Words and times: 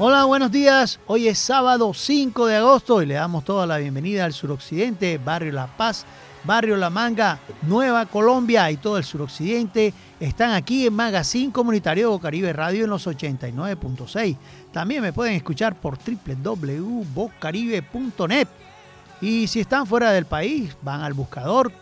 Hola, 0.00 0.26
buenos 0.26 0.52
días. 0.52 1.00
Hoy 1.08 1.26
es 1.26 1.40
sábado 1.40 1.92
5 1.92 2.46
de 2.46 2.54
agosto 2.54 3.02
y 3.02 3.06
le 3.06 3.14
damos 3.14 3.44
toda 3.44 3.66
la 3.66 3.78
bienvenida 3.78 4.24
al 4.24 4.32
suroccidente, 4.32 5.18
Barrio 5.18 5.50
La 5.50 5.66
Paz, 5.66 6.06
Barrio 6.44 6.76
La 6.76 6.88
Manga, 6.88 7.40
Nueva 7.62 8.06
Colombia 8.06 8.70
y 8.70 8.76
todo 8.76 8.96
el 8.96 9.02
suroccidente. 9.02 9.92
Están 10.20 10.52
aquí 10.52 10.86
en 10.86 10.94
Magazine 10.94 11.50
Comunitario 11.50 12.12
Bocaribe 12.12 12.52
Radio 12.52 12.84
en 12.84 12.90
los 12.90 13.08
89.6. 13.08 14.36
También 14.72 15.02
me 15.02 15.12
pueden 15.12 15.34
escuchar 15.34 15.74
por 15.74 15.98
www.bocaribe.net. 15.98 18.48
Y 19.20 19.48
si 19.48 19.58
están 19.58 19.84
fuera 19.84 20.12
del 20.12 20.26
país, 20.26 20.76
van 20.80 21.00
al 21.00 21.14
buscador 21.14 21.72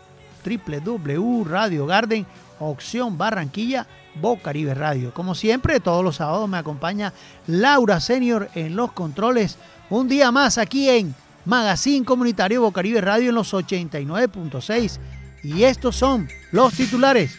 www.radiogarden, 0.43 2.25
opción 2.59 3.15
Barranquilla 3.15 3.85
Bocaribe 4.21 4.73
Radio. 4.73 5.13
Como 5.13 5.35
siempre, 5.35 5.79
todos 5.79 6.03
los 6.03 6.17
sábados 6.17 6.49
me 6.49 6.57
acompaña 6.57 7.13
Laura 7.47 7.99
Senior 7.99 8.49
en 8.55 8.75
los 8.75 8.91
controles. 8.91 9.57
Un 9.89 10.07
día 10.07 10.31
más 10.31 10.57
aquí 10.57 10.89
en 10.89 11.15
Magazine 11.45 12.05
Comunitario 12.05 12.61
Bocaribe 12.61 13.01
Radio 13.01 13.29
en 13.29 13.35
los 13.35 13.53
89.6. 13.53 14.99
Y 15.43 15.63
estos 15.63 15.95
son 15.95 16.27
los 16.51 16.73
titulares. 16.73 17.37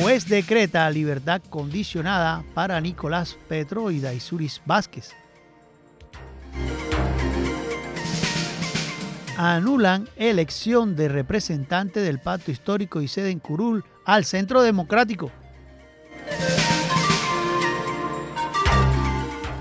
Juez 0.00 0.26
decreta 0.28 0.90
libertad 0.90 1.40
condicionada 1.48 2.44
para 2.54 2.80
Nicolás 2.80 3.36
Petro 3.48 3.90
y 3.90 4.00
Daisuris 4.00 4.60
Vázquez. 4.66 5.14
Anulan 9.36 10.08
elección 10.16 10.96
de 10.96 11.08
representante 11.08 12.00
del 12.00 12.18
pacto 12.18 12.50
histórico 12.50 13.02
y 13.02 13.08
sede 13.08 13.30
en 13.30 13.38
Curul 13.38 13.84
al 14.04 14.24
Centro 14.24 14.62
Democrático. 14.62 15.30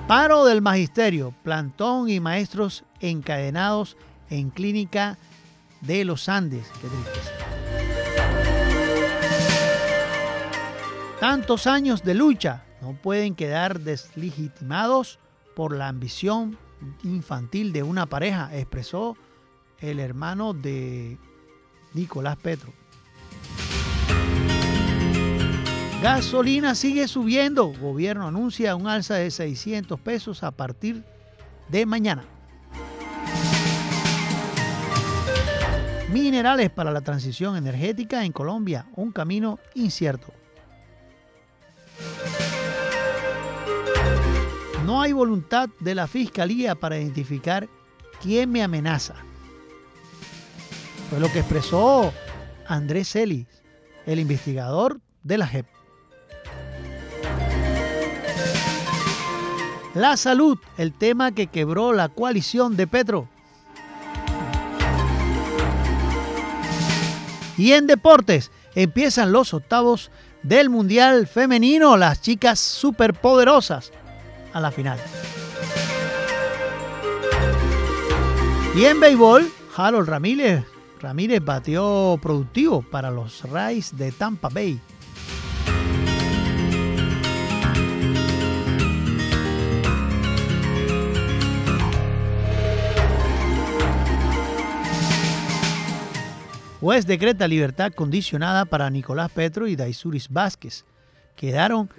Paro 0.08 0.46
del 0.46 0.62
magisterio, 0.62 1.34
plantón 1.44 2.10
y 2.10 2.20
maestros 2.20 2.84
encadenados 3.00 3.98
en 4.30 4.50
clínica 4.50 5.18
de 5.82 6.06
los 6.06 6.30
Andes. 6.30 6.68
Qué 6.80 6.88
Tantos 11.20 11.66
años 11.66 12.04
de 12.04 12.14
lucha 12.14 12.64
no 12.82 12.94
pueden 12.94 13.36
quedar 13.36 13.80
deslegitimados 13.80 15.20
por 15.56 15.76
la 15.76 15.88
ambición 15.88 16.58
infantil 17.04 17.74
de 17.74 17.82
una 17.84 18.06
pareja, 18.06 18.56
expresó 18.56 19.18
el 19.86 20.00
hermano 20.00 20.54
de 20.54 21.18
Nicolás 21.94 22.38
Petro. 22.38 22.74
Gasolina 26.02 26.76
sigue 26.76 27.08
subiendo. 27.08 27.68
Gobierno 27.68 28.28
anuncia 28.28 28.76
un 28.76 28.88
alza 28.88 29.16
de 29.16 29.32
600 29.32 30.00
pesos 30.00 30.44
a 30.44 30.52
partir 30.52 31.04
de 31.70 31.86
mañana. 31.86 32.26
Minerales 36.12 36.70
para 36.70 36.92
la 36.92 37.02
transición 37.02 37.58
energética 37.58 38.24
en 38.24 38.32
Colombia, 38.32 38.86
un 38.96 39.12
camino 39.12 39.60
incierto. 39.74 40.32
No 44.86 45.02
hay 45.02 45.12
voluntad 45.12 45.70
de 45.80 45.96
la 45.96 46.08
Fiscalía 46.08 46.76
para 46.76 47.00
identificar 47.00 47.68
quién 48.22 48.52
me 48.52 48.62
amenaza. 48.62 49.16
Fue 51.16 51.22
lo 51.22 51.32
que 51.32 51.40
expresó 51.40 52.12
Andrés 52.68 53.14
Celis, 53.14 53.48
el 54.06 54.20
investigador 54.20 55.00
de 55.24 55.38
la 55.38 55.48
JEP. 55.48 55.66
La 59.94 60.18
salud, 60.18 60.58
el 60.78 60.92
tema 60.92 61.32
que 61.32 61.48
quebró 61.48 61.94
la 61.94 62.10
coalición 62.10 62.76
de 62.76 62.88
Petro. 62.88 63.30
Y 67.58 67.72
en 67.72 67.88
deportes, 67.88 68.52
empiezan 68.76 69.32
los 69.32 69.54
octavos 69.54 70.12
del 70.44 70.70
Mundial 70.70 71.28
Femenino, 71.28 71.96
las 71.96 72.22
chicas 72.22 72.60
superpoderosas 72.60 73.94
a 74.52 74.60
la 74.60 74.70
final. 74.70 75.00
Y 78.76 78.84
en 78.84 79.00
béisbol, 79.00 79.50
Harold 79.78 80.10
Ramírez 80.10 80.75
Ramírez 81.00 81.44
batió 81.44 82.18
productivo 82.22 82.82
para 82.82 83.12
los 83.12 83.44
Rays 83.50 83.96
de 83.96 84.12
Tampa 84.12 84.50
Bay. 84.50 84.80
Juez 96.86 97.08
decreta 97.08 97.48
libertad 97.48 97.94
condicionada 97.94 98.66
para 98.66 98.92
Nicolás 98.92 99.32
Petro 99.32 99.68
y 99.68 99.76
Daisuris 99.76 100.30
Vázquez. 100.30 100.86
Quedaron 101.36 101.90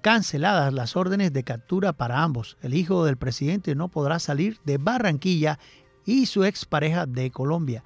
canceladas 0.00 0.72
las 0.72 0.96
órdenes 0.96 1.32
de 1.32 1.44
captura 1.44 1.92
para 1.92 2.24
ambos. 2.24 2.56
El 2.62 2.74
hijo 2.74 3.04
del 3.04 3.16
presidente 3.16 3.76
no 3.76 3.88
podrá 3.88 4.18
salir 4.18 4.58
de 4.64 4.78
Barranquilla 4.78 5.60
y 6.04 6.26
su 6.26 6.42
expareja 6.42 7.06
de 7.06 7.30
Colombia. 7.30 7.84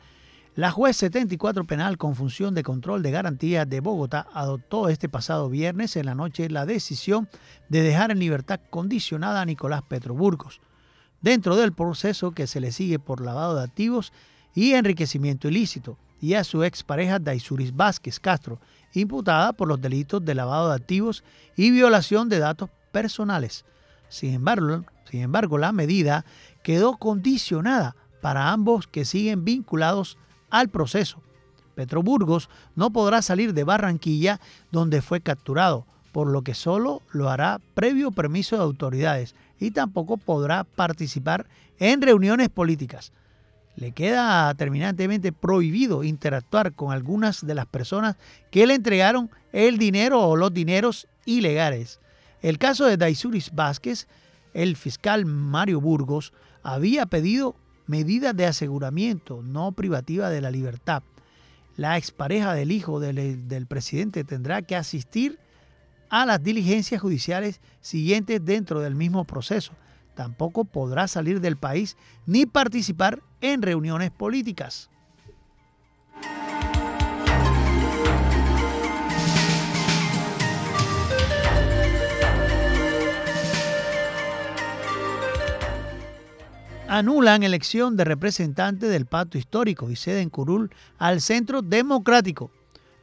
La 0.57 0.71
juez 0.71 0.97
74 0.97 1.65
penal 1.65 1.99
con 1.99 2.17
función 2.17 2.55
de 2.55 2.63
control 2.63 3.03
de 3.03 3.11
garantía 3.11 3.67
de 3.67 3.81
Bogotá 3.81 4.27
adoptó 4.33 4.89
este 4.89 5.07
pasado 5.07 5.51
viernes 5.51 5.97
en 5.97 6.07
la 6.07 6.15
noche 6.15 6.49
la 6.49 6.65
decisión 6.65 7.29
de 7.69 7.83
dejar 7.83 8.11
en 8.11 8.21
libertad 8.21 8.61
condicionada 8.71 9.43
a 9.43 9.45
Nicolás 9.45 9.83
Petroburgos, 9.83 10.63
dentro 11.21 11.57
del 11.57 11.75
proceso 11.75 12.31
que 12.31 12.47
se 12.47 12.61
le 12.61 12.73
sigue 12.73 12.99
por 12.99 13.21
lavado 13.21 13.57
de 13.57 13.65
activos 13.65 14.15
y 14.55 14.73
enriquecimiento 14.73 15.47
ilícito, 15.47 15.99
y 16.23 16.33
a 16.33 16.43
su 16.43 16.65
expareja 16.65 17.19
Daisuris 17.19 17.77
Vázquez 17.77 18.19
Castro, 18.19 18.59
imputada 18.95 19.53
por 19.53 19.69
los 19.69 19.79
delitos 19.79 20.25
de 20.25 20.35
lavado 20.35 20.71
de 20.71 20.77
activos 20.77 21.23
y 21.55 21.71
violación 21.71 22.31
de 22.31 22.39
datos 22.39 22.71
personales. 22.93 23.67
Sin 24.09 24.33
embargo, 24.33 24.87
sin 25.11 25.21
embargo 25.21 25.59
la 25.59 25.73
medida 25.73 26.25
quedó 26.63 26.97
condicionada 26.97 27.95
para 28.23 28.53
ambos 28.53 28.87
que 28.87 29.05
siguen 29.05 29.45
vinculados 29.45 30.17
al 30.59 30.69
proceso. 30.69 31.23
Petroburgos 31.75 32.49
no 32.75 32.91
podrá 32.91 33.23
salir 33.23 33.53
de 33.53 33.65
Barranquilla 33.65 34.41
donde 34.73 35.03
fue 35.03 35.21
capturado, 35.21 35.87
por 36.13 36.29
lo 36.29 36.43
que 36.43 36.55
solo 36.55 37.03
lo 37.13 37.29
hará 37.29 37.61
previo 37.75 38.11
permiso 38.11 38.57
de 38.57 38.63
autoridades 38.63 39.35
y 39.61 39.71
tampoco 39.71 40.17
podrá 40.17 40.65
participar 40.65 41.47
en 41.79 42.01
reuniones 42.01 42.49
políticas. 42.49 43.13
Le 43.77 43.93
queda 43.93 44.55
terminantemente 44.55 45.33
prohibido 45.33 46.03
interactuar 46.03 46.73
con 46.73 46.93
algunas 46.93 47.47
de 47.47 47.55
las 47.55 47.67
personas 47.67 48.17
que 48.51 48.67
le 48.67 48.75
entregaron 48.75 49.31
el 49.53 49.77
dinero 49.77 50.23
o 50.23 50.37
los 50.37 50.55
dineros 50.55 51.07
ilegales. 51.27 52.01
El 52.41 52.57
caso 52.57 52.87
de 52.87 52.97
Daisuris 52.97 53.55
Vázquez, 53.55 54.09
el 54.55 54.77
fiscal 54.77 55.27
Mario 55.27 55.83
Burgos 55.83 56.33
había 56.63 57.05
pedido 57.05 57.57
medidas 57.87 58.37
de 58.37 58.47
aseguramiento 58.47 59.43
no 59.43 59.73
privativa 59.73 60.31
de 60.31 60.41
la 60.41 60.51
libertad. 60.51 61.03
La 61.77 61.97
expareja 61.97 62.55
del 62.55 62.73
hijo 62.73 63.01
del, 63.01 63.49
del 63.49 63.67
presidente 63.67 64.25
tendrá 64.25 64.63
que 64.63 64.77
asistir 64.77 65.39
a 66.09 66.25
las 66.27 66.43
diligencias 66.43 67.01
judiciales 67.01 67.61
siguientes 67.81 68.45
dentro 68.45 68.81
del 68.81 68.95
mismo 68.95 69.25
proceso. 69.25 69.73
Tampoco 70.15 70.65
podrá 70.65 71.09
salir 71.09 71.41
del 71.41 71.57
país 71.57 71.97
ni 72.25 72.47
participar 72.47 73.23
en 73.41 73.63
reuniones 73.63 74.11
políticas. 74.11 74.89
Anulan 86.89 87.43
elección 87.43 87.97
de 87.97 88.05
representante 88.05 88.87
del 88.87 89.07
pacto 89.07 89.39
histórico 89.39 89.91
y 89.91 89.97
sede 89.97 90.21
en 90.21 90.31
Curul 90.31 90.71
al 90.99 91.21
Centro 91.21 91.63
Democrático. 91.63 92.51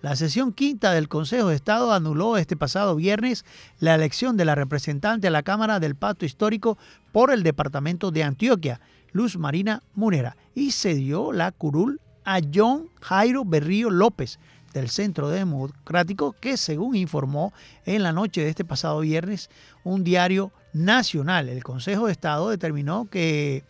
La 0.02 0.16
sesión 0.16 0.54
quinta 0.54 0.92
del 0.92 1.10
Consejo 1.10 1.50
de 1.50 1.56
Estado 1.56 1.92
anuló 1.92 2.38
este 2.38 2.56
pasado 2.58 2.96
viernes 2.96 3.46
la 3.80 3.96
elección 3.96 4.38
de 4.38 4.46
la 4.46 4.56
representante 4.56 5.28
a 5.28 5.32
la 5.32 5.44
Cámara 5.44 5.80
del 5.80 5.96
Pacto 5.96 6.26
Histórico 6.26 6.78
por 7.12 7.32
el 7.32 7.44
Departamento 7.44 8.12
de 8.12 8.24
Antioquia, 8.24 8.80
Luz 9.12 9.38
Marina 9.38 9.84
Munera, 9.96 10.38
y 10.56 10.72
cedió 10.72 11.32
la 11.32 11.52
curul 11.52 12.00
a 12.26 12.40
John 12.54 12.90
Jairo 13.02 13.44
Berrío 13.46 13.90
López, 13.90 14.40
del 14.74 14.90
Centro 14.90 15.30
Democrático, 15.30 16.36
que 16.40 16.58
según 16.58 16.96
informó 16.96 17.54
en 17.86 18.02
la 18.02 18.12
noche 18.12 18.42
de 18.42 18.50
este 18.50 18.66
pasado 18.66 19.02
viernes 19.02 19.50
un 19.84 20.04
diario 20.04 20.52
nacional, 20.74 21.50
el 21.50 21.64
Consejo 21.64 22.08
de 22.08 22.12
Estado 22.12 22.50
determinó 22.50 23.08
que 23.10 23.64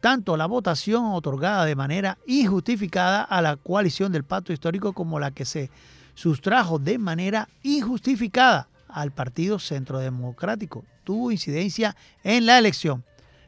tanto 0.00 0.36
la 0.36 0.46
votación 0.46 1.06
otorgada 1.06 1.64
de 1.64 1.76
manera 1.76 2.18
injustificada 2.26 3.22
a 3.22 3.42
la 3.42 3.56
coalición 3.56 4.12
del 4.12 4.24
pacto 4.24 4.52
histórico 4.52 4.92
como 4.92 5.18
la 5.18 5.30
que 5.30 5.44
se 5.44 5.70
sustrajo 6.14 6.78
de 6.78 6.98
manera 6.98 7.48
injustificada 7.62 8.68
al 8.88 9.12
Partido 9.12 9.58
Centro 9.58 9.98
Democrático. 9.98 10.84
Tuvo 11.04 11.30
incidencia 11.30 11.96
en 12.24 12.46
la 12.46 12.58
elección. 12.58 13.04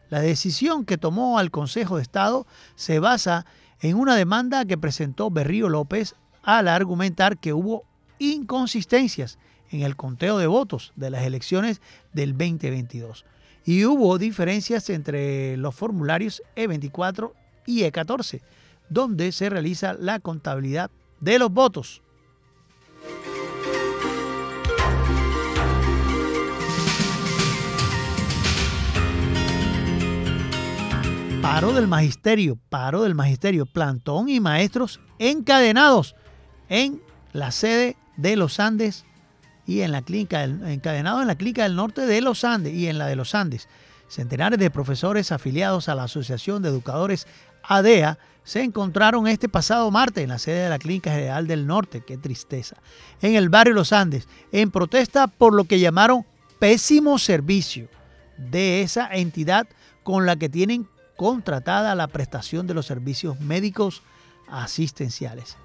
La 0.09 0.21
decisión 0.21 0.85
que 0.85 0.99
tomó 0.99 1.39
al 1.39 1.51
Consejo 1.51 1.97
de 1.97 2.03
Estado 2.03 2.47
se 2.75 2.99
basa 2.99 3.47
en 3.81 3.97
una 3.97 4.17
demanda 4.17 4.65
que 4.65 4.77
presentó 4.77 5.31
Berrío 5.31 5.69
López 5.69 6.15
al 6.43 6.69
argumentar 6.69 7.39
que 7.39 7.53
hubo 7.53 7.85
inconsistencias 8.19 9.39
en 9.71 9.83
el 9.83 9.97
conteo 9.97 10.39
de 10.39 10.47
votos 10.47 10.93
de 10.97 11.11
las 11.11 11.25
elecciones 11.25 11.81
del 12.13 12.33
2022 12.33 13.25
y 13.65 13.85
hubo 13.85 14.19
diferencias 14.19 14.91
entre 14.91 15.57
los 15.57 15.75
formularios 15.75 16.43
E24 16.57 17.33
y 17.67 17.83
E14, 17.83 18.41
donde 18.89 19.33
se 19.33 19.51
realiza 19.51 19.95
la 19.95 20.19
contabilidad 20.19 20.91
de 21.21 21.39
los 21.39 21.53
votos. 21.53 22.03
Paro 31.43 31.73
del 31.73 31.89
magisterio, 31.89 32.59
paro 32.69 33.03
del 33.03 33.15
magisterio, 33.15 33.67
plantón 33.67 34.29
y 34.29 34.41
maestros 34.41 35.01
encadenados 35.19 36.15
en 36.69 37.03
la 37.33 37.51
sede 37.51 37.97
de 38.17 38.37
los 38.37 38.61
Andes 38.61 39.05
y 39.71 39.83
en 39.83 39.93
la 39.93 40.03
clínica, 40.03 40.43
encadenados 40.43 41.23
en 41.23 41.29
la 41.29 41.37
clínica 41.37 41.63
del 41.63 41.77
norte 41.77 42.05
de 42.05 42.21
los 42.21 42.43
Andes 42.43 42.75
y 42.75 42.89
en 42.89 42.99
la 42.99 43.07
de 43.07 43.15
los 43.15 43.37
Andes. 43.37 43.69
Centenares 44.09 44.59
de 44.59 44.69
profesores 44.69 45.31
afiliados 45.31 45.89
a 45.89 45.95
la 45.95 46.03
Asociación 46.03 46.61
de 46.61 46.71
Educadores 46.71 47.29
ADEA 47.63 48.19
se 48.43 48.65
encontraron 48.65 49.29
este 49.29 49.49
pasado 49.49 49.89
martes 49.93 50.25
en 50.25 50.31
la 50.31 50.41
sede 50.41 50.65
de 50.65 50.71
la 50.71 50.81
Clínica 50.81 51.13
General 51.13 51.47
del 51.47 51.69
Norte, 51.69 52.03
qué 52.05 52.17
tristeza, 52.17 52.79
en 53.23 53.37
el 53.37 53.49
barrio 53.49 53.75
Los 53.75 53.93
Andes, 53.93 54.27
en 54.51 54.73
protesta 54.73 55.29
por 55.29 55.55
lo 55.55 55.63
que 55.63 55.79
llamaron 55.79 56.27
pésimo 56.59 57.17
servicio 57.21 57.89
de 58.39 58.83
esa 58.83 59.09
entidad 59.13 59.69
con 60.03 60.27
la 60.27 60.35
que 60.35 60.49
tienen 60.49 60.89
contratada 61.17 61.95
la 61.95 62.09
prestación 62.09 62.67
de 62.67 62.75
los 62.75 62.87
servicios 62.87 63.39
médicos 63.39 64.03
asistenciales. 64.49 65.57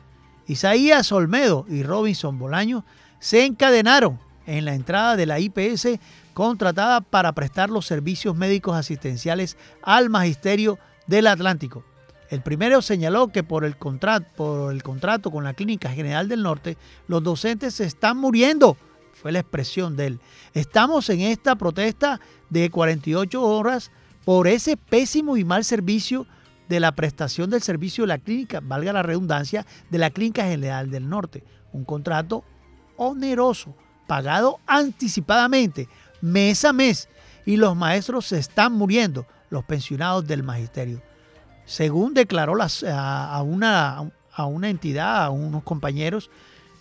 Isaías 0.46 1.12
Olmedo 1.12 1.66
y 1.68 1.82
Robinson 1.82 2.38
Bolaño 2.38 2.86
se 3.26 3.44
encadenaron 3.44 4.20
en 4.46 4.66
la 4.66 4.76
entrada 4.76 5.16
de 5.16 5.26
la 5.26 5.40
IPS 5.40 5.98
contratada 6.36 7.02
para 7.02 7.32
prestar 7.32 7.72
los 7.72 7.88
servicios 7.88 8.36
médicos 8.36 8.76
asistenciales 8.76 9.58
al 9.82 10.12
Magisterio 10.12 10.78
del 11.08 11.26
Atlántico. 11.26 11.84
El 12.30 12.42
primero 12.42 12.84
señaló 12.84 13.30
que 13.30 13.42
por 13.42 13.66
el, 13.66 13.78
contrato, 13.78 15.32
con 15.32 15.44
la 15.44 15.56
Clínica 15.56 15.90
General 15.90 16.30
del 16.30 16.44
Norte, 16.44 16.78
los 17.08 17.24
docentes 17.24 17.74
se 17.74 17.86
están 17.86 18.18
muriendo. 18.18 18.78
Fue 19.14 19.32
la 19.32 19.40
expresión 19.40 19.96
de 19.96 20.06
él. 20.06 20.20
Estamos 20.54 21.10
en 21.10 21.22
esta 21.22 21.56
protesta 21.56 22.20
de 22.52 22.70
48 22.70 23.42
horas 23.42 23.90
por 24.24 24.48
ese 24.48 24.78
pésimo 24.78 25.36
y 25.36 25.44
mal 25.44 25.64
servicio 25.64 26.28
de 26.70 26.80
la 26.80 26.92
prestación 26.92 27.50
del 27.50 27.64
servicio 27.64 28.04
de 28.04 28.10
la 28.10 28.20
clínica, 28.20 28.60
valga 28.60 28.94
la 28.94 29.02
redundancia, 29.02 29.66
de 29.90 29.98
la 29.98 30.12
Clínica 30.12 30.44
General 30.44 30.92
del 30.92 31.10
Norte. 31.10 31.44
Un 31.74 31.86
contrato 31.86 32.44
oneroso, 32.98 33.76
pagado 34.08 34.60
anticipadamente, 34.66 35.88
mes 36.22 36.64
a 36.66 36.74
mes, 36.74 37.10
y 37.46 37.58
los 37.58 37.76
maestros 37.76 38.28
se 38.28 38.40
están 38.40 38.74
muriendo, 38.74 39.26
los 39.50 39.64
pensionados 39.64 40.26
del 40.28 40.44
magisterio. 40.44 41.02
Según 41.66 42.14
declaró 42.14 42.56
a, 42.62 43.42
una, 43.44 44.12
entidad, 44.70 45.24
a 45.24 45.30
unos 45.30 45.64
compañeros 45.64 46.30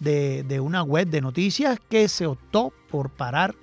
de, 0.01 0.43
de 0.43 0.61
una 0.61 0.83
web 0.83 1.09
de 1.09 1.21
noticias, 1.21 1.79
que 1.89 2.09
se 2.09 2.27
optó 2.27 2.73
por 2.91 3.11
parar 3.11 3.55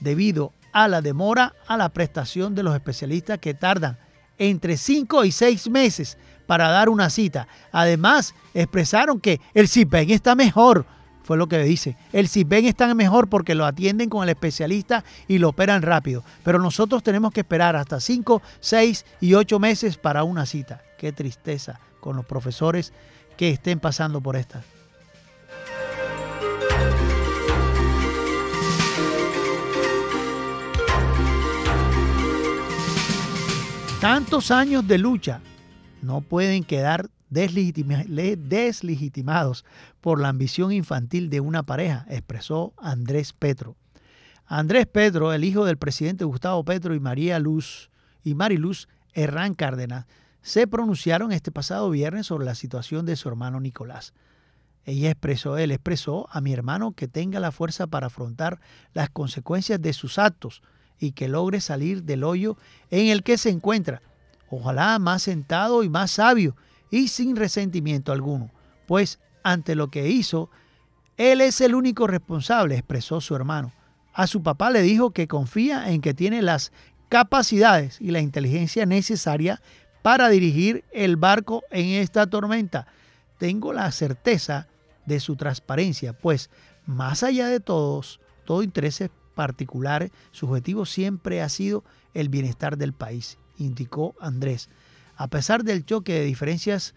debido 0.00 0.52
a 0.72 0.88
la 0.88 1.00
demora 1.00 1.54
a 1.66 1.76
la 1.76 1.88
prestación 1.88 2.54
de 2.54 2.62
los 2.62 2.74
especialistas 2.74 3.38
que 3.38 3.54
tardan 3.54 3.98
entre 4.38 4.76
5 4.76 5.24
y 5.24 5.32
6 5.32 5.70
meses 5.70 6.18
para 6.46 6.68
dar 6.68 6.88
una 6.88 7.10
cita. 7.10 7.48
Además, 7.72 8.34
expresaron 8.52 9.20
que 9.20 9.40
el 9.54 9.68
CIPEN 9.68 10.10
está 10.10 10.34
mejor, 10.34 10.86
fue 11.24 11.36
lo 11.38 11.48
que 11.48 11.58
dice. 11.58 11.96
El 12.12 12.28
CIPEN 12.28 12.66
está 12.66 12.94
mejor 12.94 13.28
porque 13.28 13.54
lo 13.54 13.64
atienden 13.64 14.10
con 14.10 14.22
el 14.22 14.28
especialista 14.28 15.04
y 15.26 15.38
lo 15.38 15.48
operan 15.48 15.82
rápido. 15.82 16.22
Pero 16.44 16.58
nosotros 16.58 17.02
tenemos 17.02 17.32
que 17.32 17.40
esperar 17.40 17.74
hasta 17.74 17.98
5, 17.98 18.42
6 18.60 19.06
y 19.22 19.34
8 19.34 19.58
meses 19.58 19.96
para 19.96 20.22
una 20.22 20.46
cita. 20.46 20.82
Qué 20.98 21.12
tristeza 21.12 21.80
con 22.00 22.14
los 22.14 22.26
profesores 22.26 22.92
que 23.36 23.48
estén 23.48 23.80
pasando 23.80 24.20
por 24.20 24.36
esta. 24.36 24.62
Tantos 34.00 34.50
años 34.50 34.86
de 34.86 34.98
lucha 34.98 35.40
no 36.02 36.20
pueden 36.20 36.62
quedar 36.62 37.08
deslegitimados 37.34 39.66
por 40.00 40.20
la 40.20 40.30
ambición 40.30 40.72
infantil 40.72 41.28
de 41.28 41.40
una 41.40 41.64
pareja, 41.64 42.06
expresó 42.08 42.72
Andrés 42.78 43.34
Petro. 43.34 43.76
Andrés 44.46 44.86
Petro, 44.86 45.32
el 45.32 45.44
hijo 45.44 45.64
del 45.64 45.76
presidente 45.76 46.24
Gustavo 46.24 46.64
Petro 46.64 46.94
y 46.94 47.00
María 47.00 47.38
Luz 47.38 47.90
y 48.22 48.34
Mariluz 48.34 48.88
Herrán 49.12 49.54
Cárdenas, 49.54 50.06
se 50.42 50.66
pronunciaron 50.66 51.32
este 51.32 51.50
pasado 51.50 51.88
viernes 51.90 52.26
sobre 52.26 52.44
la 52.44 52.54
situación 52.54 53.06
de 53.06 53.16
su 53.16 53.28
hermano 53.28 53.60
Nicolás. 53.60 54.12
Ella 54.84 55.10
expresó, 55.10 55.56
él 55.56 55.70
expresó 55.70 56.28
a 56.30 56.42
mi 56.42 56.52
hermano 56.52 56.92
que 56.92 57.08
tenga 57.08 57.40
la 57.40 57.52
fuerza 57.52 57.86
para 57.86 58.08
afrontar 58.08 58.60
las 58.92 59.08
consecuencias 59.08 59.80
de 59.80 59.94
sus 59.94 60.18
actos 60.18 60.62
y 60.98 61.12
que 61.12 61.28
logre 61.28 61.60
salir 61.60 62.04
del 62.04 62.24
hoyo 62.24 62.58
en 62.90 63.08
el 63.08 63.22
que 63.22 63.38
se 63.38 63.48
encuentra. 63.48 64.02
Ojalá 64.50 64.98
más 64.98 65.22
sentado 65.22 65.82
y 65.82 65.88
más 65.88 66.10
sabio 66.10 66.54
y 66.94 67.08
sin 67.08 67.34
resentimiento 67.34 68.12
alguno, 68.12 68.50
pues 68.86 69.18
ante 69.42 69.74
lo 69.74 69.88
que 69.88 70.08
hizo, 70.08 70.48
él 71.16 71.40
es 71.40 71.60
el 71.60 71.74
único 71.74 72.06
responsable, 72.06 72.76
expresó 72.76 73.20
su 73.20 73.34
hermano. 73.34 73.72
A 74.12 74.28
su 74.28 74.44
papá 74.44 74.70
le 74.70 74.80
dijo 74.82 75.10
que 75.10 75.26
confía 75.26 75.90
en 75.90 76.00
que 76.00 76.14
tiene 76.14 76.40
las 76.40 76.70
capacidades 77.08 78.00
y 78.00 78.12
la 78.12 78.20
inteligencia 78.20 78.86
necesaria 78.86 79.60
para 80.02 80.28
dirigir 80.28 80.84
el 80.92 81.16
barco 81.16 81.64
en 81.72 82.00
esta 82.00 82.28
tormenta. 82.28 82.86
Tengo 83.38 83.72
la 83.72 83.90
certeza 83.90 84.68
de 85.04 85.18
su 85.18 85.34
transparencia, 85.34 86.12
pues 86.12 86.48
más 86.86 87.24
allá 87.24 87.48
de 87.48 87.58
todos, 87.58 88.20
todo 88.44 88.62
interés 88.62 89.02
particular, 89.34 90.12
su 90.30 90.46
objetivo 90.46 90.86
siempre 90.86 91.42
ha 91.42 91.48
sido 91.48 91.82
el 92.14 92.28
bienestar 92.28 92.78
del 92.78 92.92
país, 92.92 93.36
indicó 93.58 94.14
Andrés. 94.20 94.68
A 95.16 95.28
pesar 95.28 95.64
del 95.64 95.84
choque 95.84 96.14
de 96.14 96.24
diferencias 96.24 96.94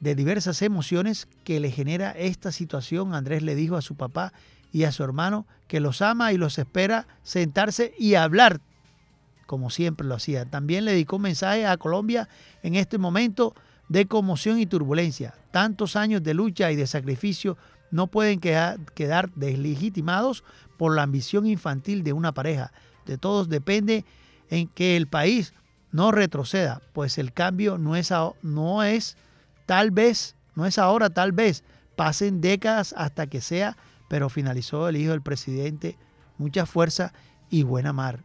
de 0.00 0.14
diversas 0.14 0.62
emociones 0.62 1.28
que 1.44 1.60
le 1.60 1.70
genera 1.70 2.12
esta 2.12 2.52
situación, 2.52 3.14
Andrés 3.14 3.42
le 3.42 3.54
dijo 3.54 3.76
a 3.76 3.82
su 3.82 3.96
papá 3.96 4.32
y 4.72 4.84
a 4.84 4.92
su 4.92 5.02
hermano 5.04 5.46
que 5.68 5.80
los 5.80 6.00
ama 6.02 6.32
y 6.32 6.38
los 6.38 6.58
espera 6.58 7.06
sentarse 7.22 7.92
y 7.98 8.14
hablar, 8.14 8.60
como 9.46 9.70
siempre 9.70 10.06
lo 10.06 10.14
hacía. 10.14 10.46
También 10.46 10.84
le 10.84 10.92
dedicó 10.92 11.16
un 11.16 11.22
mensaje 11.22 11.66
a 11.66 11.76
Colombia 11.76 12.28
en 12.62 12.76
este 12.76 12.98
momento 12.98 13.54
de 13.88 14.06
conmoción 14.06 14.58
y 14.58 14.66
turbulencia. 14.66 15.34
Tantos 15.50 15.96
años 15.96 16.22
de 16.22 16.34
lucha 16.34 16.70
y 16.70 16.76
de 16.76 16.86
sacrificio 16.86 17.58
no 17.90 18.06
pueden 18.06 18.40
quedar, 18.40 19.30
deslegitimados 19.34 20.44
por 20.78 20.94
la 20.94 21.02
ambición 21.02 21.46
infantil 21.46 22.04
de 22.04 22.12
una 22.12 22.32
pareja. 22.32 22.72
De 23.04 23.18
todos 23.18 23.48
depende 23.48 24.04
en 24.48 24.68
que 24.68 24.96
el 24.96 25.08
país 25.08 25.52
no 25.92 26.12
retroceda, 26.12 26.82
pues 26.92 27.18
el 27.18 27.32
cambio 27.32 27.78
no 27.78 27.96
es, 27.96 28.12
no 28.42 28.82
es 28.82 29.16
tal 29.66 29.90
vez, 29.90 30.36
no 30.54 30.66
es 30.66 30.78
ahora, 30.78 31.10
tal 31.10 31.32
vez, 31.32 31.64
pasen 31.96 32.40
décadas 32.40 32.94
hasta 32.96 33.26
que 33.26 33.40
sea, 33.40 33.76
pero 34.08 34.28
finalizó 34.28 34.88
el 34.88 34.96
hijo 34.96 35.12
del 35.12 35.22
presidente, 35.22 35.96
mucha 36.38 36.66
fuerza 36.66 37.12
y 37.50 37.62
buena 37.62 37.92
mar. 37.92 38.24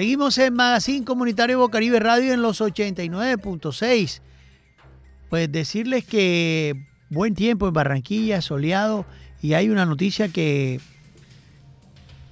Seguimos 0.00 0.38
en 0.38 0.54
Magazine 0.54 1.04
Comunitario 1.04 1.58
Bocaribe 1.58 2.00
Radio 2.00 2.32
en 2.32 2.40
los 2.40 2.62
89.6. 2.62 4.22
Pues 5.28 5.52
decirles 5.52 6.06
que 6.06 6.86
buen 7.10 7.34
tiempo 7.34 7.68
en 7.68 7.74
Barranquilla, 7.74 8.40
soleado, 8.40 9.04
y 9.42 9.52
hay 9.52 9.68
una 9.68 9.84
noticia 9.84 10.28
que, 10.28 10.80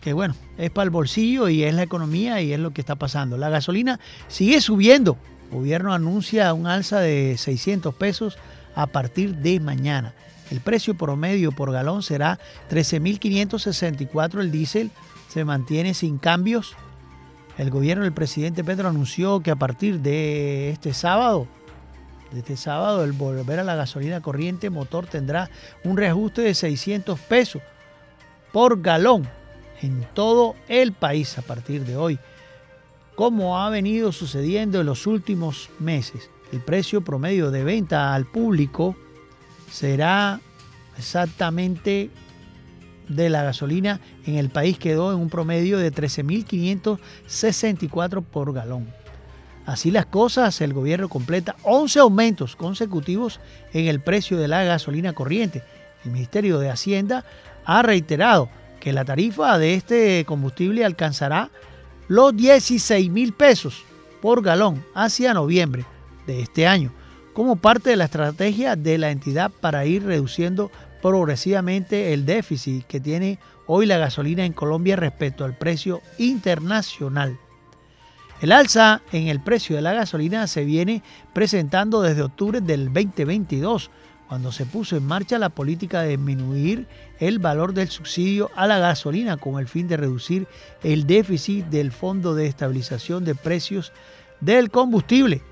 que 0.01 0.15
bueno, 0.15 0.35
es 0.57 0.71
para 0.71 0.85
el 0.85 0.91
bolsillo 0.91 1.51
y 1.51 1.63
es 1.63 1.75
la 1.75 1.83
economía 1.83 2.41
y 2.41 2.55
es 2.55 2.59
lo 2.59 2.71
que 2.71 2.81
está 2.81 2.97
pasando. 2.97 3.37
La 3.37 3.51
gasolina 3.51 4.01
sigue 4.29 4.63
subiendo. 4.63 5.19
El 5.51 5.59
gobierno 5.59 5.93
anuncia 5.93 6.55
un 6.55 6.67
alza 6.67 7.01
de 7.01 7.37
600 7.37 7.95
pesos 7.97 8.39
a 8.77 8.87
partir 8.87 9.37
de 9.37 9.61
mañana. 9.61 10.15
El 10.51 10.63
precio 10.63 10.95
promedio 10.95 11.53
por 11.53 11.71
galón 11.71 12.03
será 12.03 12.39
13.564 12.71 14.41
el 14.41 14.51
diésel, 14.51 14.91
se 15.29 15.45
mantiene 15.45 15.93
sin 15.93 16.17
cambios 16.17 16.75
el 17.59 17.71
gobierno 17.71 18.05
del 18.05 18.13
presidente 18.13 18.63
Pedro 18.63 18.89
anunció 18.89 19.41
que 19.41 19.51
a 19.51 19.57
partir 19.57 20.01
de 20.01 20.71
este 20.71 20.95
sábado, 20.95 21.49
de 22.31 22.39
este 22.39 22.57
sábado, 22.57 23.03
el 23.03 23.13
volver 23.13 23.59
a 23.59 23.65
la 23.65 23.75
gasolina 23.75 24.21
corriente 24.21 24.71
motor 24.71 25.07
tendrá 25.07 25.51
un 25.83 25.97
reajuste 25.97 26.43
de 26.43 26.55
600 26.55 27.19
pesos 27.21 27.61
por 28.53 28.81
galón 28.81 29.29
en 29.83 30.07
todo 30.15 30.55
el 30.69 30.93
país 30.93 31.37
a 31.37 31.43
partir 31.43 31.85
de 31.85 31.97
hoy. 31.97 32.19
Como 33.17 33.59
ha 33.59 33.69
venido 33.71 34.13
sucediendo 34.13 34.81
en 34.81 34.87
los 34.87 35.09
últimos 35.09 35.69
meses, 35.81 36.31
el 36.53 36.61
precio 36.61 37.03
promedio 37.03 37.51
de 37.51 37.65
venta 37.65 38.15
al 38.15 38.25
público 38.25 38.95
será 39.69 40.41
exactamente 40.97 42.11
de 43.09 43.31
la 43.31 43.43
gasolina 43.43 43.99
en 44.27 44.37
el 44.37 44.51
país 44.51 44.79
quedó 44.79 45.11
en 45.13 45.19
un 45.19 45.31
promedio 45.31 45.79
de 45.79 45.93
13.564 45.93 48.23
por 48.23 48.53
galón. 48.53 48.87
Así 49.67 49.91
las 49.91 50.07
cosas, 50.07 50.61
el 50.63 50.73
gobierno 50.73 51.09
completa 51.09 51.57
11 51.63 51.99
aumentos 52.01 52.57
consecutivos 52.57 53.39
en 53.75 53.87
el 53.87 54.01
precio 54.01 54.39
de 54.39 54.49
la 54.49 54.65
gasolina 54.65 55.13
corriente. 55.13 55.63
El 56.05 56.13
Ministerio 56.13 56.59
de 56.59 56.71
Hacienda 56.71 57.27
ha 57.67 57.83
reiterado 57.83 58.49
que 58.81 58.95
la 58.95 59.05
tarifa 59.05 59.59
de 59.59 59.75
este 59.75 60.25
combustible 60.27 60.85
alcanzará 60.85 61.51
los 62.09 62.35
16 62.35 63.11
mil 63.11 63.35
pesos 63.35 63.85
por 64.23 64.43
galón 64.43 64.83
hacia 64.95 65.35
noviembre 65.35 65.85
de 66.27 66.41
este 66.41 66.67
año, 66.67 66.91
como 67.35 67.57
parte 67.57 67.91
de 67.91 67.97
la 67.97 68.07
estrategia 68.07 68.75
de 68.75 68.97
la 68.97 69.11
entidad 69.11 69.51
para 69.61 69.85
ir 69.85 70.05
reduciendo 70.05 70.71
progresivamente 71.03 72.13
el 72.13 72.27
déficit 72.27 72.85
que 72.87 73.01
tiene 73.01 73.39
hoy 73.67 73.87
la 73.87 73.99
gasolina 73.99 74.45
en 74.45 74.53
Colombia 74.53 74.97
respecto 74.97 75.45
al 75.45 75.57
precio 75.57 76.03
internacional. 76.19 77.39
El 78.41 78.53
alza 78.53 79.03
en 79.13 79.27
el 79.29 79.41
precio 79.41 79.77
de 79.77 79.83
la 79.83 79.93
gasolina 79.93 80.47
se 80.47 80.65
viene 80.65 81.03
presentando 81.33 82.03
desde 82.03 82.23
octubre 82.23 82.61
del 82.61 82.93
2022, 82.93 83.91
cuando 84.29 84.53
se 84.53 84.67
puso 84.67 84.97
en 84.97 85.07
marcha 85.07 85.39
la 85.39 85.49
política 85.49 86.03
de 86.03 86.11
disminuir 86.11 86.87
el 87.19 87.39
valor 87.39 87.73
del 87.73 87.89
subsidio 87.89 88.51
a 88.55 88.67
la 88.67 88.79
gasolina 88.79 89.39
con 89.39 89.59
el 89.59 89.67
fin 89.67 89.89
de 89.89 89.97
reducir 89.97 90.47
el 90.85 91.07
déficit 91.07 91.67
del 91.67 91.91
Fondo 91.91 92.35
de 92.35 92.47
Estabilización 92.47 93.25
de 93.25 93.35
Precios 93.35 93.93
del 94.41 94.71
Combustible 94.71 95.43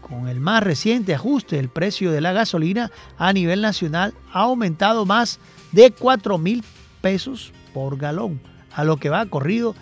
con 0.00 0.28
el 0.28 0.40
más 0.40 0.62
reciente 0.62 1.14
ajuste, 1.14 1.58
el 1.58 1.68
precio 1.68 2.10
de 2.10 2.20
la 2.20 2.32
gasolina 2.32 2.90
a 3.16 3.32
nivel 3.32 3.60
nacional 3.60 4.14
ha 4.32 4.40
aumentado 4.40 5.04
más 5.04 5.38
de 5.72 5.90
4 5.90 6.38
mil 6.38 6.64
pesos 7.00 7.52
por 7.74 7.96
galón, 7.96 8.40
a 8.72 8.84
lo 8.84 8.96
que 8.96 9.10
va 9.10 9.26
corrido 9.26 9.74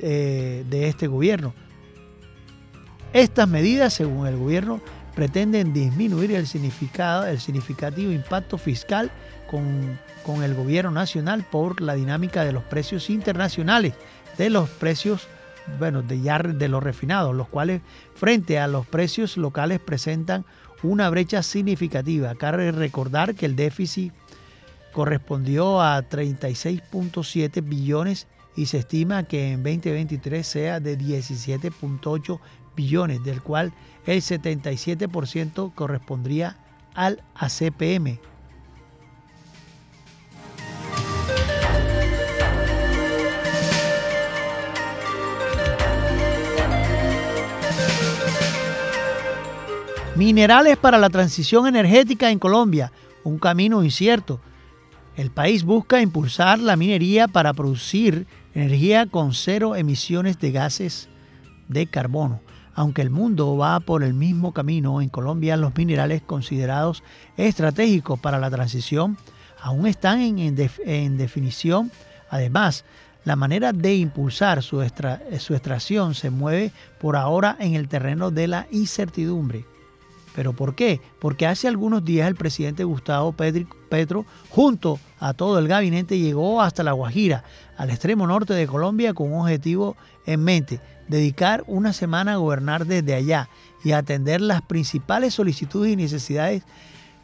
eh, 0.00 0.64
de 0.68 0.88
este 0.88 1.06
gobierno. 1.06 1.54
Estas 3.12 3.48
medidas, 3.48 3.94
según 3.94 4.26
el 4.26 4.36
gobierno, 4.36 4.80
pretenden 5.14 5.72
disminuir 5.72 6.32
el, 6.32 6.46
significado, 6.46 7.26
el 7.26 7.40
significativo 7.40 8.12
impacto 8.12 8.58
fiscal 8.58 9.10
con, 9.50 9.98
con 10.24 10.42
el 10.42 10.54
gobierno 10.54 10.90
nacional 10.90 11.44
por 11.50 11.80
la 11.80 11.94
dinámica 11.94 12.44
de 12.44 12.52
los 12.52 12.62
precios 12.64 13.10
internacionales, 13.10 13.94
de 14.36 14.50
los 14.50 14.68
precios 14.68 15.26
bueno, 15.78 16.02
de 16.02 16.20
ya 16.20 16.38
de 16.38 16.68
los 16.68 16.82
refinados, 16.82 17.34
los 17.34 17.48
cuales 17.48 17.82
frente 18.14 18.58
a 18.58 18.68
los 18.68 18.86
precios 18.86 19.36
locales 19.36 19.80
presentan 19.80 20.44
una 20.82 21.10
brecha 21.10 21.42
significativa. 21.42 22.34
Cabe 22.34 22.72
recordar 22.72 23.34
que 23.34 23.46
el 23.46 23.56
déficit 23.56 24.12
correspondió 24.92 25.80
a 25.80 26.00
36.7 26.08 27.62
billones 27.62 28.26
y 28.56 28.66
se 28.66 28.78
estima 28.78 29.22
que 29.22 29.52
en 29.52 29.62
2023 29.62 30.46
sea 30.46 30.80
de 30.80 30.98
17.8 30.98 32.40
billones, 32.74 33.22
del 33.22 33.42
cual 33.42 33.72
el 34.06 34.20
77% 34.20 35.74
correspondría 35.74 36.56
al 36.94 37.22
ACPM, 37.34 38.18
Minerales 50.18 50.76
para 50.76 50.98
la 50.98 51.10
transición 51.10 51.68
energética 51.68 52.28
en 52.32 52.40
Colombia, 52.40 52.90
un 53.22 53.38
camino 53.38 53.84
incierto. 53.84 54.40
El 55.14 55.30
país 55.30 55.62
busca 55.62 56.02
impulsar 56.02 56.58
la 56.58 56.74
minería 56.74 57.28
para 57.28 57.54
producir 57.54 58.26
energía 58.52 59.06
con 59.06 59.32
cero 59.32 59.76
emisiones 59.76 60.40
de 60.40 60.50
gases 60.50 61.08
de 61.68 61.86
carbono. 61.86 62.40
Aunque 62.74 63.00
el 63.00 63.10
mundo 63.10 63.56
va 63.56 63.78
por 63.78 64.02
el 64.02 64.12
mismo 64.12 64.52
camino, 64.52 65.00
en 65.00 65.08
Colombia 65.08 65.56
los 65.56 65.76
minerales 65.76 66.20
considerados 66.20 67.04
estratégicos 67.36 68.18
para 68.18 68.40
la 68.40 68.50
transición 68.50 69.16
aún 69.60 69.86
están 69.86 70.20
en, 70.20 71.16
definición. 71.16 71.92
Además, 72.28 72.84
la 73.24 73.36
manera 73.36 73.72
de 73.72 73.94
impulsar 73.94 74.64
su 74.64 74.82
extracción 74.82 76.16
se 76.16 76.30
mueve 76.30 76.72
por 76.98 77.14
ahora 77.14 77.56
en 77.60 77.76
el 77.76 77.86
terreno 77.86 78.32
de 78.32 78.48
la 78.48 78.66
incertidumbre. 78.72 79.77
¿Pero 80.34 80.52
por 80.52 80.74
qué? 80.74 81.00
Porque 81.18 81.46
hace 81.46 81.68
algunos 81.68 82.04
días 82.04 82.28
el 82.28 82.34
presidente 82.34 82.84
Gustavo 82.84 83.32
Petro, 83.32 84.26
junto 84.50 85.00
a 85.18 85.34
todo 85.34 85.58
el 85.58 85.68
gabinete, 85.68 86.18
llegó 86.18 86.62
hasta 86.62 86.82
La 86.82 86.92
Guajira, 86.92 87.44
al 87.76 87.90
extremo 87.90 88.26
norte 88.26 88.54
de 88.54 88.66
Colombia, 88.66 89.14
con 89.14 89.32
un 89.32 89.40
objetivo 89.40 89.96
en 90.26 90.44
mente, 90.44 90.80
dedicar 91.08 91.64
una 91.66 91.92
semana 91.92 92.34
a 92.34 92.36
gobernar 92.36 92.86
desde 92.86 93.14
allá 93.14 93.48
y 93.82 93.92
atender 93.92 94.40
las 94.40 94.62
principales 94.62 95.34
solicitudes 95.34 95.92
y 95.92 95.96
necesidades 95.96 96.62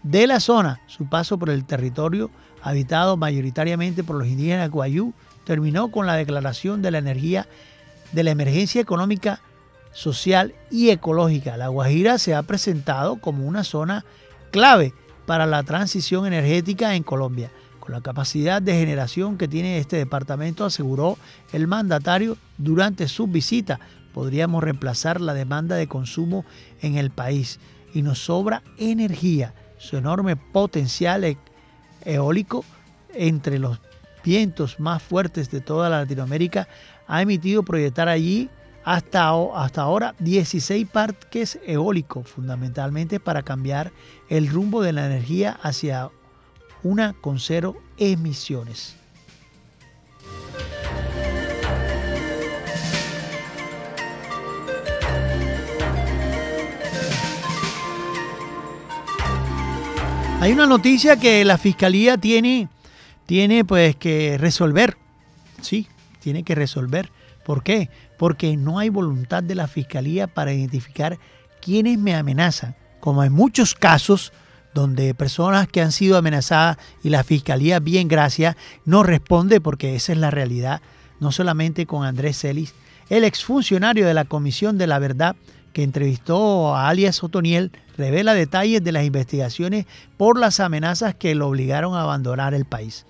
de 0.02 0.26
la 0.26 0.40
zona. 0.40 0.80
Su 0.86 1.06
paso 1.08 1.38
por 1.38 1.50
el 1.50 1.64
territorio 1.64 2.30
habitado 2.62 3.16
mayoritariamente 3.16 4.02
por 4.02 4.16
los 4.16 4.26
indígenas 4.26 4.70
Guayú 4.70 5.12
terminó 5.44 5.90
con 5.90 6.06
la 6.06 6.16
declaración 6.16 6.82
de 6.82 6.90
la 6.90 6.98
energía 6.98 7.46
de 8.12 8.22
la 8.22 8.30
emergencia 8.30 8.80
económica 8.80 9.40
social 9.94 10.54
y 10.70 10.90
ecológica. 10.90 11.56
La 11.56 11.68
Guajira 11.68 12.18
se 12.18 12.34
ha 12.34 12.42
presentado 12.42 13.16
como 13.16 13.46
una 13.46 13.64
zona 13.64 14.04
clave 14.50 14.92
para 15.24 15.46
la 15.46 15.62
transición 15.62 16.26
energética 16.26 16.94
en 16.94 17.02
Colombia. 17.02 17.50
Con 17.80 17.92
la 17.92 18.02
capacidad 18.02 18.60
de 18.60 18.74
generación 18.74 19.38
que 19.38 19.48
tiene 19.48 19.78
este 19.78 19.96
departamento, 19.96 20.64
aseguró 20.64 21.16
el 21.52 21.66
mandatario 21.66 22.36
durante 22.58 23.08
su 23.08 23.26
visita, 23.26 23.78
podríamos 24.12 24.62
reemplazar 24.62 25.20
la 25.20 25.34
demanda 25.34 25.76
de 25.76 25.86
consumo 25.86 26.44
en 26.80 26.96
el 26.96 27.10
país 27.10 27.58
y 27.92 28.02
nos 28.02 28.18
sobra 28.18 28.62
energía. 28.78 29.54
Su 29.78 29.96
enorme 29.96 30.36
potencial 30.36 31.24
e-, 31.24 31.36
eólico 32.04 32.64
entre 33.12 33.58
los 33.58 33.80
vientos 34.24 34.80
más 34.80 35.02
fuertes 35.02 35.50
de 35.50 35.60
toda 35.60 35.90
Latinoamérica 35.90 36.68
ha 37.06 37.20
emitido 37.20 37.62
proyectar 37.62 38.08
allí 38.08 38.48
hasta, 38.84 39.30
hasta 39.54 39.82
ahora 39.82 40.14
16 40.18 40.86
parques 40.88 41.58
eólicos, 41.66 42.28
fundamentalmente 42.28 43.18
para 43.18 43.42
cambiar 43.42 43.92
el 44.28 44.48
rumbo 44.48 44.82
de 44.82 44.92
la 44.92 45.06
energía 45.06 45.58
hacia 45.62 46.10
una 46.82 47.14
con 47.14 47.40
cero 47.40 47.76
emisiones. 47.96 48.96
Hay 60.40 60.52
una 60.52 60.66
noticia 60.66 61.16
que 61.16 61.42
la 61.42 61.56
fiscalía 61.56 62.18
tiene, 62.18 62.68
tiene 63.24 63.64
pues 63.64 63.96
que 63.96 64.36
resolver. 64.36 64.98
Sí, 65.62 65.88
tiene 66.20 66.42
que 66.42 66.54
resolver. 66.54 67.10
¿Por 67.46 67.62
qué? 67.62 67.88
Porque 68.18 68.56
no 68.56 68.78
hay 68.78 68.88
voluntad 68.88 69.42
de 69.42 69.54
la 69.54 69.66
fiscalía 69.66 70.26
para 70.26 70.52
identificar 70.52 71.18
quiénes 71.60 71.98
me 71.98 72.14
amenazan, 72.14 72.76
como 73.00 73.24
en 73.24 73.32
muchos 73.32 73.74
casos 73.74 74.32
donde 74.74 75.14
personas 75.14 75.68
que 75.68 75.80
han 75.80 75.92
sido 75.92 76.18
amenazadas 76.18 76.78
y 77.02 77.08
la 77.08 77.24
fiscalía, 77.24 77.78
bien 77.78 78.08
gracias, 78.08 78.56
no 78.84 79.02
responde 79.02 79.60
porque 79.60 79.94
esa 79.94 80.12
es 80.12 80.18
la 80.18 80.30
realidad, 80.30 80.82
no 81.20 81.32
solamente 81.32 81.86
con 81.86 82.04
Andrés 82.04 82.38
Celis, 82.38 82.74
El 83.08 83.24
exfuncionario 83.24 84.06
de 84.06 84.14
la 84.14 84.24
Comisión 84.24 84.78
de 84.78 84.86
la 84.86 84.98
Verdad 84.98 85.36
que 85.74 85.82
entrevistó 85.82 86.74
a 86.74 86.88
alias 86.88 87.22
Otoniel 87.22 87.72
revela 87.98 88.32
detalles 88.32 88.82
de 88.82 88.92
las 88.92 89.04
investigaciones 89.04 89.86
por 90.16 90.38
las 90.38 90.60
amenazas 90.60 91.14
que 91.14 91.34
lo 91.34 91.48
obligaron 91.48 91.94
a 91.94 92.02
abandonar 92.02 92.54
el 92.54 92.64
país. 92.64 93.06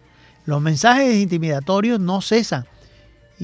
Los 0.47 0.61
mensajes 0.61 1.15
intimidatorios 1.17 2.01
no 2.01 2.21
cesan 2.21 2.67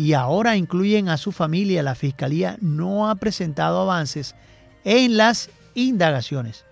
y 0.00 0.14
ahora 0.14 0.56
incluyen 0.56 1.10
a 1.10 1.18
su 1.18 1.30
familia. 1.30 1.82
La 1.82 1.94
fiscalía 1.94 2.56
no 2.62 3.10
ha 3.10 3.16
presentado 3.16 3.82
avances 3.82 4.34
en 4.82 5.18
las 5.18 5.50
indagaciones. 5.74 6.64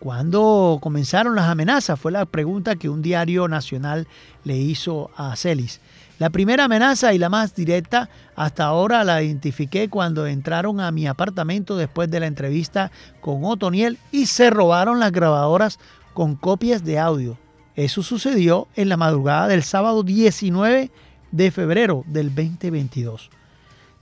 ¿Cuándo 0.00 0.78
comenzaron 0.82 1.36
las 1.36 1.48
amenazas? 1.48 1.98
Fue 2.00 2.10
la 2.10 2.24
pregunta 2.24 2.74
que 2.74 2.88
un 2.88 3.00
diario 3.00 3.46
nacional 3.46 4.08
le 4.42 4.56
hizo 4.56 5.10
a 5.16 5.36
Celis. 5.36 5.80
La 6.18 6.30
primera 6.30 6.64
amenaza 6.64 7.14
y 7.14 7.18
la 7.18 7.28
más 7.28 7.54
directa 7.54 8.10
hasta 8.34 8.64
ahora 8.64 9.04
la 9.04 9.22
identifiqué 9.22 9.88
cuando 9.88 10.26
entraron 10.26 10.80
a 10.80 10.90
mi 10.90 11.06
apartamento 11.06 11.76
después 11.76 12.10
de 12.10 12.18
la 12.18 12.26
entrevista 12.26 12.90
con 13.20 13.44
Otoniel 13.44 13.98
y 14.10 14.26
se 14.26 14.50
robaron 14.50 14.98
las 14.98 15.12
grabadoras 15.12 15.78
con 16.12 16.34
copias 16.34 16.82
de 16.82 16.98
audio. 16.98 17.38
Eso 17.76 18.02
sucedió 18.02 18.66
en 18.74 18.88
la 18.88 18.96
madrugada 18.96 19.46
del 19.46 19.62
sábado 19.62 20.02
19 20.02 20.90
de 21.30 21.50
febrero 21.50 22.04
del 22.06 22.34
2022. 22.34 23.30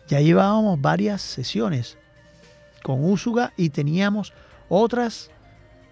Ya 0.09 0.21
llevábamos 0.21 0.81
varias 0.81 1.23
sesiones 1.23 1.99
con 2.83 3.05
Úsuga 3.05 3.53
y 3.57 3.71
teníamos 3.71 4.33
otras 4.69 5.31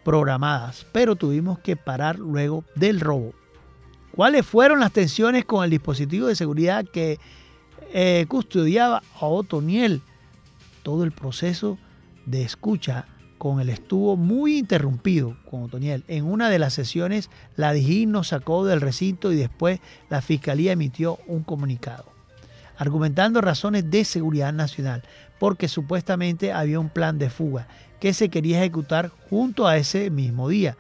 programadas, 0.05 0.87
pero 0.93 1.17
tuvimos 1.17 1.59
que 1.59 1.77
parar 1.77 2.19
luego 2.19 2.65
del 2.77 3.01
robo. 3.01 3.33
¿Cuáles 4.15 4.47
fueron 4.47 4.79
las 4.79 4.93
tensiones 4.93 5.45
con 5.45 5.65
el 5.65 5.71
dispositivo 5.71 6.29
de 6.29 6.37
seguridad 6.37 6.85
que 6.85 7.19
eh, 7.93 8.27
custodiaba 8.29 9.03
a 9.19 9.27
Otoniel? 9.27 10.03
Todo 10.85 11.03
el 11.03 11.11
proceso 11.11 11.79
de 12.27 12.43
escucha 12.43 13.07
con 13.39 13.61
él 13.61 13.69
estuvo 13.69 14.17
muy 14.17 14.59
interrumpido 14.59 15.37
con 15.51 15.65
Otoniel. 15.65 16.05
En 16.09 16.25
una 16.25 16.51
de 16.51 16.59
las 16.59 16.75
sesiones, 16.75 17.31
la 17.57 17.73
DIGIN 17.73 18.13
nos 18.13 18.29
sacó 18.29 18.65
del 18.65 18.81
recinto 18.81 19.33
y 19.33 19.37
después 19.37 19.81
la 20.09 20.23
Fiscalía 20.23 20.73
emitió 20.73 21.19
un 21.27 21.43
comunicado, 21.43 22.07
argumentando 22.77 23.41
razones 23.41 23.91
de 23.91 24.05
seguridad 24.05 24.53
nacional, 24.53 25.03
porque 25.39 25.69
supuestamente 25.69 26.53
había 26.53 26.81
un 26.81 26.89
plan 26.89 27.19
de 27.19 27.31
fuga 27.31 27.69
que 28.01 28.13
se 28.13 28.29
quería 28.29 28.59
ejecutar 28.59 29.11
junto 29.31 29.67
a 29.67 29.77
ese 29.77 30.11
mismo 30.11 30.49
día. 30.49 30.77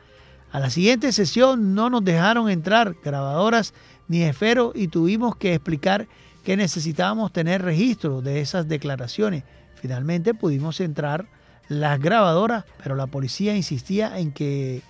A 0.52 0.60
la 0.60 0.70
siguiente 0.70 1.10
sesión 1.10 1.74
no 1.74 1.90
nos 1.90 2.04
dejaron 2.04 2.48
entrar 2.48 2.94
grabadoras 3.02 3.74
ni 4.08 4.22
esferos 4.22 4.72
y 4.74 4.88
tuvimos 4.88 5.36
que 5.36 5.54
explicar 5.54 6.06
que 6.44 6.56
necesitábamos 6.56 7.32
tener 7.32 7.62
registro 7.62 8.20
de 8.20 8.40
esas 8.40 8.68
declaraciones. 8.68 9.42
Finalmente 9.74 10.34
pudimos 10.34 10.80
entrar 10.80 11.26
las 11.68 12.00
grabadoras, 12.00 12.64
pero 12.82 12.94
la 12.94 13.06
policía 13.06 13.56
insistía 13.56 14.18
en 14.18 14.32
que 14.32 14.82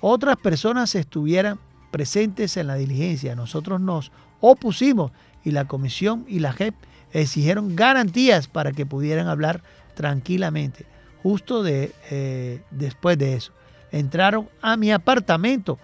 otras 0.00 0.36
personas 0.36 0.94
estuvieran 0.94 1.58
presentes 1.90 2.56
en 2.56 2.66
la 2.66 2.74
diligencia. 2.74 3.34
Nosotros 3.34 3.80
nos 3.80 4.12
opusimos 4.40 5.12
y 5.44 5.52
la 5.52 5.66
comisión 5.66 6.24
y 6.28 6.40
la 6.40 6.52
JEP 6.52 6.74
exigieron 7.12 7.76
garantías 7.76 8.48
para 8.48 8.72
que 8.72 8.86
pudieran 8.86 9.28
hablar 9.28 9.62
tranquilamente. 9.94 10.86
Justo 11.22 11.62
de, 11.62 11.92
eh, 12.10 12.62
después 12.70 13.18
de 13.18 13.34
eso 13.34 13.52
entraron 13.92 14.48
a 14.60 14.76
mi 14.76 14.90
apartamento, 14.90 15.78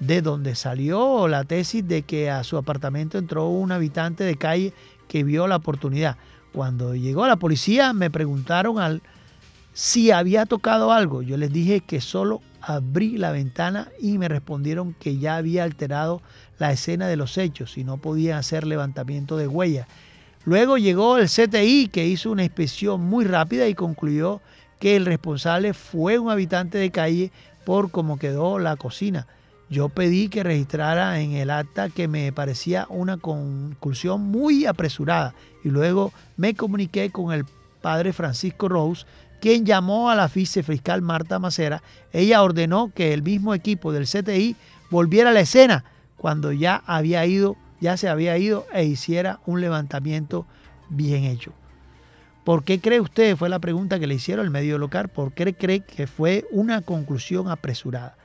de 0.00 0.22
donde 0.22 0.54
salió 0.54 1.26
la 1.28 1.44
tesis 1.44 1.86
de 1.86 2.02
que 2.02 2.30
a 2.30 2.44
su 2.44 2.56
apartamento 2.56 3.18
entró 3.18 3.48
un 3.48 3.72
habitante 3.72 4.24
de 4.24 4.36
calle 4.36 4.72
que 5.08 5.24
vio 5.24 5.46
la 5.46 5.56
oportunidad. 5.56 6.16
Cuando 6.52 6.94
llegó 6.94 7.26
la 7.26 7.36
policía 7.36 7.92
me 7.92 8.10
preguntaron 8.10 8.78
al, 8.78 9.02
si 9.78 10.10
había 10.10 10.44
tocado 10.44 10.90
algo. 10.90 11.22
Yo 11.22 11.36
les 11.36 11.52
dije 11.52 11.82
que 11.82 12.00
solo 12.00 12.42
abrí 12.60 13.16
la 13.16 13.30
ventana 13.30 13.86
y 14.00 14.18
me 14.18 14.26
respondieron 14.26 14.92
que 14.92 15.18
ya 15.18 15.36
había 15.36 15.62
alterado 15.62 16.20
la 16.58 16.72
escena 16.72 17.06
de 17.06 17.14
los 17.14 17.38
hechos 17.38 17.78
y 17.78 17.84
no 17.84 17.96
podían 17.98 18.38
hacer 18.38 18.66
levantamiento 18.66 19.36
de 19.36 19.46
huellas. 19.46 19.86
Luego 20.44 20.78
llegó 20.78 21.16
el 21.16 21.28
CTI 21.28 21.90
que 21.92 22.08
hizo 22.08 22.32
una 22.32 22.42
inspección 22.42 23.02
muy 23.02 23.24
rápida 23.24 23.68
y 23.68 23.74
concluyó 23.76 24.40
que 24.80 24.96
el 24.96 25.06
responsable 25.06 25.74
fue 25.74 26.18
un 26.18 26.28
habitante 26.28 26.76
de 26.76 26.90
calle 26.90 27.30
por 27.64 27.92
cómo 27.92 28.18
quedó 28.18 28.58
la 28.58 28.74
cocina. 28.74 29.28
Yo 29.70 29.90
pedí 29.90 30.28
que 30.28 30.42
registrara 30.42 31.20
en 31.20 31.34
el 31.34 31.50
acta 31.50 31.88
que 31.88 32.08
me 32.08 32.32
parecía 32.32 32.88
una 32.90 33.16
conclusión 33.16 34.22
muy 34.22 34.66
apresurada 34.66 35.36
y 35.62 35.68
luego 35.68 36.12
me 36.36 36.54
comuniqué 36.54 37.10
con 37.10 37.32
el 37.32 37.44
padre 37.80 38.12
Francisco 38.12 38.68
Rose, 38.68 39.06
quien 39.40 39.64
llamó 39.64 40.10
a 40.10 40.14
la 40.14 40.28
vicefiscal 40.28 41.02
Marta 41.02 41.38
Macera. 41.38 41.82
Ella 42.12 42.42
ordenó 42.42 42.92
que 42.94 43.12
el 43.12 43.22
mismo 43.22 43.54
equipo 43.54 43.92
del 43.92 44.06
CTI 44.06 44.56
volviera 44.90 45.30
a 45.30 45.32
la 45.32 45.40
escena 45.40 45.84
cuando 46.16 46.52
ya 46.52 46.82
había 46.86 47.24
ido, 47.26 47.56
ya 47.80 47.96
se 47.96 48.08
había 48.08 48.36
ido 48.38 48.66
e 48.72 48.84
hiciera 48.84 49.40
un 49.46 49.60
levantamiento 49.60 50.46
bien 50.88 51.24
hecho. 51.24 51.52
¿Por 52.44 52.64
qué 52.64 52.80
cree 52.80 53.00
usted? 53.00 53.36
Fue 53.36 53.48
la 53.48 53.58
pregunta 53.58 54.00
que 54.00 54.06
le 54.06 54.14
hicieron 54.14 54.44
el 54.46 54.50
medio 54.50 54.78
local. 54.78 55.08
¿Por 55.08 55.32
qué 55.32 55.54
cree 55.54 55.80
que 55.80 56.06
fue 56.06 56.46
una 56.50 56.80
conclusión 56.80 57.50
apresurada? 57.50 58.16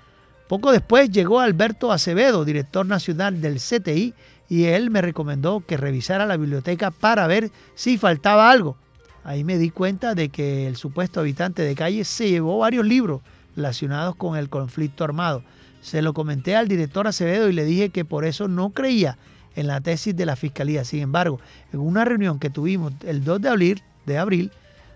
Poco 0.48 0.72
después 0.72 1.10
llegó 1.10 1.40
Alberto 1.40 1.92
Acevedo, 1.92 2.46
director 2.46 2.86
nacional 2.86 3.42
del 3.42 3.58
CTI, 3.58 4.14
y 4.50 4.66
él 4.66 4.92
me 4.92 5.02
recomendó 5.02 5.64
que 5.66 5.78
revisara 5.78 6.26
la 6.26 6.38
biblioteca 6.38 6.92
para 6.92 7.28
ver 7.28 7.52
si 7.76 7.98
faltaba 7.98 8.50
algo. 8.50 8.78
Ahí 9.24 9.44
me 9.44 9.58
di 9.58 9.70
cuenta 9.70 10.16
de 10.16 10.30
que 10.30 10.68
el 10.68 10.76
supuesto 10.76 11.22
habitante 11.22 11.62
de 11.62 11.76
calle 11.76 12.04
se 12.04 12.30
llevó 12.30 12.58
varios 12.58 12.86
libros 12.86 13.22
relacionados 13.56 14.16
con 14.16 14.38
el 14.38 14.50
conflicto 14.50 15.04
armado. 15.04 15.44
Se 15.82 16.02
lo 16.02 16.14
comenté 16.14 16.56
al 16.56 16.68
director 16.68 17.08
Acevedo 17.08 17.50
y 17.50 17.54
le 17.54 17.66
dije 17.66 17.90
que 17.90 18.06
por 18.06 18.26
eso 18.26 18.48
no 18.48 18.72
creía 18.72 19.18
en 19.56 19.68
la 19.68 19.82
tesis 19.82 20.16
de 20.16 20.26
la 20.26 20.36
fiscalía. 20.36 20.84
Sin 20.84 21.02
embargo, 21.02 21.40
en 21.72 21.80
una 21.80 22.06
reunión 22.06 22.40
que 22.40 22.50
tuvimos 22.50 22.94
el 23.06 23.24
2 23.24 23.42
de 23.42 23.50
abril, 23.50 23.84
de 24.06 24.18
abril, 24.18 24.52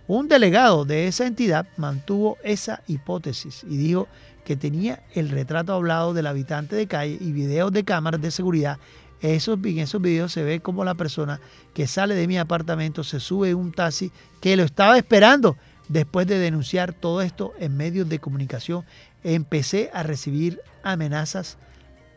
un 0.08 0.28
delegado 0.28 0.86
de 0.86 1.08
esa 1.08 1.28
entidad 1.28 1.68
mantuvo 1.76 2.38
esa 2.44 2.82
hipótesis 2.88 3.66
y 3.70 3.76
dijo 3.76 4.08
que 4.46 4.56
tenía 4.56 5.04
el 5.14 5.30
retrato 5.30 5.74
hablado 5.74 6.14
del 6.14 6.28
habitante 6.28 6.78
de 6.78 6.88
calle 6.88 7.18
y 7.20 7.34
videos 7.34 7.74
de 7.74 7.84
cámaras 7.84 8.22
de 8.22 8.32
seguridad. 8.32 8.78
Esos, 9.22 9.58
en 9.64 9.80
esos 9.80 10.02
videos 10.02 10.32
se 10.32 10.44
ve 10.44 10.60
como 10.60 10.86
la 10.86 10.96
persona 10.96 11.40
que 11.74 11.88
sale 11.88 12.16
de 12.16 12.28
mi 12.28 12.38
apartamento 12.38 13.04
se 13.04 13.20
sube 13.20 13.56
un 13.56 13.72
taxi 13.72 14.12
que 14.42 14.56
lo 14.56 14.64
estaba 14.64 14.98
esperando. 14.98 15.58
Después 15.90 16.28
de 16.28 16.38
denunciar 16.38 16.94
todo 16.94 17.22
esto 17.22 17.54
en 17.60 17.78
medios 17.78 18.10
de 18.10 18.20
comunicación, 18.20 18.84
empecé 19.24 19.90
a 19.94 20.04
recibir 20.04 20.60
amenazas 20.84 21.58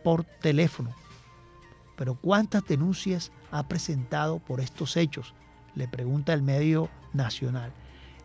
por 0.03 0.25
teléfono. 0.25 0.95
Pero 1.97 2.15
¿cuántas 2.15 2.65
denuncias 2.67 3.31
ha 3.51 3.69
presentado 3.69 4.39
por 4.39 4.61
estos 4.61 4.97
hechos? 4.97 5.35
Le 5.75 5.87
pregunta 5.87 6.33
el 6.33 6.43
medio 6.43 6.89
nacional. 7.13 7.73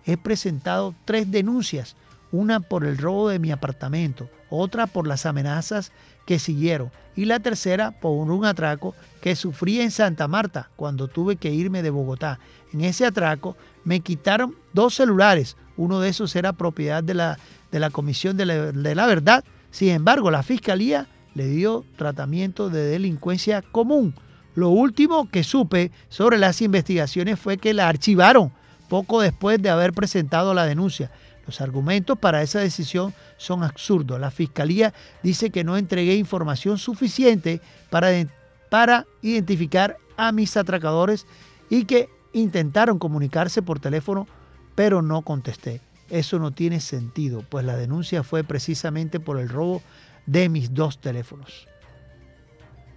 He 0.05 0.17
presentado 0.17 0.95
tres 1.05 1.29
denuncias, 1.29 1.95
una 2.31 2.59
por 2.59 2.85
el 2.85 2.97
robo 2.97 3.29
de 3.29 3.39
mi 3.39 3.51
apartamento, 3.51 4.29
otra 4.49 4.87
por 4.87 5.07
las 5.07 5.25
amenazas 5.25 5.91
que 6.25 6.39
siguieron 6.39 6.91
y 7.15 7.25
la 7.25 7.39
tercera 7.39 7.91
por 7.91 8.29
un 8.29 8.45
atraco 8.45 8.93
que 9.21 9.35
sufrí 9.35 9.79
en 9.79 9.91
Santa 9.91 10.27
Marta 10.27 10.69
cuando 10.75 11.07
tuve 11.07 11.37
que 11.37 11.51
irme 11.53 11.81
de 11.81 11.89
Bogotá. 11.89 12.39
En 12.73 12.81
ese 12.81 13.05
atraco 13.05 13.55
me 13.83 14.01
quitaron 14.01 14.55
dos 14.73 14.95
celulares, 14.95 15.55
uno 15.77 15.99
de 15.99 16.09
esos 16.09 16.35
era 16.35 16.53
propiedad 16.53 17.03
de 17.03 17.13
la, 17.13 17.39
de 17.71 17.79
la 17.79 17.89
Comisión 17.89 18.37
de 18.37 18.45
la, 18.45 18.71
de 18.71 18.95
la 18.95 19.05
Verdad. 19.05 19.43
Sin 19.71 19.89
embargo, 19.89 20.31
la 20.31 20.43
Fiscalía 20.43 21.07
le 21.33 21.47
dio 21.47 21.85
tratamiento 21.97 22.69
de 22.69 22.83
delincuencia 22.83 23.61
común 23.61 24.13
lo 24.55 24.69
último 24.69 25.29
que 25.29 25.43
supe 25.43 25.91
sobre 26.07 26.37
las 26.37 26.61
investigaciones 26.61 27.37
fue 27.37 27.57
que 27.57 27.73
la 27.73 27.89
archivaron 27.89 28.53
poco 28.87 29.19
después 29.19 29.61
de 29.61 29.69
haber 29.69 29.91
presentado 29.91 30.53
la 30.53 30.65
denuncia. 30.65 31.11
Los 31.45 31.61
argumentos 31.61 32.17
para 32.17 32.41
esa 32.41 32.59
decisión 32.59 33.13
son 33.37 33.63
absurdos. 33.63 34.19
La 34.19 34.31
fiscalía 34.31 34.93
dice 35.21 35.51
que 35.51 35.63
no 35.63 35.77
entregué 35.77 36.15
información 36.15 36.77
suficiente 36.77 37.61
para, 37.89 39.05
identificar 39.21 39.97
a 40.17 40.31
mis 40.31 40.57
atracadores 40.57 41.27
y 41.69 41.85
que 41.85 42.09
intentaron 42.33 42.99
comunicarse 42.99 43.61
por 43.61 43.79
teléfono, 43.79 44.27
pero 44.73 45.01
no 45.01 45.21
contesté. 45.21 45.81
Eso 46.09 46.39
no 46.39 46.51
tiene 46.51 46.79
sentido, 46.81 47.43
pues 47.47 47.65
la 47.65 47.77
denuncia 47.77 48.23
fue 48.23 48.43
precisamente 48.43 49.19
por 49.19 49.39
el 49.39 49.49
robo 49.49 49.81
de 50.25 50.49
mis 50.49 50.73
dos 50.73 50.99
teléfonos. 50.99 51.67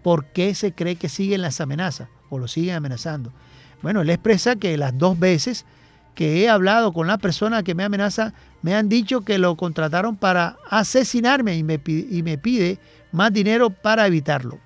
¿Por 0.02 0.26
qué 0.26 0.54
se 0.54 0.72
cree 0.72 0.96
que 0.96 1.08
siguen 1.08 1.42
las 1.42 1.60
amenazas 1.60 2.08
o 2.30 2.38
lo 2.38 2.48
siguen 2.48 2.76
amenazando? 2.76 3.32
Bueno, 3.82 4.00
él 4.00 4.10
expresa 4.10 4.56
que 4.56 4.76
las 4.76 4.96
dos 4.96 5.18
veces 5.18 5.64
que 6.14 6.42
he 6.42 6.48
hablado 6.48 6.92
con 6.92 7.06
la 7.06 7.18
persona 7.18 7.62
que 7.62 7.74
me 7.74 7.84
amenaza 7.84 8.34
me 8.62 8.74
han 8.74 8.88
dicho 8.88 9.20
que 9.20 9.38
lo 9.38 9.56
contrataron 9.56 10.16
para 10.16 10.56
asesinarme 10.68 11.56
y 11.56 11.62
me, 11.62 11.80
y 11.86 12.22
me 12.22 12.38
pide 12.38 12.78
más 13.12 13.32
dinero 13.32 13.70
para 13.70 14.06
evitarlo. 14.06 14.58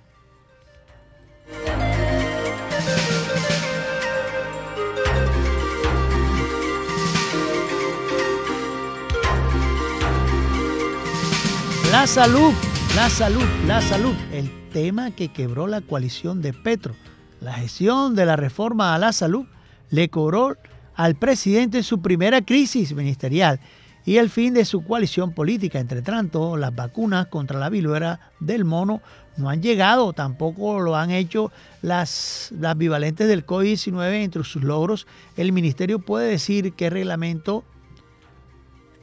La 11.90 12.06
salud, 12.06 12.52
la 12.96 13.10
salud, 13.10 13.44
la 13.66 13.82
salud, 13.82 14.14
el 14.32 14.50
tema 14.72 15.10
que 15.10 15.28
quebró 15.28 15.66
la 15.66 15.82
coalición 15.82 16.40
de 16.40 16.54
Petro. 16.54 16.94
La 17.42 17.52
gestión 17.52 18.14
de 18.14 18.24
la 18.24 18.36
reforma 18.36 18.94
a 18.94 18.98
la 18.98 19.12
salud 19.12 19.46
le 19.90 20.08
cobró 20.08 20.56
al 21.02 21.16
presidente 21.16 21.82
su 21.82 22.00
primera 22.00 22.42
crisis 22.42 22.94
ministerial 22.94 23.58
y 24.04 24.18
el 24.18 24.30
fin 24.30 24.54
de 24.54 24.64
su 24.64 24.84
coalición 24.84 25.32
política. 25.32 25.80
Entre 25.80 26.00
tanto, 26.00 26.56
las 26.56 26.72
vacunas 26.72 27.26
contra 27.26 27.58
la 27.58 27.70
viruela 27.70 28.20
del 28.38 28.64
mono 28.64 29.02
no 29.36 29.50
han 29.50 29.60
llegado, 29.60 30.12
tampoco 30.12 30.78
lo 30.78 30.94
han 30.94 31.10
hecho 31.10 31.50
las, 31.80 32.52
las 32.56 32.78
bivalentes 32.78 33.26
del 33.26 33.44
COVID-19 33.44 34.22
entre 34.22 34.44
sus 34.44 34.62
logros. 34.62 35.08
El 35.36 35.50
ministerio 35.50 35.98
puede 35.98 36.30
decir 36.30 36.72
qué 36.74 36.88
reglamento, 36.88 37.64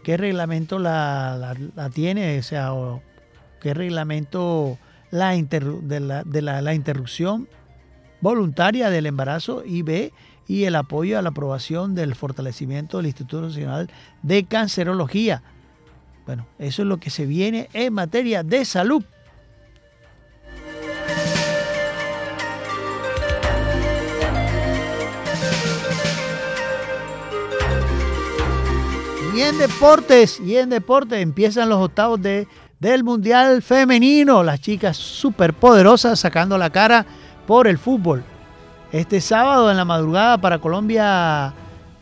qué 0.01 0.15
reglamento 0.15 0.79
la, 0.79 1.53
tiene, 1.93 2.39
o 2.39 2.43
sea, 2.43 2.71
qué 3.59 3.73
reglamento 3.73 4.77
la, 5.11 5.31
de, 5.33 5.99
la, 5.99 6.23
de 6.23 6.41
la, 6.41 6.73
interrupción 6.73 7.49
voluntaria 8.21 8.89
del 8.89 9.05
embarazo 9.05 9.63
y 9.65 9.81
ve 9.81 10.13
y 10.47 10.63
el 10.63 10.75
apoyo 10.75 11.19
a 11.19 11.21
la 11.21 11.29
aprobación 11.29 11.93
del 11.93 12.15
fortalecimiento 12.15 12.97
del 12.97 13.05
Instituto 13.05 13.41
Nacional 13.41 13.89
de 14.23 14.43
Cancerología. 14.45 15.43
Bueno, 16.25 16.47
eso 16.57 16.81
es 16.81 16.87
lo 16.87 16.97
que 16.97 17.09
se 17.09 17.25
viene 17.25 17.69
en 17.73 17.93
materia 17.93 18.43
de 18.43 18.65
salud. 18.65 19.03
Y 29.35 29.41
en 29.41 29.57
deportes, 29.57 30.39
y 30.39 30.57
en 30.57 30.69
deportes 30.69 31.21
empiezan 31.21 31.69
los 31.69 31.79
octavos 31.79 32.21
de, 32.21 32.47
del 32.79 33.03
Mundial 33.03 33.61
Femenino. 33.61 34.43
Las 34.43 34.59
chicas 34.59 34.97
superpoderosas 34.97 36.19
sacando 36.19 36.57
la 36.57 36.71
cara 36.71 37.05
por 37.49 37.67
el 37.67 37.79
fútbol. 37.79 38.23
Este 38.91 39.19
sábado 39.19 39.71
en 39.71 39.77
la 39.77 39.83
madrugada 39.83 40.37
para 40.37 40.59
Colombia, 40.59 41.51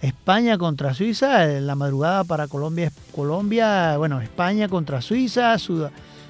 España 0.01 0.57
contra 0.57 0.93
Suiza, 0.93 1.55
en 1.55 1.65
la 1.65 1.73
madrugada 1.73 2.25
para 2.25 2.49
Colombia, 2.49 2.91
Colombia, 3.15 3.95
bueno, 3.95 4.19
España 4.19 4.67
contra 4.67 5.01
Suiza, 5.01 5.55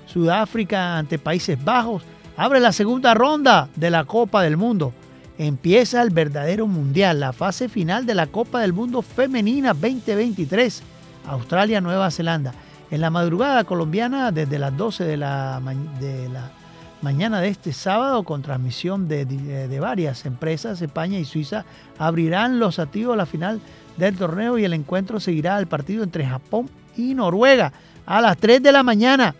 Sudáfrica 0.06 1.00
ante 1.00 1.18
Países 1.18 1.58
Bajos. 1.66 2.04
Abre 2.38 2.60
la 2.60 2.72
segunda 2.72 3.16
ronda 3.16 3.70
de 3.76 3.90
la 3.90 4.06
Copa 4.06 4.44
del 4.44 4.56
Mundo. 4.56 4.94
Empieza 5.40 6.04
el 6.04 6.12
verdadero 6.12 6.68
mundial, 6.68 7.20
la 7.20 7.34
fase 7.34 7.70
final 7.70 8.06
de 8.06 8.14
la 8.14 8.28
Copa 8.28 8.62
del 8.62 8.74
Mundo 8.74 9.02
Femenina 9.02 9.74
2023, 9.74 10.84
Australia, 11.26 11.82
Nueva 11.82 12.12
Zelanda. 12.12 12.54
En 12.92 13.02
la 13.02 13.10
madrugada 13.10 13.64
colombiana, 13.64 14.32
desde 14.32 14.60
las 14.60 14.78
12 14.78 15.06
de 15.06 15.18
la, 15.18 15.60
de 16.00 16.30
la 16.30 16.52
mañana 17.02 17.42
de 17.42 17.50
este 17.50 17.74
sábado, 17.74 18.24
con 18.24 18.42
transmisión 18.42 19.08
de, 19.08 19.78
varias 19.80 20.26
empresas, 20.26 20.82
España 20.82 21.20
y 21.20 21.26
Suiza 21.26 21.66
abrirán 21.98 22.60
los 22.60 22.80
activos 22.80 23.14
a 23.14 23.18
la 23.18 23.26
final 23.26 23.62
del 23.98 24.16
torneo 24.16 24.58
y 24.58 24.66
el 24.66 24.74
encuentro 24.74 25.20
seguirá 25.20 25.58
el 25.60 25.68
partido 25.68 26.04
entre 26.04 26.26
Japón 26.26 26.70
y 26.96 27.14
Noruega 27.14 27.72
a 28.06 28.22
las 28.22 28.38
3 28.38 28.62
de 28.62 28.72
la 28.72 28.84
mañana. 28.84 29.36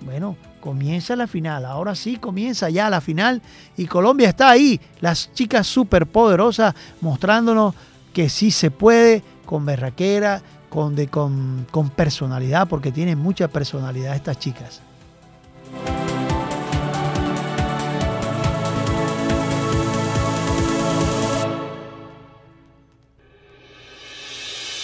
Bueno, 0.00 0.36
comienza 0.60 1.16
la 1.16 1.26
final, 1.26 1.64
ahora 1.64 1.94
sí 1.94 2.16
comienza 2.16 2.70
ya 2.70 2.90
la 2.90 3.00
final 3.00 3.42
y 3.76 3.86
Colombia 3.86 4.28
está 4.28 4.50
ahí, 4.50 4.80
las 5.00 5.32
chicas 5.32 5.66
súper 5.66 6.06
poderosas 6.06 6.74
mostrándonos 7.00 7.74
que 8.12 8.28
sí 8.28 8.50
se 8.50 8.70
puede 8.70 9.22
con 9.44 9.64
berraquera, 9.64 10.42
con, 10.68 10.94
con, 11.06 11.66
con 11.70 11.90
personalidad, 11.90 12.68
porque 12.68 12.92
tienen 12.92 13.18
mucha 13.18 13.48
personalidad 13.48 14.14
estas 14.14 14.38
chicas. 14.38 14.82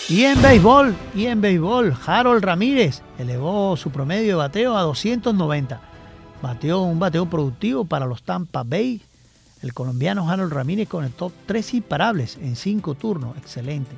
Y 0.07 0.25
en 0.25 0.43
béisbol, 0.43 0.95
y 1.15 1.27
en 1.27 1.41
béisbol, 1.41 1.97
Harold 2.05 2.45
Ramírez 2.45 3.01
elevó 3.19 3.75
su 3.79 3.91
promedio 3.91 4.33
de 4.33 4.35
bateo 4.35 4.77
a 4.77 4.83
290. 4.83 5.81
Bateó 6.43 6.83
un 6.83 6.99
bateo 6.99 7.25
productivo 7.25 7.87
para 7.87 8.05
los 8.05 8.23
Tampa 8.23 8.65
Bay. 8.65 9.01
El 9.63 9.73
colombiano 9.73 10.31
Harold 10.31 10.53
Ramírez 10.53 10.89
conectó 10.89 11.33
tres 11.47 11.73
imparables 11.73 12.37
en 12.37 12.55
cinco 12.55 12.95
turnos. 12.95 13.35
Excelente. 13.39 13.97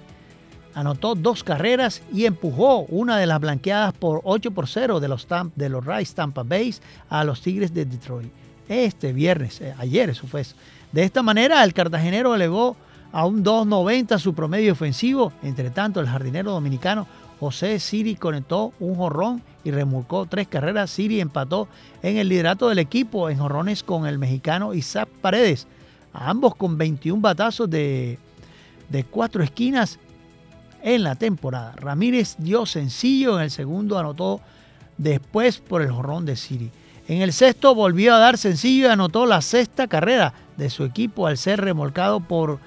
Anotó 0.75 1.16
dos 1.16 1.42
carreras 1.42 2.03
y 2.12 2.27
empujó 2.27 2.83
una 2.83 3.19
de 3.19 3.27
las 3.27 3.40
blanqueadas 3.40 3.92
por 3.92 4.21
8 4.23 4.53
por 4.53 4.69
0 4.69 5.01
de 5.01 5.09
los, 5.09 5.27
de 5.57 5.69
los 5.69 5.85
Rice 5.85 6.14
Tampa 6.14 6.45
Bay 6.45 6.73
a 7.09 7.25
los 7.25 7.42
Tigres 7.42 7.75
de 7.75 7.85
Detroit. 7.85 8.31
Este 8.69 9.12
viernes, 9.12 9.61
eh, 9.61 9.75
ayer 9.77 10.11
eso 10.11 10.29
fue. 10.29 10.45
De 10.92 11.03
esta 11.03 11.25
manera, 11.25 11.64
el 11.64 11.75
cartagenero 11.75 12.33
elevó 12.33 12.77
a 13.12 13.27
un 13.27 13.45
2.90 13.45 14.19
su 14.19 14.35
promedio 14.35 14.73
ofensivo. 14.73 15.33
Entre 15.42 15.71
tanto, 15.71 16.01
el 16.01 16.09
jardinero 16.09 16.53
dominicano 16.53 17.07
José 17.38 17.79
Siri 17.79 18.16
conectó 18.16 18.73
un 18.81 18.95
jorrón 18.95 19.42
y 19.64 19.71
remolcó 19.71 20.27
tres 20.27 20.49
carreras. 20.49 20.90
Siri 20.90 21.21
empató 21.21 21.69
en 22.03 22.16
el 22.16 22.29
liderato 22.29 22.69
del 22.69 22.79
equipo 22.79 23.29
en 23.29 23.38
jorrones 23.38 23.83
con 23.83 24.07
el 24.07 24.19
mexicano 24.19 24.75
Isaac 24.75 25.09
Paredes, 25.21 25.66
ambos 26.12 26.55
con 26.55 26.79
21 26.79 27.21
batazos 27.21 27.69
de, 27.69 28.19
de 28.88 29.05
cuatro 29.05 29.42
esquinas 29.42 29.99
en 30.83 31.03
la 31.03 31.14
temporada. 31.16 31.75
Ramírez 31.77 32.37
dio 32.38 32.64
sencillo 32.64 33.37
en 33.37 33.45
el 33.45 33.51
segundo, 33.51 33.99
anotó 33.99 34.40
después 34.97 35.59
por 35.59 35.83
el 35.83 35.90
jorrón 35.90 36.25
de 36.25 36.37
Siri. 36.37 36.71
En 37.09 37.23
el 37.23 37.33
sexto 37.33 37.75
volvió 37.75 38.14
a 38.14 38.19
dar 38.19 38.38
sencillo 38.38 38.88
y 38.88 38.90
anotó 38.90 39.27
la 39.27 39.40
sexta 39.40 39.87
carrera 39.87 40.33
de 40.57 40.71
su 40.71 40.85
equipo 40.85 41.27
al 41.27 41.37
ser 41.37 41.61
remolcado 41.61 42.21
por 42.21 42.59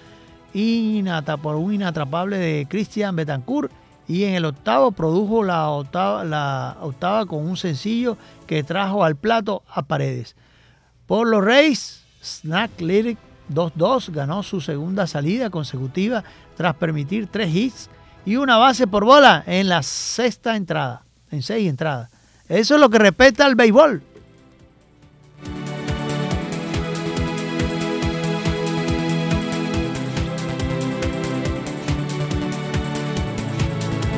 por 1.41 1.55
un 1.55 1.73
inatrapable 1.73 2.37
de 2.37 2.67
Christian 2.69 3.15
Betancourt 3.15 3.71
y 4.07 4.23
en 4.23 4.33
el 4.33 4.45
octavo 4.45 4.91
produjo 4.91 5.43
la 5.43 5.69
octava, 5.69 6.23
la 6.23 6.77
octava 6.81 7.25
con 7.25 7.47
un 7.47 7.55
sencillo 7.55 8.17
que 8.47 8.63
trajo 8.63 9.03
al 9.03 9.15
plato 9.15 9.63
a 9.69 9.83
Paredes. 9.83 10.35
Por 11.05 11.27
los 11.27 11.43
Reyes, 11.43 12.03
Snack 12.21 12.81
Lyric 12.81 13.17
2-2 13.53 14.11
ganó 14.11 14.43
su 14.43 14.61
segunda 14.61 15.07
salida 15.07 15.49
consecutiva 15.49 16.23
tras 16.57 16.75
permitir 16.75 17.27
tres 17.27 17.53
hits 17.53 17.89
y 18.25 18.35
una 18.35 18.57
base 18.57 18.87
por 18.87 19.05
bola 19.05 19.43
en 19.45 19.69
la 19.69 19.83
sexta 19.83 20.55
entrada, 20.55 21.03
en 21.31 21.41
seis 21.41 21.69
entradas. 21.69 22.09
Eso 22.47 22.75
es 22.75 22.81
lo 22.81 22.89
que 22.89 22.97
respeta 22.97 23.45
al 23.45 23.55
béisbol. 23.55 24.01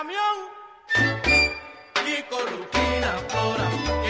camión 0.00 0.36
y 2.06 2.22
corrupina 2.22 3.18
flora. 3.28 4.09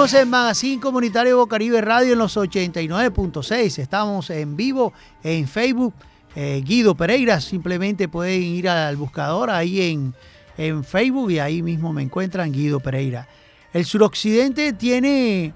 Seguimos 0.00 0.22
en 0.22 0.30
Magazine 0.30 0.80
Comunitario 0.80 1.36
Bocaribe 1.36 1.82
Radio 1.82 2.14
en 2.14 2.18
los 2.18 2.34
89.6. 2.34 3.78
Estamos 3.78 4.30
en 4.30 4.56
vivo 4.56 4.94
en 5.22 5.46
Facebook. 5.46 5.92
Eh, 6.34 6.62
Guido 6.64 6.94
Pereira, 6.94 7.38
simplemente 7.42 8.08
pueden 8.08 8.40
ir 8.40 8.70
al 8.70 8.96
buscador 8.96 9.50
ahí 9.50 9.90
en, 9.90 10.14
en 10.56 10.84
Facebook 10.84 11.32
y 11.32 11.38
ahí 11.38 11.60
mismo 11.60 11.92
me 11.92 12.00
encuentran 12.00 12.50
Guido 12.50 12.80
Pereira. 12.80 13.28
El 13.74 13.84
suroccidente 13.84 14.72
tiene 14.72 15.52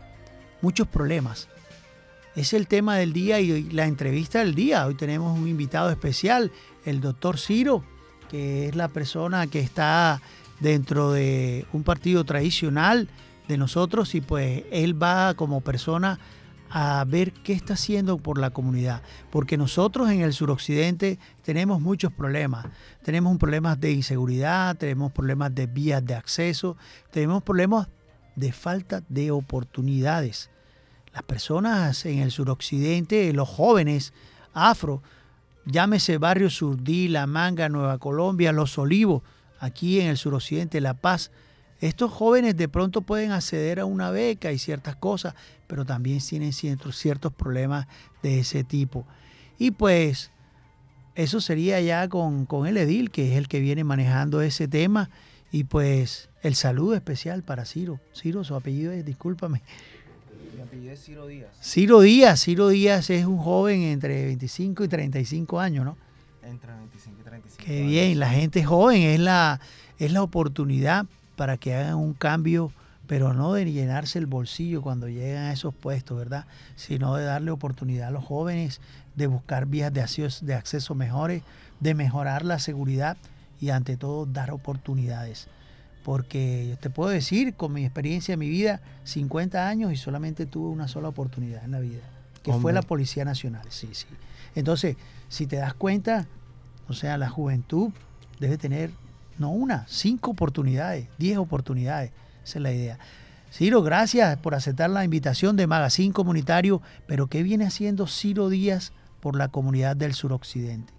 muchos 0.60 0.88
problemas. 0.88 1.48
Es 2.36 2.52
el 2.52 2.66
tema 2.66 2.98
del 2.98 3.14
día 3.14 3.40
y 3.40 3.70
la 3.70 3.86
entrevista 3.86 4.40
del 4.40 4.54
día. 4.54 4.84
Hoy 4.84 4.94
tenemos 4.94 5.38
un 5.38 5.48
invitado 5.48 5.88
especial, 5.88 6.52
el 6.84 7.00
doctor 7.00 7.38
Ciro, 7.38 7.82
que 8.30 8.68
es 8.68 8.76
la 8.76 8.88
persona 8.88 9.46
que 9.46 9.60
está 9.60 10.20
dentro 10.60 11.12
de 11.12 11.64
un 11.72 11.82
partido 11.82 12.24
tradicional 12.24 13.08
de 13.48 13.58
nosotros 13.58 14.14
y 14.14 14.20
pues 14.20 14.64
él 14.70 15.00
va 15.00 15.34
como 15.34 15.60
persona 15.60 16.18
a 16.70 17.04
ver 17.04 17.32
qué 17.32 17.52
está 17.52 17.74
haciendo 17.74 18.18
por 18.18 18.38
la 18.38 18.50
comunidad. 18.50 19.02
Porque 19.30 19.56
nosotros 19.56 20.10
en 20.10 20.22
el 20.22 20.32
suroccidente 20.32 21.20
tenemos 21.42 21.80
muchos 21.80 22.12
problemas. 22.12 22.66
Tenemos 23.02 23.36
problemas 23.38 23.78
de 23.80 23.92
inseguridad, 23.92 24.76
tenemos 24.76 25.12
problemas 25.12 25.54
de 25.54 25.66
vías 25.66 26.04
de 26.04 26.14
acceso, 26.14 26.76
tenemos 27.12 27.42
problemas 27.44 27.88
de 28.34 28.52
falta 28.52 29.02
de 29.08 29.30
oportunidades. 29.30 30.50
Las 31.12 31.22
personas 31.22 32.04
en 32.06 32.18
el 32.18 32.32
suroccidente, 32.32 33.32
los 33.32 33.48
jóvenes 33.48 34.12
afro, 34.52 35.00
llámese 35.64 36.18
Barrio 36.18 36.50
Surdí, 36.50 37.06
La 37.06 37.28
Manga, 37.28 37.68
Nueva 37.68 37.98
Colombia, 37.98 38.50
Los 38.50 38.78
Olivos, 38.78 39.22
aquí 39.60 40.00
en 40.00 40.08
el 40.08 40.16
suroccidente, 40.16 40.80
La 40.80 40.94
Paz, 40.94 41.30
estos 41.80 42.10
jóvenes 42.12 42.56
de 42.56 42.68
pronto 42.68 43.02
pueden 43.02 43.32
acceder 43.32 43.80
a 43.80 43.84
una 43.84 44.10
beca 44.10 44.52
y 44.52 44.58
ciertas 44.58 44.96
cosas, 44.96 45.34
pero 45.66 45.84
también 45.84 46.20
tienen 46.20 46.52
ciertos, 46.52 46.96
ciertos 46.96 47.32
problemas 47.32 47.86
de 48.22 48.40
ese 48.40 48.64
tipo. 48.64 49.04
Y 49.58 49.72
pues 49.72 50.30
eso 51.14 51.40
sería 51.40 51.80
ya 51.80 52.08
con, 52.08 52.46
el 52.66 52.76
edil, 52.76 53.10
que 53.10 53.32
es 53.32 53.38
el 53.38 53.48
que 53.48 53.60
viene 53.60 53.84
manejando 53.84 54.40
ese 54.40 54.68
tema. 54.68 55.10
Y 55.52 55.64
pues 55.64 56.28
el 56.42 56.54
saludo 56.54 56.94
especial 56.94 57.42
para 57.42 57.64
Ciro. 57.64 58.00
Ciro, 58.14 58.42
su 58.44 58.54
apellido 58.54 58.92
es, 58.92 59.04
discúlpame. 59.04 59.62
Mi 60.56 60.62
apellido 60.62 60.92
es 60.92 61.04
Ciro 61.04 61.26
Díaz. 61.26 61.50
Ciro 61.62 62.00
Díaz, 62.00 62.42
Ciro 62.42 62.68
Díaz 62.68 63.10
es 63.10 63.26
un 63.26 63.38
joven 63.38 63.82
entre 63.82 64.24
25 64.24 64.84
y 64.84 64.88
35 64.88 65.60
años, 65.60 65.84
¿no? 65.84 65.96
Entre 66.42 66.72
25 66.72 67.20
y 67.20 67.24
35 67.24 67.64
Qué 67.64 67.82
bien, 67.82 68.18
la 68.18 68.30
gente 68.30 68.64
joven 68.64 69.02
es 69.02 69.20
la, 69.20 69.60
es 69.98 70.12
la 70.12 70.22
oportunidad 70.22 71.06
para 71.36 71.56
que 71.56 71.74
hagan 71.74 71.96
un 71.96 72.14
cambio, 72.14 72.72
pero 73.06 73.34
no 73.34 73.52
de 73.52 73.70
llenarse 73.70 74.18
el 74.18 74.26
bolsillo 74.26 74.82
cuando 74.82 75.08
llegan 75.08 75.44
a 75.44 75.52
esos 75.52 75.74
puestos, 75.74 76.16
¿verdad? 76.16 76.46
Sino 76.76 77.14
de 77.16 77.24
darle 77.24 77.50
oportunidad 77.50 78.08
a 78.08 78.10
los 78.10 78.24
jóvenes 78.24 78.80
de 79.14 79.26
buscar 79.26 79.66
vías 79.66 79.92
de 79.92 80.00
acceso, 80.00 80.44
de 80.44 80.54
acceso 80.54 80.94
mejores, 80.94 81.42
de 81.80 81.94
mejorar 81.94 82.44
la 82.44 82.58
seguridad 82.58 83.16
y 83.60 83.70
ante 83.70 83.96
todo 83.96 84.26
dar 84.26 84.50
oportunidades. 84.50 85.48
Porque 86.04 86.76
te 86.80 86.90
puedo 86.90 87.10
decir, 87.10 87.54
con 87.54 87.72
mi 87.72 87.84
experiencia 87.84 88.34
en 88.34 88.40
mi 88.40 88.48
vida, 88.48 88.80
50 89.04 89.68
años 89.68 89.92
y 89.92 89.96
solamente 89.96 90.46
tuve 90.46 90.68
una 90.68 90.88
sola 90.88 91.08
oportunidad 91.08 91.64
en 91.64 91.70
la 91.70 91.80
vida, 91.80 92.02
que 92.42 92.52
fue 92.52 92.72
la 92.72 92.82
Policía 92.82 93.24
Nacional. 93.24 93.64
Sí, 93.70 93.88
sí. 93.92 94.06
Entonces, 94.54 94.96
si 95.28 95.46
te 95.46 95.56
das 95.56 95.72
cuenta, 95.74 96.26
o 96.88 96.92
sea, 96.92 97.16
la 97.16 97.30
juventud 97.30 97.90
debe 98.38 98.58
tener 98.58 98.90
no 99.38 99.50
una, 99.50 99.84
cinco 99.88 100.32
oportunidades, 100.32 101.08
diez 101.18 101.38
oportunidades. 101.38 102.10
Esa 102.44 102.58
es 102.58 102.62
la 102.62 102.72
idea. 102.72 102.98
Ciro, 103.52 103.82
gracias 103.82 104.36
por 104.38 104.54
aceptar 104.54 104.90
la 104.90 105.04
invitación 105.04 105.56
de 105.56 105.66
Magazine 105.66 106.12
Comunitario, 106.12 106.82
pero 107.06 107.28
¿qué 107.28 107.42
viene 107.42 107.64
haciendo 107.64 108.06
Ciro 108.06 108.48
Díaz 108.48 108.92
por 109.20 109.36
la 109.36 109.48
comunidad 109.48 109.96
del 109.96 110.12
suroccidente? 110.12 110.92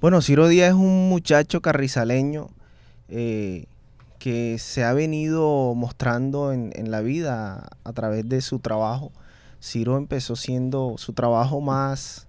Bueno, 0.00 0.20
Ciro 0.20 0.46
Díaz 0.46 0.68
es 0.68 0.74
un 0.74 1.08
muchacho 1.08 1.62
carrizaleño 1.62 2.50
eh, 3.08 3.64
que 4.18 4.58
se 4.58 4.84
ha 4.84 4.92
venido 4.92 5.74
mostrando 5.74 6.52
en, 6.52 6.70
en, 6.74 6.90
la 6.90 7.00
vida 7.00 7.66
a 7.82 7.92
través 7.94 8.28
de 8.28 8.42
su 8.42 8.58
trabajo. 8.58 9.10
Ciro 9.62 9.96
empezó 9.96 10.36
siendo 10.36 10.96
su 10.98 11.14
trabajo 11.14 11.62
más, 11.62 12.26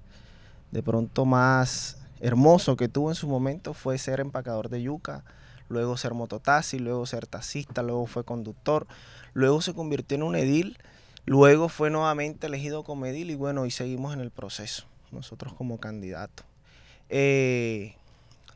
de 0.72 0.82
pronto 0.82 1.26
más 1.26 1.96
hermoso 2.20 2.76
que 2.76 2.88
tuvo 2.88 3.09
en 3.09 3.15
su 3.15 3.28
momento 3.28 3.74
fue 3.74 3.97
ser 3.97 4.20
empacador 4.20 4.70
de 4.70 4.82
yuca, 4.82 5.24
luego 5.70 5.97
ser 5.97 6.13
mototaxi, 6.13 6.80
luego 6.80 7.05
ser 7.05 7.28
taxista, 7.28 7.84
luego 7.84 8.05
fue 8.07 8.24
conductor, 8.24 8.88
luego 9.34 9.61
se 9.61 9.74
convirtió 9.74 10.15
en 10.15 10.24
un 10.24 10.36
edil, 10.36 10.78
luego 11.26 11.70
fue 11.70 11.89
nuevamente 11.89 12.47
elegido 12.47 12.84
como 12.84 13.05
edil 13.05 13.30
y 13.32 13.36
bueno, 13.36 13.65
y 13.65 13.72
seguimos 13.72 14.13
en 14.13 14.22
el 14.22 14.32
proceso, 14.32 14.86
nosotros 15.11 15.53
como 15.53 15.80
candidatos. 15.80 16.45
Eh, 17.09 17.95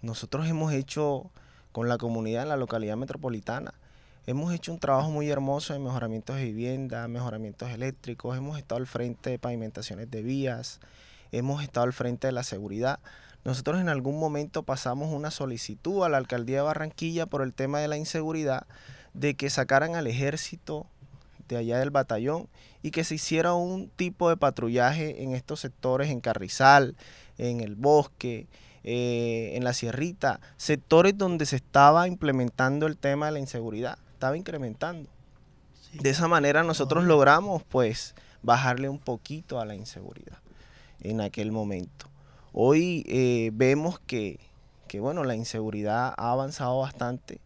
nosotros 0.01 0.47
hemos 0.47 0.73
hecho 0.73 1.29
con 1.71 1.87
la 1.87 1.97
comunidad 1.97 2.43
en 2.43 2.49
la 2.49 2.57
localidad 2.57 2.97
metropolitana, 2.97 3.73
hemos 4.25 4.53
hecho 4.53 4.71
un 4.71 4.79
trabajo 4.79 5.09
muy 5.09 5.29
hermoso 5.29 5.73
en 5.73 5.83
mejoramientos 5.83 6.35
de 6.35 6.45
vivienda, 6.45 7.07
mejoramientos 7.07 7.69
eléctricos, 7.71 8.37
hemos 8.37 8.57
estado 8.57 8.79
al 8.79 8.87
frente 8.87 9.29
de 9.29 9.39
pavimentaciones 9.39 10.09
de 10.09 10.21
vías, 10.21 10.79
hemos 11.31 11.63
estado 11.63 11.85
al 11.85 11.93
frente 11.93 12.27
de 12.27 12.33
la 12.33 12.43
seguridad. 12.43 12.99
Nosotros 13.43 13.79
en 13.81 13.89
algún 13.89 14.19
momento 14.19 14.63
pasamos 14.63 15.11
una 15.11 15.31
solicitud 15.31 16.03
a 16.03 16.09
la 16.09 16.17
alcaldía 16.17 16.57
de 16.57 16.63
Barranquilla 16.63 17.25
por 17.25 17.41
el 17.41 17.53
tema 17.53 17.79
de 17.79 17.87
la 17.87 17.97
inseguridad 17.97 18.67
de 19.13 19.35
que 19.35 19.49
sacaran 19.49 19.95
al 19.95 20.07
ejército 20.07 20.87
de 21.47 21.57
allá 21.57 21.79
del 21.79 21.89
batallón 21.89 22.47
y 22.81 22.91
que 22.91 23.03
se 23.03 23.15
hiciera 23.15 23.53
un 23.53 23.89
tipo 23.89 24.29
de 24.29 24.37
patrullaje 24.37 25.23
en 25.23 25.33
estos 25.33 25.59
sectores, 25.59 26.09
en 26.09 26.21
Carrizal, 26.21 26.95
en 27.37 27.61
el 27.61 27.75
bosque, 27.75 28.47
eh, 28.83 29.51
en 29.55 29.63
la 29.63 29.73
sierrita, 29.73 30.39
sectores 30.57 31.17
donde 31.17 31.45
se 31.45 31.57
estaba 31.57 32.07
implementando 32.07 32.87
el 32.87 32.97
tema 32.97 33.25
de 33.27 33.33
la 33.33 33.39
inseguridad, 33.39 33.97
estaba 34.13 34.37
incrementando. 34.37 35.09
De 35.93 36.09
esa 36.09 36.27
manera 36.27 36.63
nosotros 36.63 37.03
logramos 37.03 37.63
pues 37.63 38.15
bajarle 38.43 38.87
un 38.87 38.99
poquito 38.99 39.59
a 39.59 39.65
la 39.65 39.75
inseguridad 39.75 40.37
en 41.01 41.21
aquel 41.21 41.51
momento. 41.51 42.10
Hoy 42.53 43.05
eh, 43.07 43.51
vemos 43.53 43.99
que, 43.99 44.39
bueno, 44.99 45.23
la 45.23 45.35
inseguridad 45.35 46.13
ha 46.17 46.31
avanzado 46.31 46.79
bastante. 46.79 47.39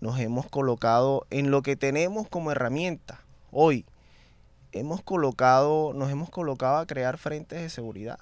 Nos 0.00 0.20
hemos 0.20 0.48
colocado 0.48 1.26
en 1.30 1.50
lo 1.50 1.62
que 1.62 1.74
tenemos 1.74 2.28
como 2.28 2.52
herramienta 2.52 3.20
hoy. 3.50 3.84
Hemos 4.70 5.02
colocado, 5.02 5.92
nos 5.94 6.10
hemos 6.10 6.30
colocado 6.30 6.78
a 6.78 6.86
crear 6.86 7.18
frentes 7.18 7.60
de 7.60 7.70
seguridad. 7.70 8.18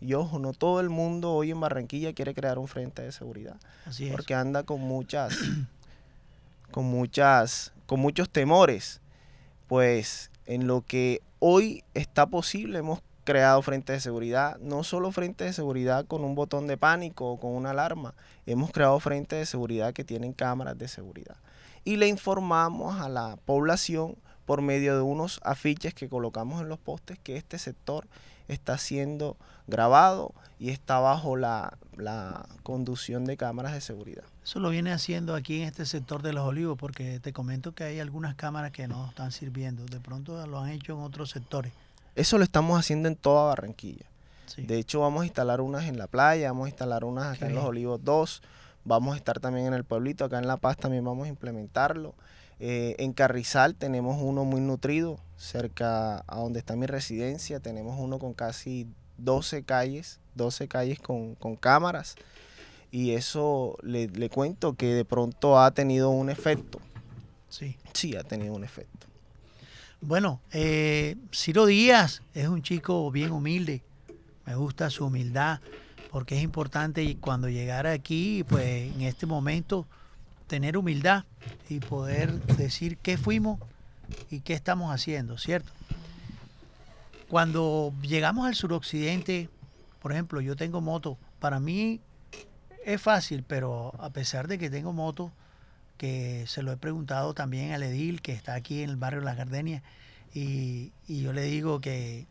Y 0.00 0.14
ojo, 0.14 0.38
no 0.38 0.52
todo 0.52 0.80
el 0.80 0.90
mundo 0.90 1.32
hoy 1.32 1.50
en 1.50 1.60
Barranquilla 1.60 2.12
quiere 2.12 2.34
crear 2.34 2.58
un 2.58 2.68
frente 2.68 3.02
de 3.02 3.10
seguridad. 3.10 3.56
Porque 4.12 4.34
anda 4.34 4.62
con 4.62 4.80
muchas, 4.80 5.36
con 6.70 6.84
muchas, 6.84 7.72
con 7.86 8.00
muchos 8.00 8.28
temores. 8.30 9.00
Pues 9.66 10.30
en 10.46 10.66
lo 10.66 10.82
que 10.82 11.20
hoy 11.40 11.82
está 11.94 12.26
posible 12.26 12.78
hemos 12.78 13.00
creado 13.28 13.60
frentes 13.60 13.96
de 13.96 14.00
seguridad, 14.00 14.58
no 14.58 14.82
solo 14.84 15.12
frentes 15.12 15.48
de 15.48 15.52
seguridad 15.52 16.06
con 16.06 16.24
un 16.24 16.34
botón 16.34 16.66
de 16.66 16.78
pánico 16.78 17.30
o 17.30 17.38
con 17.38 17.50
una 17.50 17.72
alarma, 17.72 18.14
hemos 18.46 18.70
creado 18.70 18.98
frentes 19.00 19.38
de 19.38 19.44
seguridad 19.44 19.92
que 19.92 20.02
tienen 20.02 20.32
cámaras 20.32 20.78
de 20.78 20.88
seguridad. 20.88 21.36
Y 21.84 21.96
le 21.96 22.08
informamos 22.08 22.98
a 23.02 23.10
la 23.10 23.36
población 23.44 24.16
por 24.46 24.62
medio 24.62 24.96
de 24.96 25.02
unos 25.02 25.40
afiches 25.44 25.92
que 25.92 26.08
colocamos 26.08 26.62
en 26.62 26.70
los 26.70 26.78
postes 26.78 27.18
que 27.18 27.36
este 27.36 27.58
sector 27.58 28.06
está 28.48 28.78
siendo 28.78 29.36
grabado 29.66 30.32
y 30.58 30.70
está 30.70 30.98
bajo 30.98 31.36
la, 31.36 31.76
la, 31.98 32.46
conducción 32.62 33.26
de 33.26 33.36
cámaras 33.36 33.74
de 33.74 33.82
seguridad. 33.82 34.24
Eso 34.42 34.58
lo 34.58 34.70
viene 34.70 34.90
haciendo 34.90 35.34
aquí 35.34 35.60
en 35.60 35.68
este 35.68 35.84
sector 35.84 36.22
de 36.22 36.32
los 36.32 36.46
olivos, 36.46 36.78
porque 36.78 37.20
te 37.20 37.34
comento 37.34 37.72
que 37.72 37.84
hay 37.84 38.00
algunas 38.00 38.36
cámaras 38.36 38.72
que 38.72 38.88
no 38.88 39.06
están 39.06 39.32
sirviendo. 39.32 39.84
De 39.84 40.00
pronto 40.00 40.46
lo 40.46 40.60
han 40.60 40.70
hecho 40.70 40.94
en 40.94 41.00
otros 41.00 41.28
sectores. 41.28 41.74
Eso 42.18 42.36
lo 42.36 42.42
estamos 42.42 42.78
haciendo 42.78 43.08
en 43.08 43.14
toda 43.14 43.46
Barranquilla. 43.46 44.04
De 44.56 44.76
hecho, 44.76 45.00
vamos 45.00 45.22
a 45.22 45.26
instalar 45.26 45.60
unas 45.60 45.84
en 45.84 45.98
la 45.98 46.08
playa, 46.08 46.50
vamos 46.50 46.66
a 46.66 46.68
instalar 46.70 47.04
unas 47.04 47.36
acá 47.36 47.46
en 47.46 47.54
Los 47.54 47.64
Olivos 47.64 48.02
2, 48.02 48.42
vamos 48.84 49.14
a 49.14 49.16
estar 49.16 49.38
también 49.38 49.66
en 49.66 49.74
el 49.74 49.84
pueblito, 49.84 50.24
acá 50.24 50.38
en 50.38 50.48
La 50.48 50.56
Paz 50.56 50.76
también 50.76 51.04
vamos 51.04 51.26
a 51.26 51.28
implementarlo. 51.28 52.14
Eh, 52.58 52.96
en 52.98 53.12
Carrizal 53.12 53.76
tenemos 53.76 54.20
uno 54.20 54.44
muy 54.44 54.60
nutrido, 54.60 55.20
cerca 55.36 56.24
a 56.26 56.40
donde 56.40 56.58
está 56.58 56.74
mi 56.74 56.86
residencia, 56.86 57.60
tenemos 57.60 58.00
uno 58.00 58.18
con 58.18 58.34
casi 58.34 58.88
12 59.18 59.62
calles, 59.62 60.18
12 60.34 60.66
calles 60.66 60.98
con, 60.98 61.36
cámaras. 61.60 62.16
Y 62.90 63.12
eso 63.12 63.76
le, 63.82 64.08
le, 64.08 64.28
cuento 64.28 64.74
que 64.74 64.92
de 64.92 65.04
pronto 65.04 65.60
ha 65.60 65.70
tenido 65.70 66.10
un 66.10 66.30
efecto. 66.30 66.80
Sí. 67.48 67.76
Sí, 67.92 68.16
ha 68.16 68.24
tenido 68.24 68.54
un 68.54 68.64
efecto. 68.64 68.97
Bueno, 70.00 70.40
eh, 70.52 71.16
Ciro 71.34 71.66
Díaz 71.66 72.22
es 72.32 72.46
un 72.46 72.62
chico 72.62 73.10
bien 73.10 73.32
humilde. 73.32 73.82
Me 74.46 74.54
gusta 74.54 74.90
su 74.90 75.06
humildad 75.06 75.60
porque 76.12 76.36
es 76.36 76.42
importante 76.42 77.16
cuando 77.20 77.48
llegara 77.48 77.92
aquí, 77.92 78.44
pues 78.48 78.94
en 78.94 79.02
este 79.02 79.26
momento, 79.26 79.86
tener 80.46 80.78
humildad 80.78 81.24
y 81.68 81.80
poder 81.80 82.32
decir 82.56 82.96
qué 82.98 83.18
fuimos 83.18 83.58
y 84.30 84.40
qué 84.40 84.54
estamos 84.54 84.94
haciendo, 84.94 85.36
¿cierto? 85.36 85.72
Cuando 87.28 87.92
llegamos 88.00 88.46
al 88.46 88.54
suroccidente, 88.54 89.50
por 90.00 90.12
ejemplo, 90.12 90.40
yo 90.40 90.54
tengo 90.54 90.80
moto, 90.80 91.18
para 91.40 91.58
mí 91.58 92.00
es 92.86 93.02
fácil, 93.02 93.44
pero 93.46 93.92
a 93.98 94.10
pesar 94.10 94.46
de 94.46 94.58
que 94.58 94.70
tengo 94.70 94.92
moto, 94.92 95.32
que 95.98 96.44
se 96.46 96.62
lo 96.62 96.72
he 96.72 96.78
preguntado 96.78 97.34
también 97.34 97.72
al 97.72 97.82
Edil, 97.82 98.22
que 98.22 98.32
está 98.32 98.54
aquí 98.54 98.82
en 98.82 98.88
el 98.88 98.96
barrio 98.96 99.20
Las 99.20 99.36
Gardenias, 99.36 99.82
y, 100.32 100.92
y 101.06 101.20
yo 101.20 101.34
le 101.34 101.42
digo 101.42 101.80
que 101.80 102.26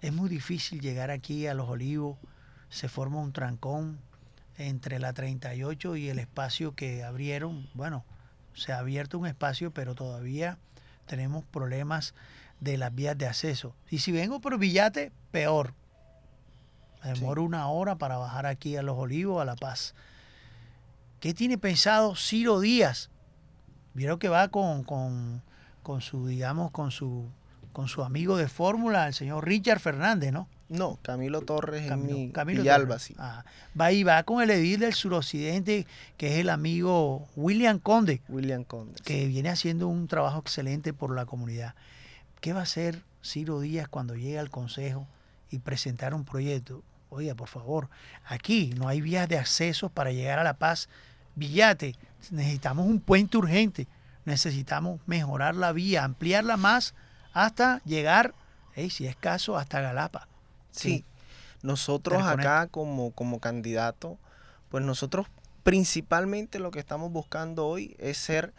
es 0.00 0.12
muy 0.12 0.30
difícil 0.30 0.80
llegar 0.80 1.10
aquí 1.10 1.46
a 1.46 1.52
Los 1.52 1.68
Olivos, 1.68 2.16
se 2.70 2.88
forma 2.88 3.18
un 3.18 3.32
trancón 3.32 3.98
entre 4.56 4.98
la 4.98 5.12
38 5.12 5.96
y 5.96 6.08
el 6.08 6.18
espacio 6.18 6.74
que 6.74 7.02
abrieron. 7.02 7.68
Bueno, 7.74 8.04
se 8.54 8.72
ha 8.72 8.78
abierto 8.78 9.18
un 9.18 9.26
espacio, 9.26 9.72
pero 9.72 9.94
todavía 9.94 10.58
tenemos 11.06 11.44
problemas 11.44 12.14
de 12.60 12.76
las 12.76 12.94
vías 12.94 13.16
de 13.16 13.26
acceso. 13.26 13.74
Y 13.90 13.98
si 13.98 14.12
vengo 14.12 14.40
por 14.40 14.58
Villate, 14.58 15.12
peor. 15.30 15.74
Me 17.02 17.14
demoro 17.14 17.42
una 17.42 17.68
hora 17.68 17.96
para 17.96 18.18
bajar 18.18 18.46
aquí 18.46 18.76
a 18.76 18.82
Los 18.82 18.98
Olivos, 18.98 19.40
a 19.40 19.46
La 19.46 19.56
Paz. 19.56 19.94
¿Qué 21.20 21.34
tiene 21.34 21.58
pensado 21.58 22.16
Ciro 22.16 22.60
Díaz? 22.60 23.10
Vieron 23.92 24.18
que 24.18 24.30
va 24.30 24.48
con, 24.48 24.84
con, 24.84 25.42
con 25.82 26.00
su, 26.00 26.26
digamos, 26.26 26.70
con 26.70 26.90
su, 26.90 27.28
con 27.72 27.88
su 27.88 28.02
amigo 28.02 28.38
de 28.38 28.48
fórmula, 28.48 29.06
el 29.06 29.14
señor 29.14 29.46
Richard 29.46 29.80
Fernández, 29.80 30.32
¿no? 30.32 30.48
No, 30.70 30.98
Camilo 31.02 31.42
Torres 31.42 31.88
Camilo, 31.88 32.16
en 32.16 32.26
mi 32.26 32.30
Camilo 32.30 32.98
sí. 33.00 33.16
Ah, 33.18 33.44
va 33.78 33.90
y 33.90 34.04
va 34.04 34.22
con 34.22 34.40
el 34.40 34.50
edil 34.50 34.80
del 34.80 34.94
suroccidente, 34.94 35.86
que 36.16 36.34
es 36.34 36.38
el 36.38 36.48
amigo 36.48 37.28
William 37.36 37.80
Conde. 37.80 38.22
William 38.28 38.62
Conde. 38.62 38.94
Que 39.04 39.26
viene 39.26 39.50
haciendo 39.50 39.88
un 39.88 40.06
trabajo 40.06 40.38
excelente 40.38 40.92
por 40.92 41.14
la 41.14 41.26
comunidad. 41.26 41.74
¿Qué 42.40 42.52
va 42.52 42.60
a 42.60 42.62
hacer 42.62 43.02
Ciro 43.22 43.60
Díaz 43.60 43.88
cuando 43.88 44.14
llegue 44.14 44.38
al 44.38 44.48
consejo 44.48 45.08
y 45.50 45.58
presentar 45.58 46.14
un 46.14 46.24
proyecto? 46.24 46.84
Oiga, 47.08 47.34
por 47.34 47.48
favor, 47.48 47.90
aquí 48.24 48.72
no 48.76 48.86
hay 48.86 49.00
vías 49.00 49.28
de 49.28 49.38
acceso 49.38 49.88
para 49.88 50.12
llegar 50.12 50.38
a 50.38 50.44
La 50.44 50.54
Paz. 50.54 50.88
Villate, 51.34 51.94
necesitamos 52.30 52.86
un 52.86 53.00
puente 53.00 53.38
urgente. 53.38 53.86
Necesitamos 54.24 55.00
mejorar 55.06 55.54
la 55.54 55.72
vía, 55.72 56.04
ampliarla 56.04 56.56
más 56.56 56.94
hasta 57.32 57.80
llegar, 57.84 58.34
si 58.90 59.06
es 59.06 59.16
caso, 59.16 59.56
hasta 59.56 59.80
Galapa. 59.80 60.28
Sí, 60.70 61.04
nosotros 61.62 62.22
acá 62.22 62.66
como, 62.68 63.10
como 63.12 63.40
candidato, 63.40 64.18
pues 64.68 64.84
nosotros 64.84 65.26
principalmente 65.62 66.58
lo 66.58 66.70
que 66.70 66.78
estamos 66.78 67.12
buscando 67.12 67.66
hoy 67.66 67.96
es 67.98 68.18
ser 68.18 68.52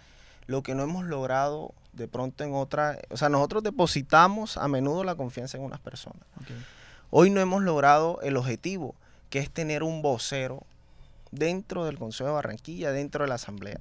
lo 0.45 0.61
que 0.63 0.75
no 0.75 0.83
hemos 0.83 1.05
logrado 1.05 1.73
de 1.93 2.07
pronto 2.07 2.43
en 2.43 2.53
otra, 2.53 2.99
o 3.09 3.17
sea, 3.17 3.29
nosotros 3.29 3.63
depositamos 3.63 4.57
a 4.57 4.67
menudo 4.67 5.03
la 5.03 5.15
confianza 5.15 5.57
en 5.57 5.63
unas 5.63 5.79
personas. 5.79 6.21
Hoy 7.09 7.29
no 7.29 7.41
hemos 7.41 7.61
logrado 7.63 8.19
el 8.21 8.37
objetivo, 8.37 8.95
que 9.29 9.39
es 9.39 9.49
tener 9.49 9.83
un 9.83 10.01
vocero 10.01 10.65
dentro 11.31 11.85
del 11.85 11.97
Consejo 11.97 12.29
de 12.29 12.35
Barranquilla, 12.35 12.91
dentro 12.91 13.23
de 13.23 13.29
la 13.29 13.35
Asamblea. 13.35 13.79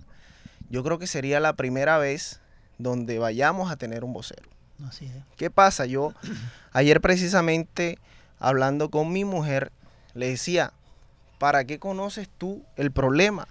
Yo 0.68 0.82
creo 0.84 0.98
que 0.98 1.07
sería 1.07 1.40
la 1.40 1.55
primera 1.55 1.98
vez 1.98 2.40
donde 2.78 3.18
vayamos 3.18 3.70
a 3.70 3.76
tener 3.76 4.05
un 4.05 4.12
vocero. 4.12 4.48
¿Qué 5.36 5.51
pasa? 5.51 5.86
Yo 5.86 6.14
ayer 6.72 7.01
precisamente 7.01 7.98
hablando 8.38 8.90
con 8.90 9.12
mi 9.12 9.24
mujer 9.24 9.72
le 10.14 10.28
decía, 10.28 10.72
¿para 11.38 11.64
qué 11.64 11.78
conoces 11.78 12.28
tú 12.38 12.64
el 12.76 12.90
problema 12.90 13.46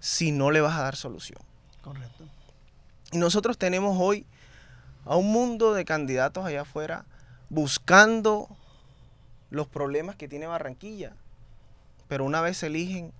si 0.00 0.32
no 0.32 0.50
le 0.50 0.60
vas 0.60 0.78
a 0.78 0.82
dar 0.82 0.96
solución? 0.96 1.38
Correcto. 1.82 2.24
Y 3.12 3.18
nosotros 3.18 3.58
tenemos 3.58 3.96
hoy 4.00 4.26
a 5.04 5.16
un 5.16 5.30
mundo 5.32 5.74
de 5.74 5.84
candidatos 5.84 6.44
allá 6.44 6.62
afuera 6.62 7.04
buscando 7.48 8.48
los 9.50 9.68
problemas 9.68 10.16
que 10.16 10.28
tiene 10.28 10.46
Barranquilla, 10.46 11.14
pero 12.08 12.24
una 12.24 12.40
vez 12.40 12.58
se 12.58 12.66
eligen, 12.66 13.12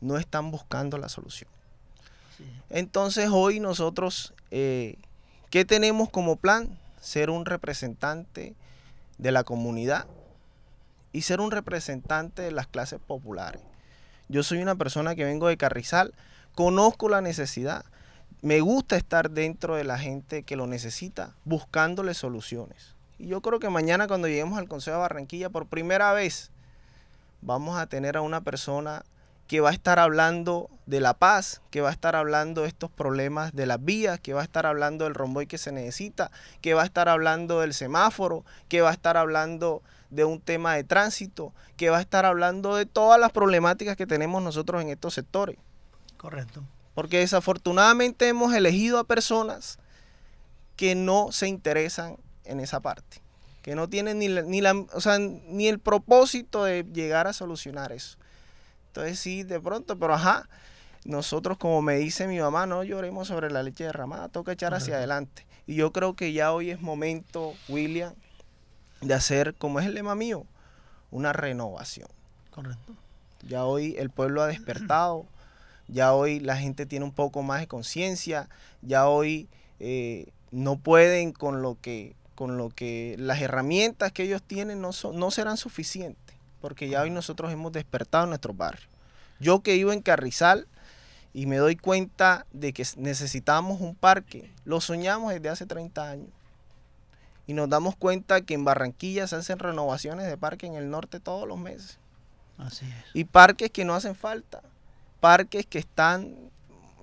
no 0.00 0.18
están 0.18 0.50
buscando 0.50 0.98
la 0.98 1.08
solución. 1.08 1.50
Entonces 2.70 3.28
hoy 3.30 3.60
nosotros, 3.60 4.34
eh, 4.50 4.96
¿qué 5.50 5.64
tenemos 5.64 6.10
como 6.10 6.36
plan? 6.36 6.78
Ser 7.00 7.30
un 7.30 7.44
representante 7.44 8.54
de 9.18 9.32
la 9.32 9.44
comunidad 9.44 10.06
y 11.12 11.22
ser 11.22 11.40
un 11.40 11.50
representante 11.50 12.42
de 12.42 12.52
las 12.52 12.66
clases 12.66 12.98
populares. 13.06 13.62
Yo 14.28 14.42
soy 14.42 14.62
una 14.62 14.74
persona 14.74 15.14
que 15.14 15.24
vengo 15.24 15.48
de 15.48 15.56
Carrizal, 15.56 16.14
conozco 16.54 17.08
la 17.08 17.20
necesidad, 17.20 17.84
me 18.40 18.60
gusta 18.60 18.96
estar 18.96 19.30
dentro 19.30 19.76
de 19.76 19.84
la 19.84 19.98
gente 19.98 20.42
que 20.42 20.56
lo 20.56 20.66
necesita, 20.66 21.34
buscándole 21.44 22.14
soluciones. 22.14 22.94
Y 23.18 23.28
yo 23.28 23.40
creo 23.40 23.60
que 23.60 23.68
mañana 23.68 24.08
cuando 24.08 24.26
lleguemos 24.26 24.58
al 24.58 24.68
Consejo 24.68 24.96
de 24.96 25.02
Barranquilla, 25.02 25.50
por 25.50 25.66
primera 25.66 26.12
vez, 26.12 26.50
vamos 27.42 27.78
a 27.78 27.86
tener 27.86 28.16
a 28.16 28.22
una 28.22 28.40
persona 28.40 29.04
que 29.46 29.60
va 29.60 29.68
a 29.68 29.72
estar 29.72 29.98
hablando 29.98 30.70
de 30.86 31.00
la 31.00 31.14
paz, 31.14 31.60
que 31.70 31.82
va 31.82 31.90
a 31.90 31.92
estar 31.92 32.16
hablando 32.16 32.62
de 32.62 32.68
estos 32.68 32.90
problemas 32.90 33.52
de 33.52 33.66
las 33.66 33.84
vías, 33.84 34.18
que 34.18 34.32
va 34.32 34.40
a 34.40 34.44
estar 34.44 34.64
hablando 34.64 35.04
del 35.04 35.14
romboy 35.14 35.46
que 35.46 35.58
se 35.58 35.72
necesita, 35.72 36.30
que 36.62 36.72
va 36.72 36.82
a 36.82 36.86
estar 36.86 37.08
hablando 37.08 37.60
del 37.60 37.74
semáforo, 37.74 38.44
que 38.68 38.80
va 38.80 38.90
a 38.90 38.94
estar 38.94 39.16
hablando 39.16 39.82
de 40.08 40.24
un 40.24 40.40
tema 40.40 40.74
de 40.74 40.84
tránsito, 40.84 41.52
que 41.76 41.90
va 41.90 41.98
a 41.98 42.00
estar 42.00 42.24
hablando 42.24 42.76
de 42.76 42.86
todas 42.86 43.20
las 43.20 43.32
problemáticas 43.32 43.96
que 43.96 44.06
tenemos 44.06 44.42
nosotros 44.42 44.80
en 44.80 44.88
estos 44.88 45.14
sectores. 45.14 45.58
Correcto. 46.16 46.62
Porque 46.94 47.18
desafortunadamente 47.18 48.28
hemos 48.28 48.54
elegido 48.54 48.98
a 48.98 49.04
personas 49.04 49.78
que 50.76 50.94
no 50.94 51.32
se 51.32 51.48
interesan 51.48 52.16
en 52.44 52.60
esa 52.60 52.80
parte, 52.80 53.22
que 53.62 53.74
no 53.76 53.88
tienen 53.88 54.18
ni, 54.18 54.28
ni, 54.28 54.60
la, 54.60 54.74
ni 55.48 55.68
el 55.68 55.78
propósito 55.78 56.64
de 56.64 56.84
llegar 56.92 57.26
a 57.26 57.32
solucionar 57.32 57.92
eso. 57.92 58.18
Entonces 58.88 59.18
sí, 59.18 59.44
de 59.44 59.60
pronto, 59.60 59.98
pero 59.98 60.14
ajá, 60.14 60.48
nosotros 61.04 61.56
como 61.58 61.80
me 61.80 61.96
dice 61.96 62.26
mi 62.26 62.38
mamá, 62.38 62.66
no 62.66 62.84
lloremos 62.84 63.28
sobre 63.28 63.50
la 63.50 63.62
leche 63.62 63.84
derramada, 63.84 64.28
toca 64.28 64.52
echar 64.52 64.74
hacia 64.74 64.96
adelante. 64.96 65.46
Y 65.66 65.76
yo 65.76 65.92
creo 65.92 66.14
que 66.14 66.32
ya 66.32 66.52
hoy 66.52 66.70
es 66.70 66.80
momento, 66.80 67.54
William, 67.68 68.14
de 69.00 69.14
hacer, 69.14 69.54
como 69.54 69.80
es 69.80 69.86
el 69.86 69.94
lema 69.94 70.14
mío, 70.14 70.44
una 71.10 71.32
renovación. 71.32 72.08
Correcto. 72.50 72.94
Ya 73.46 73.64
hoy 73.64 73.96
el 73.98 74.10
pueblo 74.10 74.42
ha 74.42 74.48
despertado, 74.48 75.26
ya 75.88 76.12
hoy 76.12 76.40
la 76.40 76.56
gente 76.56 76.86
tiene 76.86 77.04
un 77.04 77.12
poco 77.12 77.42
más 77.42 77.60
de 77.60 77.68
conciencia, 77.68 78.48
ya 78.82 79.08
hoy 79.08 79.48
eh, 79.80 80.32
no 80.50 80.78
pueden 80.78 81.32
con 81.32 81.62
lo 81.62 81.78
que 81.80 82.14
con 82.34 82.56
lo 82.56 82.70
que 82.70 83.16
las 83.18 83.40
herramientas 83.40 84.12
que 84.12 84.24
ellos 84.24 84.42
tienen 84.42 84.80
no, 84.80 84.92
son, 84.92 85.18
no 85.18 85.30
serán 85.30 85.56
suficientes 85.56 86.32
porque 86.62 86.88
ya 86.88 87.02
hoy 87.02 87.10
nosotros 87.10 87.52
hemos 87.52 87.72
despertado 87.72 88.24
nuestro 88.26 88.54
barrio. 88.54 88.86
Yo 89.40 89.60
que 89.60 89.74
vivo 89.74 89.92
en 89.92 90.00
Carrizal 90.00 90.68
y 91.34 91.46
me 91.46 91.56
doy 91.56 91.76
cuenta 91.76 92.46
de 92.52 92.72
que 92.72 92.86
necesitamos 92.96 93.80
un 93.80 93.96
parque, 93.96 94.50
lo 94.64 94.80
soñamos 94.80 95.34
desde 95.34 95.48
hace 95.48 95.66
30 95.66 96.08
años. 96.08 96.28
Y 97.48 97.54
nos 97.54 97.68
damos 97.68 97.96
cuenta 97.96 98.42
que 98.42 98.54
en 98.54 98.64
Barranquilla 98.64 99.26
se 99.26 99.34
hacen 99.34 99.58
renovaciones 99.58 100.28
de 100.28 100.38
parque 100.38 100.66
en 100.66 100.74
el 100.74 100.88
norte 100.88 101.18
todos 101.18 101.48
los 101.48 101.58
meses. 101.58 101.98
Así 102.56 102.86
es. 102.86 103.04
Y 103.12 103.24
parques 103.24 103.70
que 103.72 103.84
no 103.84 103.94
hacen 103.94 104.14
falta. 104.14 104.62
Parques 105.20 105.66
que 105.66 105.80
están... 105.80 106.36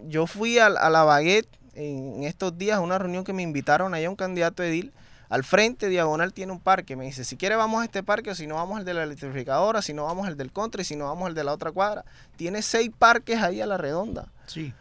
Yo 0.07 0.25
fui 0.25 0.59
a, 0.59 0.67
a 0.67 0.89
la 0.89 1.03
Baguette 1.03 1.49
en 1.73 2.23
estos 2.23 2.57
días 2.57 2.77
a 2.77 2.81
una 2.81 2.97
reunión 2.97 3.25
que 3.25 3.33
me 3.33 3.43
invitaron 3.43 3.93
allá 3.93 4.09
un 4.09 4.15
candidato 4.15 4.63
edil 4.63 4.93
al 5.29 5.43
frente, 5.43 5.89
diagonal, 5.89 6.33
tiene 6.33 6.51
un 6.51 6.59
parque. 6.59 6.95
Me 6.95 7.05
dice, 7.05 7.23
si 7.23 7.37
quiere 7.37 7.55
vamos 7.55 7.81
a 7.81 7.85
este 7.85 8.01
parque, 8.01 8.31
o 8.31 8.35
si 8.35 8.47
no 8.47 8.55
vamos 8.55 8.79
al 8.79 8.85
de 8.85 8.95
la 8.95 9.03
electrificadora, 9.03 9.81
si 9.81 9.93
no 9.93 10.05
vamos 10.05 10.27
al 10.27 10.35
del 10.35 10.51
contra 10.51 10.81
y 10.81 10.85
si 10.85 10.95
no 10.95 11.05
vamos 11.05 11.27
al 11.27 11.35
de 11.35 11.43
la 11.43 11.53
otra 11.53 11.71
cuadra. 11.71 12.03
Tiene 12.35 12.61
seis 12.63 12.89
parques 12.97 13.41
ahí 13.41 13.61
a 13.61 13.67
la 13.67 13.77
redonda. 13.77 14.27
Sí. 14.47 14.73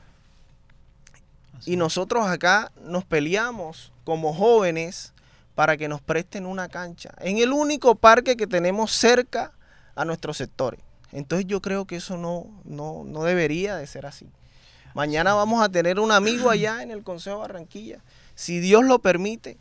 y 1.66 1.76
nosotros 1.76 2.26
acá 2.26 2.72
nos 2.82 3.04
peleamos 3.04 3.92
como 4.04 4.32
jóvenes 4.32 5.12
para 5.54 5.76
que 5.76 5.88
nos 5.88 6.00
presten 6.00 6.46
una 6.46 6.68
cancha. 6.68 7.10
En 7.18 7.38
el 7.38 7.52
único 7.52 7.96
parque 7.96 8.36
que 8.36 8.46
tenemos 8.46 8.92
cerca 8.92 9.52
a 9.94 10.04
nuestros 10.04 10.36
sectores. 10.36 10.80
Entonces 11.12 11.46
yo 11.46 11.60
creo 11.60 11.84
que 11.84 11.96
eso 11.96 12.16
no, 12.16 12.46
no, 12.64 13.02
no 13.04 13.24
debería 13.24 13.76
de 13.76 13.86
ser 13.86 14.06
así. 14.06 14.30
Mañana 14.94 15.34
vamos 15.34 15.62
a 15.62 15.68
tener 15.68 16.00
un 16.00 16.12
amigo 16.12 16.48
allá 16.48 16.82
en 16.82 16.90
el 16.90 17.02
Consejo 17.02 17.36
de 17.36 17.42
Barranquilla. 17.42 17.98
Si 18.34 18.60
Dios 18.60 18.84
lo 18.84 19.00
permite, 19.00 19.58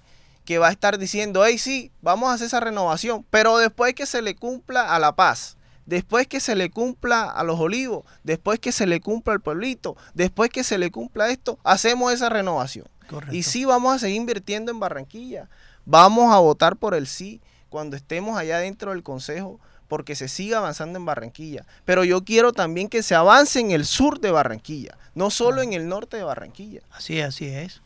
que 0.47 0.59
va 0.59 0.69
a 0.69 0.71
estar 0.71 0.97
diciendo, 0.97 1.43
hey, 1.45 1.57
sí, 1.57 1.91
vamos 2.01 2.29
a 2.29 2.33
hacer 2.35 2.47
esa 2.47 2.61
renovación, 2.61 3.25
pero 3.29 3.57
después 3.57 3.93
que 3.93 4.05
se 4.05 4.21
le 4.21 4.33
cumpla 4.33 4.95
a 4.95 4.97
La 4.97 5.13
Paz, 5.13 5.57
después 5.85 6.25
que 6.25 6.39
se 6.39 6.55
le 6.55 6.71
cumpla 6.71 7.25
a 7.25 7.43
los 7.43 7.59
olivos, 7.59 8.05
después 8.23 8.57
que 8.57 8.71
se 8.71 8.87
le 8.87 9.01
cumpla 9.01 9.33
al 9.33 9.41
pueblito, 9.41 9.97
después 10.13 10.49
que 10.49 10.63
se 10.63 10.77
le 10.77 10.89
cumpla 10.89 11.31
esto, 11.31 11.59
hacemos 11.65 12.13
esa 12.13 12.29
renovación. 12.29 12.87
Y 13.29 13.43
sí 13.43 13.65
vamos 13.65 13.93
a 13.93 13.99
seguir 13.99 14.15
invirtiendo 14.15 14.71
en 14.71 14.79
Barranquilla. 14.79 15.49
Vamos 15.83 16.33
a 16.33 16.39
votar 16.39 16.77
por 16.77 16.95
el 16.95 17.07
sí 17.07 17.41
cuando 17.67 17.97
estemos 17.97 18.37
allá 18.37 18.59
dentro 18.59 18.91
del 18.91 19.03
Consejo 19.03 19.59
porque 19.89 20.15
se 20.15 20.29
siga 20.29 20.59
avanzando 20.59 20.97
en 20.97 21.03
Barranquilla. 21.03 21.65
Pero 21.83 22.05
yo 22.05 22.23
quiero 22.23 22.53
también 22.53 22.87
que 22.87 23.03
se 23.03 23.15
avance 23.15 23.59
en 23.59 23.71
el 23.71 23.85
sur 23.85 24.21
de 24.21 24.31
Barranquilla, 24.31 24.97
no 25.13 25.29
solo 25.29 25.61
en 25.61 25.73
el 25.73 25.89
norte 25.89 26.15
de 26.15 26.23
Barranquilla. 26.23 26.83
Así 26.91 27.19
es, 27.19 27.27
así 27.27 27.47
es. 27.47 27.81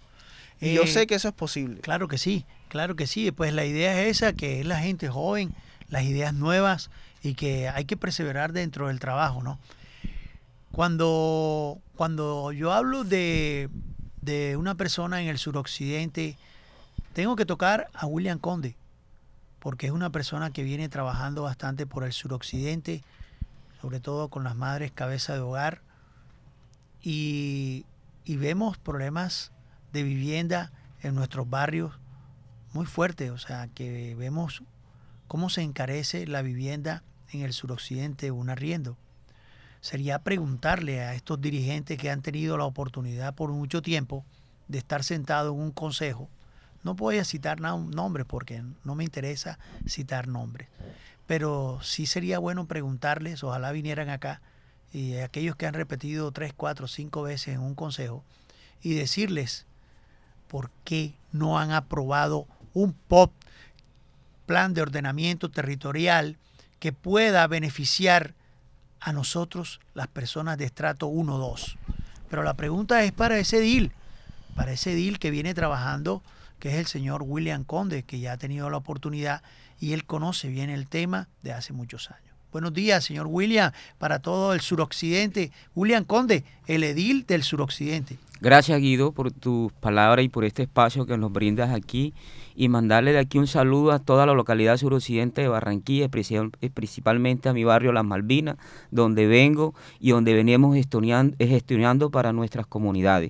Y 0.62 0.74
yo 0.74 0.84
eh, 0.84 0.88
sé 0.88 1.08
que 1.08 1.16
eso 1.16 1.28
es 1.28 1.34
posible. 1.34 1.82
Claro 1.82 2.08
que 2.08 2.20
sí, 2.20 2.46
claro 2.70 2.96
que 2.96 3.08
sí. 3.08 3.32
Pues 3.32 3.52
la 3.52 3.66
idea 3.66 4.02
es 4.04 4.18
esa, 4.18 4.34
que 4.34 4.62
es 4.62 4.66
la 4.66 4.80
gente 4.80 5.10
joven, 5.10 5.54
las 5.90 6.04
ideas 6.04 6.34
nuevas 6.34 6.92
y 7.24 7.34
que 7.34 7.68
hay 7.68 7.86
que 7.86 7.98
perseverar 7.98 8.54
dentro 8.54 8.88
del 8.88 9.00
trabajo, 9.00 9.44
¿no? 9.44 9.60
Cuando, 10.72 11.80
cuando 11.96 12.52
yo 12.52 12.72
hablo 12.72 13.04
de, 13.04 13.70
de 14.22 14.56
una 14.56 14.76
persona 14.76 15.22
en 15.22 15.28
el 15.28 15.38
suroccidente, 15.38 16.38
tengo 17.14 17.36
que 17.36 17.46
tocar 17.46 17.90
a 17.94 18.06
William 18.06 18.40
Conde, 18.40 18.76
porque 19.60 19.88
es 19.88 19.92
una 19.92 20.12
persona 20.12 20.52
que 20.52 20.64
viene 20.64 20.88
trabajando 20.88 21.44
bastante 21.44 21.86
por 21.86 22.04
el 22.04 22.14
suroccidente, 22.14 23.04
sobre 23.82 24.00
todo 24.00 24.30
con 24.30 24.44
las 24.44 24.56
madres 24.56 24.92
cabeza 24.92 25.34
de 25.34 25.40
hogar, 25.40 25.82
y, 27.04 27.86
y 28.24 28.38
vemos 28.38 28.78
problemas 28.78 29.52
de 29.94 30.04
vivienda 30.04 30.72
en 31.02 31.16
nuestros 31.16 31.50
barrios 31.50 31.94
muy 32.74 32.86
fuertes, 32.86 33.32
o 33.32 33.38
sea, 33.38 33.68
que 33.68 34.16
vemos 34.16 34.64
cómo 35.28 35.50
se 35.50 35.62
encarece 35.62 36.28
la 36.28 36.42
vivienda 36.42 37.04
en 37.32 37.42
el 37.42 37.54
suroccidente 37.54 38.32
un 38.32 38.50
arriendo. 38.50 38.98
Sería 39.82 40.20
preguntarle 40.20 41.02
a 41.02 41.16
estos 41.16 41.42
dirigentes 41.42 41.98
que 41.98 42.12
han 42.12 42.22
tenido 42.22 42.58
la 42.58 42.66
oportunidad 42.66 43.34
por 43.34 43.52
mucho 43.52 43.82
tiempo 43.82 44.26
de 44.68 44.78
estar 44.78 45.04
sentado 45.04 45.54
en 45.54 45.60
un 45.60 45.72
consejo. 45.72 46.30
No 46.84 46.94
voy 46.96 47.18
a 47.18 47.26
citar 47.26 47.60
nombres 47.60 48.26
porque 48.26 48.64
no 48.84 48.96
me 48.96 49.04
interesa 49.04 49.60
citar 49.88 50.28
nombres, 50.28 50.70
pero 51.28 51.80
sí 51.82 52.06
sería 52.06 52.40
bueno 52.40 52.66
preguntarles, 52.68 53.44
ojalá 53.44 53.72
vinieran 53.72 54.10
acá, 54.10 54.42
y 54.94 55.16
aquellos 55.18 55.56
que 55.56 55.66
han 55.68 55.74
repetido 55.74 56.32
tres, 56.32 56.54
cuatro, 56.54 56.88
cinco 56.88 57.22
veces 57.22 57.56
en 57.56 57.62
un 57.62 57.76
consejo, 57.76 58.24
y 58.82 58.94
decirles 58.96 59.66
por 60.52 60.70
qué 60.84 61.14
no 61.32 61.58
han 61.58 61.72
aprobado 61.72 62.46
un 62.74 62.92
POP, 62.92 63.32
plan 64.46 64.74
de 64.74 64.82
ordenamiento 64.82 65.50
territorial, 65.50 66.36
que 66.80 66.92
pueda 66.92 67.48
beneficiar 67.48 68.34
a 69.00 69.14
nosotros, 69.14 69.80
las 69.94 70.10
personas 70.10 70.58
de 70.58 70.66
estrato 70.66 71.08
1-2. 71.08 71.78
Pero 72.30 72.44
la 72.44 72.56
pregunta 72.56 73.02
es 73.06 73.14
para 73.14 73.40
ese 73.40 73.62
deal, 73.62 73.94
para 74.54 74.74
ese 74.74 74.94
deal 74.94 75.20
que 75.20 75.32
viene 75.32 75.54
trabajando, 75.54 76.22
que 76.60 76.68
es 76.68 76.76
el 76.76 76.86
señor 76.86 77.24
William 77.26 77.64
Conde, 77.64 78.04
que 78.04 78.20
ya 78.20 78.34
ha 78.34 78.38
tenido 78.38 78.70
la 78.70 78.76
oportunidad 78.76 79.44
y 79.80 79.94
él 79.94 80.04
conoce 80.04 80.50
bien 80.50 80.70
el 80.70 80.86
tema 80.86 81.30
de 81.44 81.54
hace 81.54 81.72
muchos 81.72 82.12
años. 82.12 82.36
Buenos 82.52 82.74
días, 82.74 83.06
señor 83.06 83.28
William, 83.28 83.72
para 83.98 84.20
todo 84.20 84.54
el 84.54 84.60
suroccidente. 84.60 85.54
William 85.76 86.04
Conde, 86.04 86.44
el 86.68 86.84
edil 86.84 87.26
del 87.26 87.44
suroccidente. 87.44 88.20
Gracias, 88.44 88.82
Guido, 88.82 89.12
por 89.12 89.32
tus 89.32 89.72
palabras 89.72 90.26
y 90.26 90.30
por 90.30 90.46
este 90.46 90.64
espacio 90.64 91.06
que 91.06 91.16
nos 91.16 91.32
brindas 91.32 91.70
aquí. 91.70 92.16
Y 92.56 92.70
mandarle 92.70 93.12
de 93.12 93.20
aquí 93.20 93.38
un 93.38 93.46
saludo 93.46 93.92
a 93.92 94.00
toda 94.00 94.26
la 94.26 94.34
localidad 94.34 94.78
suroccidente 94.78 95.42
de 95.42 95.48
Barranquilla, 95.48 96.10
principalmente 96.10 97.50
a 97.50 97.54
mi 97.54 97.64
barrio 97.64 97.92
Las 97.92 98.04
Malvinas, 98.04 98.58
donde 98.90 99.28
vengo 99.28 99.76
y 100.00 100.10
donde 100.10 100.34
venimos 100.34 100.76
gestionando 100.76 102.10
para 102.10 102.34
nuestras 102.34 102.66
comunidades. 102.66 103.30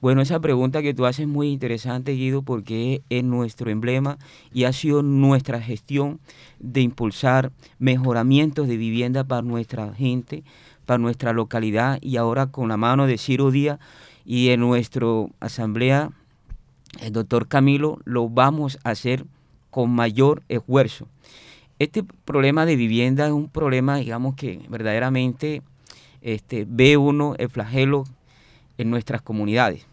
Bueno, 0.00 0.22
esa 0.22 0.38
pregunta 0.38 0.80
que 0.80 0.94
tú 0.94 1.06
haces 1.06 1.22
es 1.22 1.28
muy 1.28 1.48
interesante, 1.48 2.12
Guido, 2.12 2.42
porque 2.42 3.02
es 3.10 3.24
nuestro 3.24 3.68
emblema 3.70 4.16
y 4.52 4.62
ha 4.62 4.72
sido 4.72 5.02
nuestra 5.02 5.60
gestión 5.60 6.20
de 6.60 6.82
impulsar 6.82 7.50
mejoramientos 7.80 8.68
de 8.68 8.76
vivienda 8.76 9.24
para 9.24 9.42
nuestra 9.42 9.92
gente, 9.92 10.44
para 10.84 10.98
nuestra 10.98 11.32
localidad 11.32 11.98
y 12.00 12.16
ahora 12.16 12.46
con 12.46 12.68
la 12.68 12.76
mano 12.76 13.08
de 13.08 13.18
Ciro 13.18 13.50
Díaz 13.50 13.80
y 14.26 14.50
en 14.50 14.60
nuestra 14.60 15.06
asamblea, 15.38 16.10
el 17.00 17.12
doctor 17.12 17.46
Camilo, 17.46 18.00
lo 18.04 18.28
vamos 18.28 18.78
a 18.82 18.90
hacer 18.90 19.24
con 19.70 19.90
mayor 19.90 20.42
esfuerzo. 20.48 21.06
Este 21.78 22.02
problema 22.02 22.66
de 22.66 22.74
vivienda 22.74 23.26
es 23.26 23.32
un 23.32 23.48
problema, 23.48 23.98
digamos 23.98 24.34
que 24.34 24.60
verdaderamente 24.68 25.62
este, 26.22 26.66
ve 26.68 26.96
uno 26.96 27.34
el 27.38 27.48
flagelo 27.48 28.04
en 28.78 28.90
nuestras 28.90 29.22
comunidades. 29.22 29.86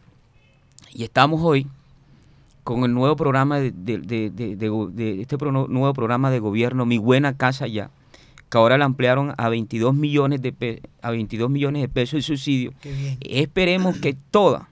Y 0.93 1.03
estamos 1.03 1.41
hoy 1.43 1.67
con 2.63 2.86
el 2.86 2.93
nuevo 2.93 3.15
programa 3.15 3.59
de, 3.59 5.21
este 5.21 5.38
nuevo 5.38 5.93
programa 5.93 6.31
de 6.31 6.39
gobierno 6.39 6.86
Mi 6.86 6.97
Buena 6.97 7.38
Casa 7.38 7.67
Ya, 7.67 7.91
que 8.54 8.60
ahora 8.60 8.78
la 8.78 8.86
ampliaron 8.86 9.34
a 9.36 9.49
22 9.49 9.95
millones 9.95 10.39
de 10.43 10.84
a 11.01 11.10
22 11.10 11.49
millones 11.49 11.82
de 11.82 11.89
pesos 11.89 12.18
de 12.18 12.22
subsidio. 12.22 12.72
Esperemos 13.22 13.97
que 13.97 14.14
toda 14.14 14.70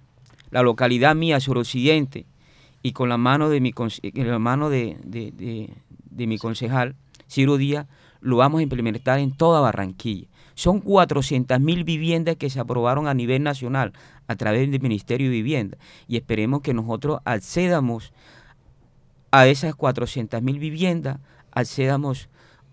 la 0.52 0.62
localidad 0.62 1.16
mía 1.16 1.40
suroccidente 1.40 2.28
y 2.84 2.92
con 2.92 3.10
la 3.10 3.18
mano 3.18 3.50
de 3.50 3.60
mi 3.60 3.74
la 4.14 4.38
mano 4.38 4.70
de, 4.70 5.00
de 5.04 6.28
mi 6.28 6.38
concejal 6.38 6.94
Ciro 7.28 7.58
Díaz 7.58 7.88
lo 8.20 8.38
vamos 8.38 8.60
a 8.60 8.62
implementar 8.62 9.18
en 9.18 9.32
toda 9.32 9.62
Barranquilla. 9.62 10.28
Son 10.54 10.80
400 10.80 11.60
mil 11.60 11.84
viviendas 11.84 12.36
que 12.36 12.52
se 12.52 12.60
aprobaron 12.60 13.08
a 13.08 13.16
nivel 13.16 13.42
nacional 13.42 13.94
a 14.28 14.36
través 14.36 14.70
del 14.70 14.80
Ministerio 14.80 15.26
de 15.26 15.38
Vivienda 15.38 15.80
y 16.08 16.18
esperemos 16.18 16.62
que 16.62 16.76
nosotros 16.76 17.20
accedamos 17.26 18.14
a 19.32 19.48
esas 19.48 19.74
400 19.74 20.40
mil 20.44 20.60
viviendas, 20.60 21.18
accedamos 21.52 22.30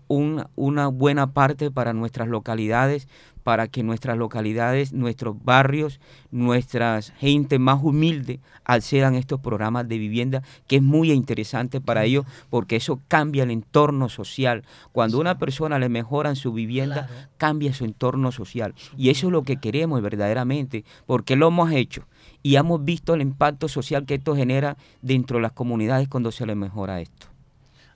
una 0.09 0.87
buena 0.87 1.33
parte 1.33 1.71
para 1.71 1.93
nuestras 1.93 2.27
localidades, 2.27 3.07
para 3.43 3.67
que 3.67 3.83
nuestras 3.83 4.17
localidades, 4.17 4.93
nuestros 4.93 5.43
barrios, 5.43 5.99
nuestras 6.29 7.11
gente 7.17 7.57
más 7.57 7.79
humilde 7.81 8.39
accedan 8.63 9.15
a 9.15 9.17
estos 9.17 9.39
programas 9.39 9.87
de 9.87 9.97
vivienda, 9.97 10.43
que 10.67 10.75
es 10.75 10.81
muy 10.81 11.11
interesante 11.11 11.81
para 11.81 12.03
ellos 12.05 12.25
porque 12.49 12.75
eso 12.75 12.99
cambia 13.07 13.43
el 13.43 13.51
entorno 13.51 14.09
social. 14.09 14.65
Cuando 14.91 15.19
una 15.19 15.37
persona 15.37 15.79
le 15.79 15.89
mejoran 15.89 16.35
su 16.35 16.53
vivienda, 16.53 17.09
cambia 17.37 17.73
su 17.73 17.85
entorno 17.85 18.31
social. 18.31 18.75
Y 18.97 19.09
eso 19.09 19.27
es 19.27 19.33
lo 19.33 19.43
que 19.43 19.57
queremos 19.57 20.01
verdaderamente, 20.01 20.83
porque 21.05 21.35
lo 21.35 21.47
hemos 21.47 21.71
hecho 21.71 22.05
y 22.43 22.55
hemos 22.55 22.83
visto 22.83 23.13
el 23.13 23.21
impacto 23.21 23.67
social 23.67 24.05
que 24.05 24.15
esto 24.15 24.35
genera 24.35 24.77
dentro 25.01 25.37
de 25.37 25.43
las 25.43 25.53
comunidades 25.53 26.07
cuando 26.07 26.31
se 26.31 26.45
le 26.45 26.55
mejora 26.55 27.01
esto. 27.01 27.28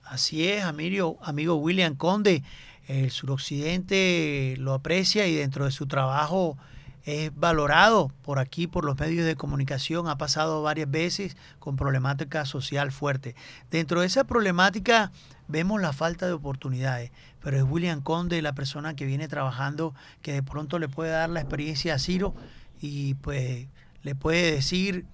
Así 0.04 0.48
es, 0.48 0.64
amigo, 0.64 1.18
amigo 1.22 1.56
William 1.56 1.96
Conde. 1.96 2.42
El 2.86 3.10
suroccidente 3.10 4.54
lo 4.58 4.74
aprecia 4.74 5.26
y 5.26 5.34
dentro 5.34 5.64
de 5.64 5.70
su 5.70 5.86
trabajo 5.86 6.58
es 7.04 7.34
valorado 7.34 8.10
por 8.22 8.38
aquí, 8.38 8.66
por 8.66 8.84
los 8.84 8.98
medios 8.98 9.26
de 9.26 9.36
comunicación, 9.36 10.08
ha 10.08 10.16
pasado 10.16 10.62
varias 10.62 10.90
veces 10.90 11.36
con 11.58 11.76
problemática 11.76 12.44
social 12.44 12.92
fuerte. 12.92 13.34
Dentro 13.70 14.00
de 14.00 14.06
esa 14.06 14.24
problemática 14.24 15.12
vemos 15.48 15.80
la 15.80 15.92
falta 15.92 16.26
de 16.26 16.32
oportunidades, 16.32 17.10
pero 17.42 17.56
es 17.56 17.62
William 17.62 18.02
Conde 18.02 18.40
la 18.42 18.54
persona 18.54 18.96
que 18.96 19.06
viene 19.06 19.28
trabajando, 19.28 19.94
que 20.22 20.32
de 20.32 20.42
pronto 20.42 20.78
le 20.78 20.88
puede 20.88 21.10
dar 21.10 21.30
la 21.30 21.40
experiencia 21.40 21.94
a 21.94 21.98
Ciro 21.98 22.34
y 22.80 23.14
pues 23.14 23.68
le 24.02 24.14
puede 24.14 24.52
decir 24.52 25.06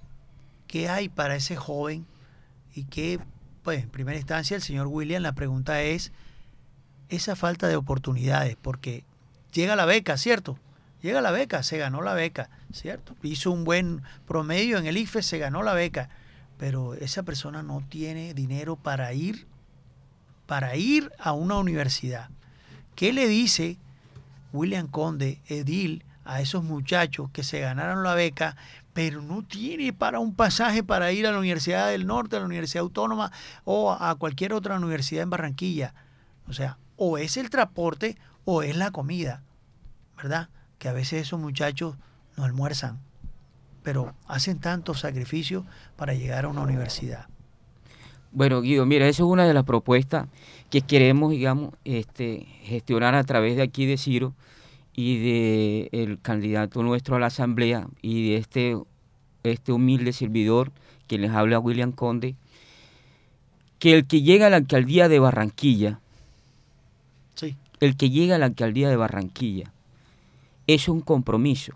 qué 0.66 0.88
hay 0.88 1.08
para 1.08 1.36
ese 1.36 1.56
joven 1.56 2.06
y 2.74 2.84
qué 2.84 3.18
pues 3.70 3.84
en 3.84 3.88
primera 3.88 4.18
instancia 4.18 4.56
el 4.56 4.62
señor 4.62 4.88
William, 4.88 5.22
la 5.22 5.30
pregunta 5.30 5.80
es 5.80 6.10
esa 7.08 7.36
falta 7.36 7.68
de 7.68 7.76
oportunidades, 7.76 8.56
porque 8.60 9.04
llega 9.52 9.76
la 9.76 9.84
beca, 9.84 10.16
¿cierto? 10.16 10.58
Llega 11.02 11.20
la 11.20 11.30
beca, 11.30 11.62
se 11.62 11.78
ganó 11.78 12.02
la 12.02 12.14
beca, 12.14 12.50
¿cierto? 12.72 13.14
Hizo 13.22 13.52
un 13.52 13.62
buen 13.62 14.02
promedio 14.26 14.76
en 14.76 14.86
el 14.86 14.96
IFE, 14.96 15.22
se 15.22 15.38
ganó 15.38 15.62
la 15.62 15.72
beca, 15.72 16.08
pero 16.58 16.94
esa 16.94 17.22
persona 17.22 17.62
no 17.62 17.80
tiene 17.88 18.34
dinero 18.34 18.74
para 18.74 19.12
ir 19.12 19.46
para 20.46 20.74
ir 20.74 21.12
a 21.20 21.30
una 21.30 21.56
universidad. 21.56 22.28
¿Qué 22.96 23.12
le 23.12 23.28
dice 23.28 23.78
William 24.52 24.88
Conde, 24.88 25.38
Edil, 25.46 26.04
a 26.24 26.40
esos 26.40 26.64
muchachos 26.64 27.30
que 27.32 27.44
se 27.44 27.60
ganaron 27.60 28.02
la 28.02 28.14
beca, 28.14 28.56
pero 28.92 29.22
no 29.22 29.42
tiene 29.42 29.92
para 29.92 30.18
un 30.18 30.34
pasaje 30.34 30.82
para 30.82 31.12
ir 31.12 31.26
a 31.26 31.32
la 31.32 31.38
Universidad 31.38 31.88
del 31.88 32.06
Norte, 32.06 32.36
a 32.36 32.40
la 32.40 32.46
Universidad 32.46 32.82
Autónoma 32.82 33.32
o 33.64 33.92
a 33.92 34.14
cualquier 34.16 34.52
otra 34.52 34.76
universidad 34.76 35.22
en 35.22 35.30
Barranquilla. 35.30 35.94
O 36.48 36.52
sea, 36.52 36.78
o 36.96 37.18
es 37.18 37.36
el 37.36 37.50
transporte 37.50 38.18
o 38.44 38.62
es 38.62 38.76
la 38.76 38.90
comida, 38.90 39.42
¿verdad? 40.16 40.48
Que 40.78 40.88
a 40.88 40.92
veces 40.92 41.22
esos 41.22 41.38
muchachos 41.38 41.96
no 42.36 42.44
almuerzan, 42.44 43.00
pero 43.82 44.14
hacen 44.26 44.58
tantos 44.58 45.00
sacrificios 45.00 45.64
para 45.96 46.14
llegar 46.14 46.44
a 46.44 46.48
una 46.48 46.62
universidad. 46.62 47.26
Bueno, 48.32 48.60
Guido, 48.60 48.86
mira, 48.86 49.08
eso 49.08 49.24
es 49.24 49.30
una 49.30 49.44
de 49.44 49.54
las 49.54 49.64
propuestas 49.64 50.28
que 50.70 50.82
queremos, 50.82 51.32
digamos, 51.32 51.74
este, 51.84 52.46
gestionar 52.62 53.14
a 53.14 53.24
través 53.24 53.56
de 53.56 53.62
aquí 53.62 53.86
de 53.86 53.98
Ciro 53.98 54.34
y 54.94 55.18
de 55.18 55.88
el 55.92 56.20
candidato 56.20 56.82
nuestro 56.82 57.16
a 57.16 57.20
la 57.20 57.26
asamblea 57.26 57.86
y 58.02 58.30
de 58.30 58.36
este, 58.36 58.76
este 59.44 59.72
humilde 59.72 60.12
servidor 60.12 60.72
que 61.06 61.18
les 61.18 61.30
habla 61.30 61.58
William 61.58 61.92
Conde, 61.92 62.34
que 63.78 63.94
el 63.94 64.06
que 64.06 64.22
llega 64.22 64.46
a 64.46 64.50
la 64.50 64.56
alcaldía 64.56 65.08
de 65.08 65.18
Barranquilla, 65.18 66.00
Sí. 67.34 67.56
el 67.80 67.96
que 67.96 68.10
llega 68.10 68.36
a 68.36 68.38
la 68.38 68.46
alcaldía 68.46 68.88
de 68.90 68.96
Barranquilla, 68.96 69.72
es 70.66 70.88
un 70.88 71.00
compromiso 71.00 71.72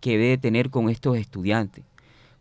que 0.00 0.18
debe 0.18 0.38
tener 0.38 0.70
con 0.70 0.90
estos 0.90 1.16
estudiantes, 1.16 1.84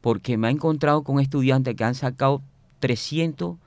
porque 0.02 0.38
me 0.38 0.48
he 0.50 0.52
encontrado 0.52 1.04
con 1.04 1.20
estudiantes 1.20 1.76
que 1.76 1.84
han 1.84 1.96
sacado 1.96 2.42
300 2.80 3.58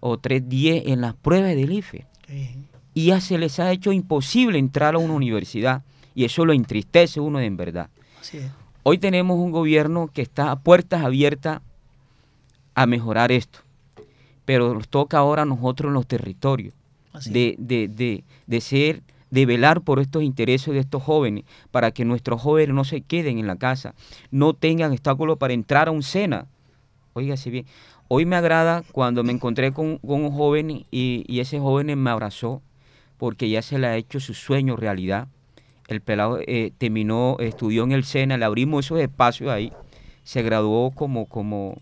o 0.00 0.18
310 0.18 0.86
en 0.86 1.00
las 1.00 1.14
pruebas 1.14 1.54
del 1.54 1.72
IFE 1.72 2.06
Qué 2.26 2.32
bien. 2.34 2.69
Y 3.00 3.06
ya 3.06 3.20
se 3.22 3.38
les 3.38 3.58
ha 3.58 3.72
hecho 3.72 3.92
imposible 3.92 4.58
entrar 4.58 4.94
a 4.94 4.98
una 4.98 5.14
universidad 5.14 5.82
y 6.14 6.26
eso 6.26 6.44
lo 6.44 6.52
entristece 6.52 7.18
uno 7.18 7.40
en 7.40 7.56
verdad. 7.56 7.88
Así 8.20 8.36
es. 8.36 8.50
Hoy 8.82 8.98
tenemos 8.98 9.38
un 9.38 9.52
gobierno 9.52 10.10
que 10.12 10.20
está 10.20 10.50
a 10.50 10.58
puertas 10.58 11.02
abiertas 11.02 11.62
a 12.74 12.84
mejorar 12.84 13.32
esto, 13.32 13.60
pero 14.44 14.74
nos 14.74 14.88
toca 14.88 15.16
ahora 15.16 15.42
a 15.42 15.46
nosotros 15.46 15.88
en 15.88 15.94
los 15.94 16.06
territorios 16.06 16.74
de, 17.24 17.56
de, 17.58 17.88
de, 17.88 18.22
de 18.46 18.60
ser, 18.60 19.02
de 19.30 19.46
velar 19.46 19.80
por 19.80 19.98
estos 19.98 20.22
intereses 20.22 20.74
de 20.74 20.80
estos 20.80 21.02
jóvenes, 21.02 21.44
para 21.70 21.92
que 21.92 22.04
nuestros 22.04 22.42
jóvenes 22.42 22.74
no 22.74 22.84
se 22.84 23.00
queden 23.00 23.38
en 23.38 23.46
la 23.46 23.56
casa, 23.56 23.94
no 24.30 24.52
tengan 24.52 24.92
obstáculos 24.92 25.38
para 25.38 25.54
entrar 25.54 25.88
a 25.88 25.90
un 25.90 26.02
SENA. 26.02 26.48
Óigase 27.14 27.48
bien, 27.48 27.64
hoy 28.08 28.26
me 28.26 28.36
agrada 28.36 28.82
cuando 28.92 29.24
me 29.24 29.32
encontré 29.32 29.72
con, 29.72 29.96
con 29.98 30.22
un 30.22 30.32
joven 30.32 30.70
y, 30.70 30.84
y 31.26 31.40
ese 31.40 31.58
joven 31.58 31.98
me 31.98 32.10
abrazó 32.10 32.60
porque 33.20 33.50
ya 33.50 33.60
se 33.60 33.78
le 33.78 33.86
ha 33.86 33.98
hecho 33.98 34.18
su 34.18 34.32
sueño 34.32 34.76
realidad. 34.76 35.28
El 35.88 36.00
pelado 36.00 36.38
eh, 36.40 36.72
terminó, 36.78 37.36
estudió 37.38 37.84
en 37.84 37.92
el 37.92 38.04
SENA, 38.04 38.38
le 38.38 38.46
abrimos 38.46 38.86
esos 38.86 38.98
espacios 38.98 39.50
ahí, 39.50 39.74
se 40.22 40.40
graduó 40.40 40.90
como, 40.90 41.26
como, 41.26 41.76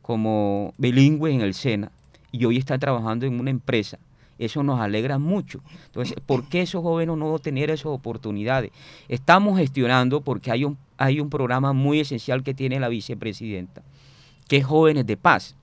como 0.00 0.72
bilingüe 0.78 1.30
en 1.30 1.42
el 1.42 1.52
SENA 1.52 1.92
y 2.32 2.46
hoy 2.46 2.56
está 2.56 2.78
trabajando 2.78 3.26
en 3.26 3.38
una 3.38 3.50
empresa. 3.50 3.98
Eso 4.38 4.62
nos 4.62 4.80
alegra 4.80 5.18
mucho. 5.18 5.60
Entonces, 5.84 6.16
¿por 6.24 6.48
qué 6.48 6.62
esos 6.62 6.82
jóvenes 6.82 7.14
no 7.18 7.38
tener 7.38 7.68
esas 7.68 7.86
oportunidades? 7.86 8.70
Estamos 9.08 9.58
gestionando 9.58 10.22
porque 10.22 10.50
hay 10.50 10.64
un, 10.64 10.78
hay 10.96 11.20
un 11.20 11.28
programa 11.28 11.74
muy 11.74 12.00
esencial 12.00 12.42
que 12.42 12.54
tiene 12.54 12.80
la 12.80 12.88
vicepresidenta, 12.88 13.82
que 14.48 14.56
es 14.56 14.64
Jóvenes 14.64 15.04
de 15.04 15.18
Paz. 15.18 15.54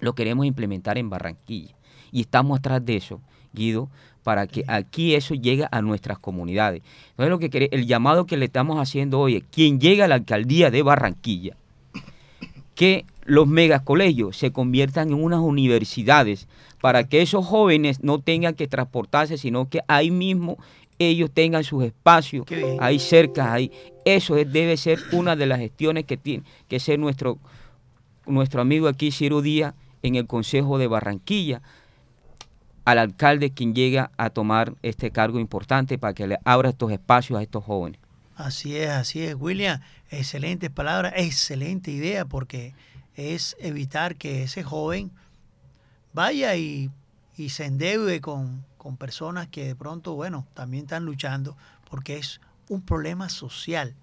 Lo 0.00 0.14
queremos 0.14 0.46
implementar 0.46 0.96
en 0.96 1.10
Barranquilla. 1.10 1.74
Y 2.12 2.22
estamos 2.22 2.58
atrás 2.58 2.82
de 2.82 2.96
eso, 2.96 3.20
Guido, 3.56 3.88
para 4.22 4.46
que 4.46 4.62
aquí 4.68 5.14
eso 5.16 5.34
llegue 5.34 5.66
a 5.70 5.82
nuestras 5.82 6.18
comunidades. 6.20 6.82
Entonces, 7.10 7.30
lo 7.30 7.38
que 7.40 7.68
el 7.72 7.86
llamado 7.86 8.26
que 8.26 8.36
le 8.36 8.44
estamos 8.44 8.78
haciendo 8.78 9.18
hoy 9.18 9.36
es, 9.36 9.44
quien 9.50 9.80
llega 9.80 10.04
a 10.04 10.08
la 10.08 10.14
alcaldía 10.16 10.70
de 10.70 10.82
Barranquilla, 10.82 11.56
que 12.74 13.04
los 13.24 13.48
megacolegios 13.48 14.36
se 14.36 14.52
conviertan 14.52 15.08
en 15.08 15.22
unas 15.22 15.40
universidades 15.40 16.46
para 16.80 17.04
que 17.08 17.22
esos 17.22 17.44
jóvenes 17.46 18.02
no 18.02 18.20
tengan 18.20 18.54
que 18.54 18.68
transportarse, 18.68 19.38
sino 19.38 19.68
que 19.68 19.80
ahí 19.88 20.10
mismo 20.10 20.58
ellos 20.98 21.30
tengan 21.32 21.64
sus 21.64 21.84
espacios, 21.84 22.46
ahí 22.80 22.98
cerca, 22.98 23.52
ahí. 23.52 23.70
Eso 24.04 24.36
es- 24.36 24.50
debe 24.52 24.76
ser 24.76 24.98
una 25.12 25.36
de 25.36 25.46
las 25.46 25.58
gestiones 25.58 26.04
que 26.04 26.16
tiene 26.16 26.44
que 26.68 26.78
ser 26.80 26.98
nuestro, 26.98 27.38
nuestro 28.26 28.60
amigo 28.60 28.88
aquí, 28.88 29.10
Ciro 29.10 29.40
Díaz, 29.42 29.74
en 30.02 30.14
el 30.14 30.26
Consejo 30.26 30.78
de 30.78 30.86
Barranquilla, 30.86 31.62
al 32.86 32.98
alcalde 32.98 33.50
quien 33.50 33.74
llega 33.74 34.12
a 34.16 34.30
tomar 34.30 34.74
este 34.82 35.10
cargo 35.10 35.40
importante 35.40 35.98
para 35.98 36.14
que 36.14 36.28
le 36.28 36.38
abra 36.44 36.70
estos 36.70 36.92
espacios 36.92 37.38
a 37.38 37.42
estos 37.42 37.64
jóvenes. 37.64 38.00
Así 38.36 38.76
es, 38.76 38.90
así 38.90 39.22
es, 39.22 39.34
William. 39.34 39.80
Excelentes 40.08 40.70
palabras, 40.70 41.12
excelente 41.16 41.90
idea, 41.90 42.24
porque 42.24 42.74
es 43.16 43.56
evitar 43.58 44.14
que 44.14 44.44
ese 44.44 44.62
joven 44.62 45.10
vaya 46.12 46.54
y, 46.54 46.92
se 47.48 47.64
endeude 47.64 48.20
con, 48.20 48.64
con 48.78 48.96
personas 48.96 49.48
que 49.48 49.66
de 49.66 49.74
pronto, 49.74 50.14
bueno, 50.14 50.46
también 50.54 50.84
están 50.84 51.04
luchando, 51.04 51.56
porque 51.90 52.18
es 52.18 52.40
un 52.68 52.82
problema 52.82 53.28
social. 53.28 53.94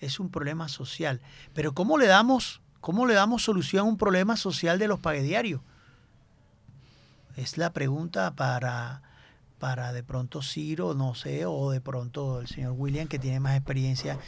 Es 0.00 0.20
un 0.20 0.30
problema 0.30 0.68
social. 0.68 1.20
Pero 1.52 1.72
¿cómo 1.74 1.98
le 1.98 2.06
damos, 2.06 2.62
cómo 2.80 3.04
le 3.04 3.12
damos 3.12 3.42
solución 3.42 3.86
a 3.86 3.90
un 3.90 3.98
problema 3.98 4.38
social 4.38 4.78
de 4.78 4.88
los 4.88 5.00
paguediarios? 5.00 5.60
Es 7.36 7.58
la 7.58 7.70
pregunta 7.70 8.34
para, 8.34 9.02
para 9.58 9.92
de 9.92 10.02
pronto 10.02 10.42
Ciro, 10.42 10.94
no 10.94 11.14
sé, 11.14 11.44
o 11.44 11.70
de 11.70 11.82
pronto 11.82 12.40
el 12.40 12.48
señor 12.48 12.72
William, 12.76 13.08
que 13.08 13.18
tiene 13.18 13.40
más 13.40 13.56
experiencia. 13.56 14.18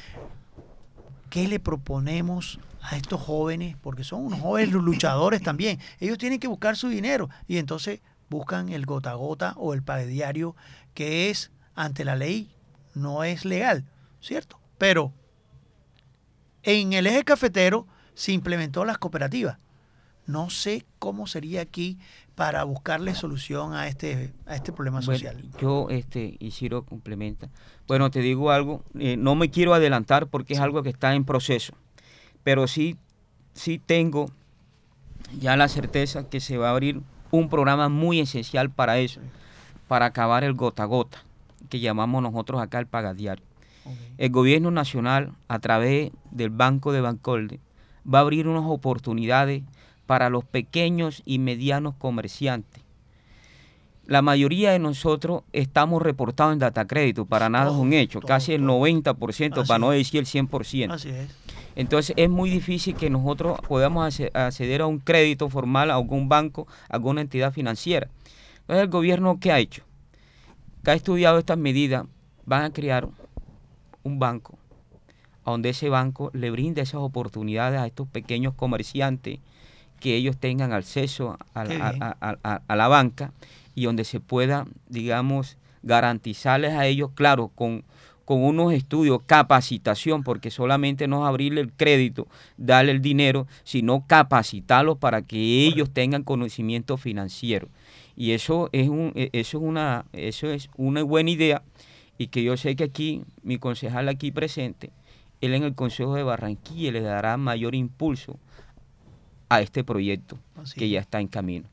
¿Qué 1.31 1.49
le 1.49 1.59
proponemos 1.59 2.61
a 2.83 2.97
estos 2.97 3.21
jóvenes? 3.21 3.77
Porque 3.81 4.05
son 4.05 4.27
unos 4.27 4.41
jóvenes 4.41 4.73
luchadores 4.73 5.43
también. 5.43 5.79
Ellos 6.01 6.19
tienen 6.19 6.39
que 6.39 6.49
buscar 6.49 6.77
su 6.77 6.89
dinero 6.89 7.31
y 7.47 7.57
entonces 7.57 8.01
buscan 8.29 8.69
el 8.69 8.85
gota 8.85 9.13
a 9.13 9.15
gota 9.15 9.55
o 9.57 9.73
el 9.73 9.83
diario 10.07 10.55
que 10.93 11.31
es, 11.31 11.51
ante 11.75 12.05
la 12.05 12.15
ley, 12.15 12.51
no 12.95 13.25
es 13.25 13.45
legal, 13.45 13.85
¿cierto? 14.21 14.61
Pero 14.77 15.13
en 16.63 16.93
el 16.93 17.07
eje 17.07 17.25
cafetero 17.25 17.87
se 18.15 18.33
implementó 18.33 18.85
las 18.85 18.99
cooperativas. 18.99 19.59
No 20.29 20.51
sé 20.51 20.85
cómo 20.99 21.27
sería 21.27 21.63
aquí 21.63 21.99
para 22.35 22.63
buscarle 22.65 23.15
solución 23.15 23.73
a 23.73 23.89
este, 23.89 24.31
a 24.47 24.55
este 24.57 24.73
problema 24.73 25.01
Bueno, 25.01 25.19
social. 25.19 25.43
yo, 25.59 25.89
este, 25.89 26.37
y 26.39 26.51
Ciro 26.51 26.85
complementa. 26.85 27.49
Bueno, 27.87 28.11
te 28.11 28.21
digo 28.21 28.51
algo, 28.51 28.85
eh, 28.99 29.17
no 29.17 29.35
me 29.35 29.51
quiero 29.51 29.73
adelantar 29.73 30.27
porque 30.27 30.53
es 30.53 30.61
algo 30.61 30.83
que 30.83 30.91
está 30.91 31.15
en 31.15 31.25
proceso, 31.25 31.73
pero 32.45 32.69
sí, 32.69 32.99
sí 33.55 33.79
tengo 33.79 34.31
ya 35.41 35.57
la 35.57 35.67
certeza 35.67 36.29
que 36.29 36.41
se 36.41 36.59
va 36.59 36.69
a 36.69 36.73
abrir 36.73 37.01
un 37.31 37.49
programa 37.49 37.89
muy 37.89 38.21
esencial 38.21 38.71
para 38.71 38.99
eso, 38.99 39.21
para 39.89 40.05
acabar 40.07 40.45
el 40.45 40.53
gota 40.53 40.83
a 40.83 40.87
gota, 40.87 41.25
que 41.71 41.81
llamamos 41.81 42.23
nosotros 42.23 42.61
acá 42.61 42.79
el 42.79 42.87
pagadiario. 42.87 43.45
El 44.19 44.31
gobierno 44.31 44.71
nacional, 44.71 45.33
a 45.49 45.59
través 45.59 46.13
del 46.31 46.51
Banco 46.51 46.93
de 46.93 47.01
Bancolde, 47.01 47.61
va 48.07 48.19
a 48.19 48.23
abrir 48.23 48.47
unas 48.47 48.65
oportunidades 48.67 49.63
para 50.09 50.31
los 50.31 50.43
pequeños 50.43 51.21
y 51.27 51.39
medianos 51.39 51.95
comerciantes. 51.97 52.83
La 54.07 54.23
mayoría 54.23 54.73
de 54.73 54.79
nosotros 54.79 55.43
estamos 55.53 56.01
reportados 56.01 56.55
en 56.55 56.61
data 56.61 56.87
crédito, 56.87 57.27
para 57.27 57.51
nada 57.51 57.71
es 57.71 57.77
un 57.77 57.93
hecho, 57.93 58.21
todo, 58.21 58.29
casi 58.29 58.55
el 58.55 58.63
todo. 58.63 58.81
90%, 58.81 59.59
Así 59.59 59.69
para 59.69 59.79
no 59.79 59.91
decir 59.91 60.21
el 60.21 60.27
100%. 60.27 60.95
Así 60.95 61.11
es. 61.11 61.29
Entonces 61.77 62.15
es 62.17 62.31
muy 62.31 62.49
difícil 62.49 62.95
que 62.95 63.11
nosotros 63.11 63.61
podamos 63.69 64.19
acceder 64.33 64.81
a 64.81 64.87
un 64.87 64.99
crédito 64.99 65.51
formal 65.51 65.91
a 65.91 65.97
algún 65.97 66.27
banco, 66.31 66.67
a 66.89 66.95
alguna 66.95 67.21
entidad 67.21 67.53
financiera. 67.53 68.09
Entonces 68.61 68.85
el 68.85 68.89
gobierno, 68.89 69.39
¿qué 69.39 69.53
ha 69.53 69.59
hecho? 69.59 69.83
Que 70.85 70.93
ha 70.93 70.95
estudiado 70.95 71.39
estas 71.39 71.59
medidas, 71.59 72.07
van 72.47 72.63
a 72.63 72.73
crear 72.73 73.11
un 74.05 74.19
banco, 74.19 74.59
a 75.45 75.51
donde 75.51 75.69
ese 75.69 75.91
banco 75.91 76.31
le 76.33 76.51
brinda 76.51 76.81
esas 76.81 77.03
oportunidades 77.03 77.79
a 77.79 77.87
estos 77.87 78.09
pequeños 78.09 78.55
comerciantes, 78.55 79.41
que 80.01 80.15
ellos 80.17 80.37
tengan 80.37 80.73
acceso 80.73 81.39
a, 81.55 82.61
a 82.69 82.77
la 82.77 82.89
banca 82.89 83.33
y 83.75 83.85
donde 83.85 84.05
se 84.05 84.21
pueda, 84.21 84.67
digamos, 84.89 85.57
garantizarles 85.83 86.73
a 86.73 86.87
ellos, 86.87 87.11
claro, 87.15 87.49
con, 87.55 87.85
con 88.25 88.43
unos 88.43 88.73
estudios, 88.73 89.21
capacitación, 89.27 90.23
porque 90.23 90.51
solamente 90.51 91.07
no 91.09 91.23
es 91.25 91.29
abrirle 91.29 91.61
el 91.61 91.73
crédito, 91.73 92.27
darle 92.57 92.93
el 92.93 93.01
dinero, 93.01 93.47
sino 93.65 94.05
capacitarlos 94.07 94.99
para 94.99 95.23
que 95.23 95.39
ellos 95.67 95.91
tengan 95.91 96.25
conocimiento 96.25 96.97
financiero. 96.97 97.69
Y 98.17 98.33
eso 98.33 98.69
es, 98.73 98.89
un, 98.89 99.13
e- 99.15 99.31
eso 99.33 99.59
es, 99.59 99.65
una, 99.65 100.05
eso 100.13 100.49
es 100.51 100.69
una 100.77 101.03
buena 101.03 101.31
idea 101.31 101.63
y 102.19 102.27
que 102.29 102.43
yo 102.43 102.57
sé 102.57 102.75
que 102.75 102.85
aquí, 102.85 103.23
mi 103.45 103.59
concejal 103.59 104.09
aquí 104.09 104.33
presente, 104.33 104.91
él 105.41 105.55
en 105.55 105.63
el 105.63 105.75
Consejo 105.77 106.15
de 106.17 106.25
Barranquilla 106.25 106.91
le 106.91 107.01
dará 107.01 107.37
mayor 107.37 107.77
impulso 107.77 108.39
a 109.49 109.61
este 109.61 109.85
proyecto 109.85 110.39
Así 110.57 110.79
que 110.79 110.89
ya 110.91 111.01
está 111.01 111.21
en 111.21 111.29
camino. 111.29 111.67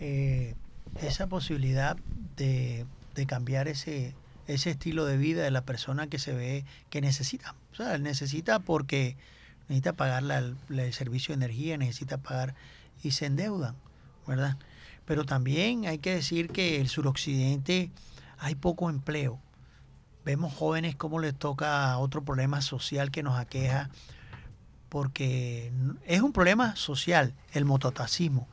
eh, 0.00 0.54
esa 1.02 1.26
posibilidad 1.26 1.96
de, 2.36 2.86
de 3.14 3.26
cambiar 3.26 3.68
ese, 3.68 4.14
ese 4.46 4.70
estilo 4.70 5.04
de 5.04 5.16
vida 5.16 5.42
de 5.42 5.50
la 5.50 5.62
persona 5.62 6.06
que 6.08 6.18
se 6.18 6.32
ve 6.32 6.64
que 6.90 7.00
necesita. 7.00 7.54
O 7.72 7.74
sea, 7.76 7.98
necesita 7.98 8.58
porque 8.60 9.16
necesita 9.68 9.92
pagar 9.92 10.22
la- 10.22 10.52
la- 10.68 10.84
el 10.84 10.92
servicio 10.92 11.32
de 11.36 11.44
energía, 11.44 11.76
necesita 11.76 12.18
pagar 12.18 12.54
y 13.02 13.10
se 13.12 13.26
endeudan, 13.26 13.76
¿verdad? 14.26 14.56
Pero 15.04 15.24
también 15.24 15.86
hay 15.86 15.98
que 15.98 16.14
decir 16.14 16.50
que 16.50 16.80
el 16.80 16.88
suroccidente 16.88 17.90
hay 18.38 18.54
poco 18.54 18.90
empleo. 18.90 19.40
vemos 20.24 20.52
jóvenes 20.52 20.94
cómo 20.94 21.20
les 21.20 21.34
toca 21.34 21.96
otro 21.96 22.22
problema 22.22 22.60
social 22.60 23.10
que 23.10 23.22
nos 23.22 23.38
aqueja, 23.38 23.88
porque 24.88 25.72
es 26.06 26.20
un 26.22 26.32
problema 26.32 26.76
social, 26.76 27.34
el 27.52 27.64
mototaxismo, 27.64 28.48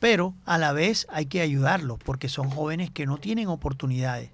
pero 0.00 0.34
a 0.44 0.58
la 0.58 0.72
vez 0.72 1.06
hay 1.10 1.26
que 1.26 1.40
ayudarlos, 1.40 1.98
porque 2.04 2.28
son 2.28 2.50
jóvenes 2.50 2.90
que 2.90 3.06
no 3.06 3.18
tienen 3.18 3.48
oportunidades. 3.48 4.30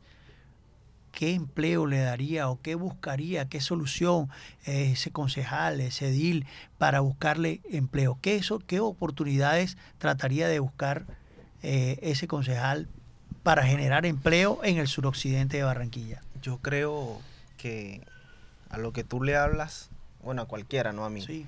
¿Qué 1.13 1.35
empleo 1.35 1.87
le 1.87 1.99
daría 1.99 2.49
o 2.49 2.61
qué 2.61 2.77
buscaría, 2.77 3.49
qué 3.49 3.61
solución 3.61 4.29
eh, 4.65 4.93
ese 4.93 5.11
concejal, 5.11 5.81
ese 5.81 6.09
edil 6.09 6.47
para 6.79 7.01
buscarle 7.01 7.61
empleo? 7.71 8.19
¿Qué, 8.21 8.37
eso, 8.37 8.61
qué 8.61 8.81
oportunidades 8.81 9.77
trataría 9.99 10.49
de 10.49 10.61
buscar 10.61 11.05
eh, 11.63 11.99
ese 12.03 12.29
concejal 12.29 12.89
para 13.43 13.65
generar 13.65 14.07
empleo 14.07 14.61
en 14.63 14.79
el 14.79 14.87
suroccidente 14.87 15.57
de 15.57 15.65
Barranquilla? 15.65 16.23
Yo 16.43 16.59
creo 16.59 17.21
que 17.57 18.03
a 18.71 18.79
lo 18.79 18.93
que 18.93 19.05
tú 19.05 19.23
le 19.23 19.37
hablas, 19.37 19.90
bueno, 20.23 20.43
a 20.43 20.47
cualquiera, 20.47 20.93
no 20.93 21.05
a 21.05 21.11
mí, 21.11 21.23
Sí, 21.23 21.47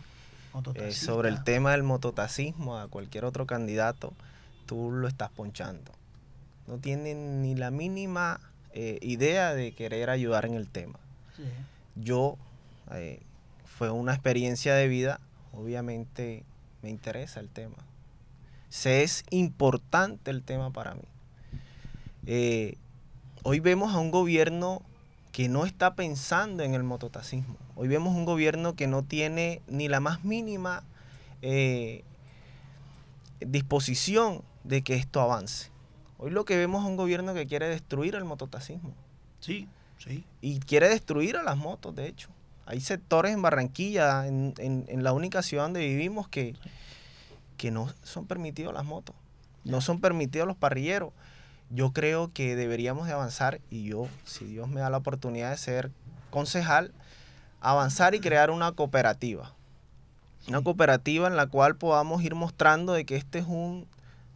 eh, 0.75 0.93
sobre 0.93 1.29
el 1.29 1.45
tema 1.45 1.73
del 1.73 1.83
mototaxismo, 1.83 2.79
a 2.79 2.89
cualquier 2.89 3.25
otro 3.25 3.47
candidato, 3.47 4.13
tú 4.67 4.91
lo 4.91 5.09
estás 5.09 5.31
ponchando. 5.31 5.93
No 6.67 6.79
tienen 6.79 7.43
ni 7.43 7.55
la 7.55 7.71
mínima 7.71 8.41
eh, 8.73 8.99
idea 9.03 9.55
de 9.55 9.73
querer 9.73 10.11
ayudar 10.11 10.45
en 10.45 10.55
el 10.55 10.69
tema. 10.69 10.99
Sí. 11.37 11.45
Yo, 11.97 12.37
eh, 12.93 13.21
fue 13.65 13.91
una 13.91 14.13
experiencia 14.13 14.75
de 14.75 14.89
vida, 14.89 15.21
obviamente 15.53 16.45
me 16.83 16.91
interesa 16.91 17.41
el 17.41 17.49
tema. 17.49 17.77
Se 18.69 19.03
es 19.03 19.25
importante 19.31 20.31
el 20.31 20.43
tema 20.43 20.71
para 20.71 20.95
mí. 20.95 21.03
Hoy 23.45 23.61
vemos 23.61 23.95
a 23.95 23.99
un 23.99 24.11
gobierno 24.11 24.83
que 25.33 25.49
no 25.49 25.65
está 25.65 25.95
pensando 25.95 26.63
en 26.63 26.75
el 26.75 26.83
mototaxismo. 26.83 27.57
Hoy 27.75 27.89
vemos 27.89 28.15
un 28.15 28.25
gobierno 28.27 28.75
que 28.77 28.87
no 28.87 29.03
tiene 29.03 29.63
ni 29.67 29.89
la 29.89 29.99
más 30.01 30.25
mínima 30.25 30.85
eh, 31.41 32.05
disposición 33.41 34.43
de 34.65 34.83
que 34.83 34.95
esto 34.95 35.21
avance. 35.21 35.71
Hoy 36.19 36.31
lo 36.31 36.45
que 36.45 36.57
vemos 36.57 36.83
es 36.85 36.89
un 36.89 36.97
gobierno 36.97 37.35
que 37.35 37.47
quiere 37.47 37.69
destruir 37.69 38.15
el 38.15 38.25
mototaxismo 38.25 38.95
Sí, 39.41 39.69
sí. 39.99 40.25
y 40.41 40.61
quiere 40.61 40.89
destruir 40.89 41.37
a 41.37 41.43
las 41.43 41.57
motos, 41.57 41.95
de 41.97 42.07
hecho. 42.07 42.29
Hay 42.67 42.81
sectores 42.81 43.33
en 43.33 43.43
Barranquilla, 43.43 44.27
en, 44.29 44.55
en- 44.59 44.85
en 44.89 45.03
la 45.03 45.13
única 45.13 45.43
ciudad 45.43 45.65
donde 45.65 45.81
vivimos, 45.81 46.29
que, 46.29 46.55
que 47.57 47.73
no 47.73 47.93
son 48.05 48.27
permitidos 48.27 48.73
las 48.73 48.85
motos, 48.85 49.17
no 49.65 49.81
son 49.81 50.01
permitidos 50.01 50.47
los 50.47 50.57
parrilleros. 50.57 51.13
Yo 51.75 51.93
creo 51.93 52.31
que 52.35 52.55
deberíamos 52.55 53.07
de 53.07 53.15
avanzar 53.15 53.63
y 53.71 53.85
yo, 53.85 54.07
si 54.25 54.45
Dios 54.45 54.69
me 54.69 54.83
da 54.83 54.91
la 54.91 54.99
oportunidad 54.99 55.51
de 55.51 55.57
ser 55.57 55.91
concejal, 56.29 56.93
avanzar 57.63 58.15
y 58.15 58.21
crear 58.21 58.51
una 58.51 58.73
cooperativa. 58.73 59.55
Una 60.49 60.61
cooperativa 60.61 61.29
en 61.29 61.37
la 61.37 61.47
cual 61.47 61.77
podamos 61.77 62.23
ir 62.23 62.35
mostrando 62.35 62.93
de 62.93 63.07
que 63.07 63.17
este 63.17 63.39
es 63.39 63.47
un 63.47 63.87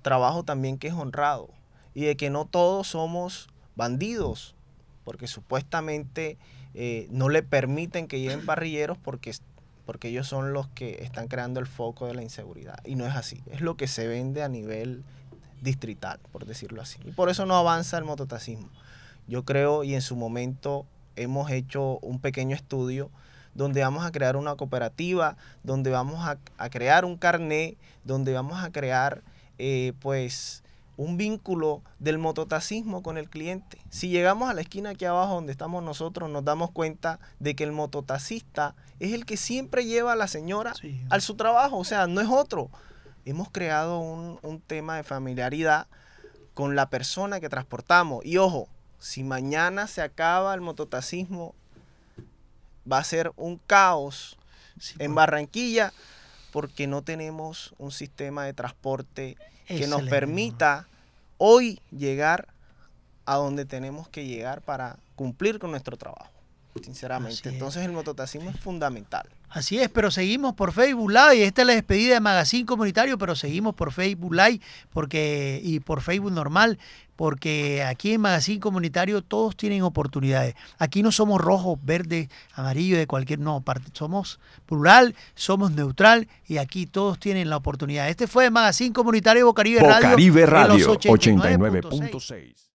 trabajo 0.01 0.45
también 0.45 0.79
que 0.79 0.89
es 0.89 0.95
honrado 0.95 1.51
y 1.93 2.05
de 2.05 2.17
que 2.17 2.31
no 2.31 2.47
todos 2.47 2.87
somos 2.87 3.49
bandidos, 3.75 4.55
porque 5.05 5.27
supuestamente 5.27 6.39
eh, 6.73 7.07
no 7.11 7.29
le 7.29 7.43
permiten 7.43 8.07
que 8.07 8.19
lleven 8.19 8.47
parrilleros 8.47 8.97
porque, 8.97 9.35
porque 9.85 10.09
ellos 10.09 10.27
son 10.27 10.55
los 10.55 10.69
que 10.69 11.03
están 11.03 11.29
creando 11.29 11.61
el 11.61 11.67
foco 11.67 12.07
de 12.07 12.15
la 12.15 12.23
inseguridad. 12.23 12.79
Y 12.87 12.95
no 12.95 13.07
es 13.07 13.15
así, 13.15 13.43
es 13.51 13.61
lo 13.61 13.77
que 13.77 13.89
se 13.89 14.07
vende 14.07 14.43
a 14.43 14.49
nivel 14.49 15.05
distrital, 15.67 16.19
por 16.33 16.47
decirlo 16.47 16.81
así. 16.81 16.99
Y 17.05 17.11
por 17.11 17.29
eso 17.29 17.45
no 17.45 17.57
avanza 17.57 17.99
el 17.99 18.05
mototaxismo. 18.05 18.71
Yo 19.27 19.45
creo 19.45 19.85
y 19.85 19.95
en 19.95 20.01
su 20.01 20.17
momento 20.17 20.87
hemos 21.17 21.51
hecho 21.51 21.99
un 21.99 22.21
pequeño 22.21 22.55
estudio 22.55 23.11
donde 23.55 23.83
vamos 23.83 24.05
a 24.05 24.13
crear 24.13 24.37
una 24.37 24.55
cooperativa, 24.55 25.37
donde 25.65 25.91
vamos 25.91 26.25
a, 26.27 26.39
a 26.59 26.71
crear 26.71 27.05
un 27.05 27.17
carné, 27.17 27.77
donde 28.05 28.33
vamos 28.33 28.63
a 28.63 28.71
crear 28.71 29.23
eh, 29.59 29.93
pues 30.01 30.63
un 30.99 31.17
vínculo 31.17 31.83
del 31.99 32.19
mototaxismo 32.19 33.03
con 33.03 33.19
el 33.19 33.29
cliente. 33.29 33.79
Si 33.91 34.09
llegamos 34.09 34.49
a 34.49 34.55
la 34.55 34.61
esquina 34.63 34.91
aquí 34.91 35.05
abajo 35.05 35.35
donde 35.35 35.53
estamos 35.53 35.83
nosotros, 35.83 36.31
nos 36.31 36.45
damos 36.45 36.71
cuenta 36.71 37.19
de 37.41 37.55
que 37.55 37.65
el 37.65 37.73
mototaxista 37.73 38.75
es 39.01 39.13
el 39.13 39.25
que 39.27 39.37
siempre 39.37 39.85
lleva 39.85 40.13
a 40.13 40.17
la 40.17 40.27
señora 40.29 40.75
Sí. 40.75 41.03
al 41.11 41.21
su 41.21 41.35
trabajo, 41.35 41.77
o 41.77 41.85
sea, 41.85 42.07
no 42.07 42.21
es 42.21 42.29
otro. 42.29 42.71
Hemos 43.27 43.51
creado 43.51 43.99
un, 43.99 44.39
un 44.43 44.61
tema 44.61 44.97
de 44.97 45.03
familiaridad 45.03 45.87
con 46.55 46.75
la 46.77 46.89
persona 46.89 47.41
que 47.41 47.49
transportamos. 47.51 48.25
Y 48.25 48.39
ojo, 48.39 48.69
si 48.99 49.23
mañana 49.25 49.87
se 49.89 50.01
acaba 50.01 50.55
el 50.55 50.61
mototaxismo, 50.63 51.55
va 52.91 52.99
a 52.99 53.05
ser 53.05 53.33
un 53.37 53.59
caos 53.67 54.39
Sí, 54.79 54.95
en 54.99 55.09
por- 55.11 55.17
Barranquilla 55.17 55.93
porque 56.53 56.87
no 56.87 57.03
tenemos 57.03 57.75
un 57.79 57.91
sistema 57.91 58.45
de 58.45 58.53
transporte 58.55 59.37
que 59.67 59.87
nos 59.89 60.03
permita 60.03 60.87
hoy 61.39 61.81
llegar 61.91 62.49
a 63.27 63.35
donde 63.37 63.65
tenemos 63.65 64.09
que 64.09 64.25
llegar 64.25 64.63
para 64.63 64.97
cumplir 65.17 65.59
con 65.59 65.73
nuestro 65.73 65.97
trabajo. 65.97 66.31
Sinceramente. 66.83 67.35
Así 67.35 67.49
es. 67.49 67.55
Entonces 67.55 67.85
el 67.85 67.93
mototaxismo 67.93 68.51
es 68.51 68.59
fundamental. 68.59 69.29
Así 69.49 69.79
es, 69.79 69.89
pero 69.89 70.11
seguimos 70.11 70.55
por 70.55 70.73
Facebook 70.73 71.11
Live. 71.11 71.45
Esta 71.45 71.63
es 71.63 71.67
la 71.67 71.75
despedida 71.75 72.15
de 72.15 72.21
Magazine 72.21 72.67
Comunitario, 72.67 73.17
pero 73.17 73.35
seguimos 73.35 73.75
por 73.75 73.93
Facebook 73.93 74.35
Live 74.35 74.61
porque, 74.93 75.61
y 75.63 75.81
por 75.81 76.03
Facebook 76.03 76.33
normal, 76.33 76.79
porque 77.15 77.83
aquí 77.83 78.13
en 78.13 78.21
Magazine 78.21 78.61
Comunitario 78.61 79.23
todos 79.23 79.57
tienen 79.57 79.83
oportunidades. 79.83 80.55
Aquí 80.79 81.03
no 81.03 81.13
somos 81.13 81.41
rojos, 81.41 81.79
verdes, 81.83 82.29
amarillo, 82.55 82.99
de 82.99 83.07
cualquier, 83.07 83.39
no, 83.39 83.63
parte, 83.63 83.89
somos 83.95 84.41
plural, 84.67 85.15
somos 85.35 85.71
neutral 85.71 86.29
y 86.47 86.59
aquí 86.59 86.87
todos 86.87 87.19
tienen 87.19 87.49
la 87.49 87.57
oportunidad. 87.57 88.09
Este 88.11 88.27
fue 88.27 88.51
Magazine 88.51 88.93
Comunitario 88.93 89.47
Bocaribe 89.47 89.81
Radio. 89.81 90.11
Bocaribe 90.11 90.41
los 90.43 90.51
Radio 90.51 90.95
89.6. 90.99 92.11
89.6. 92.11 92.66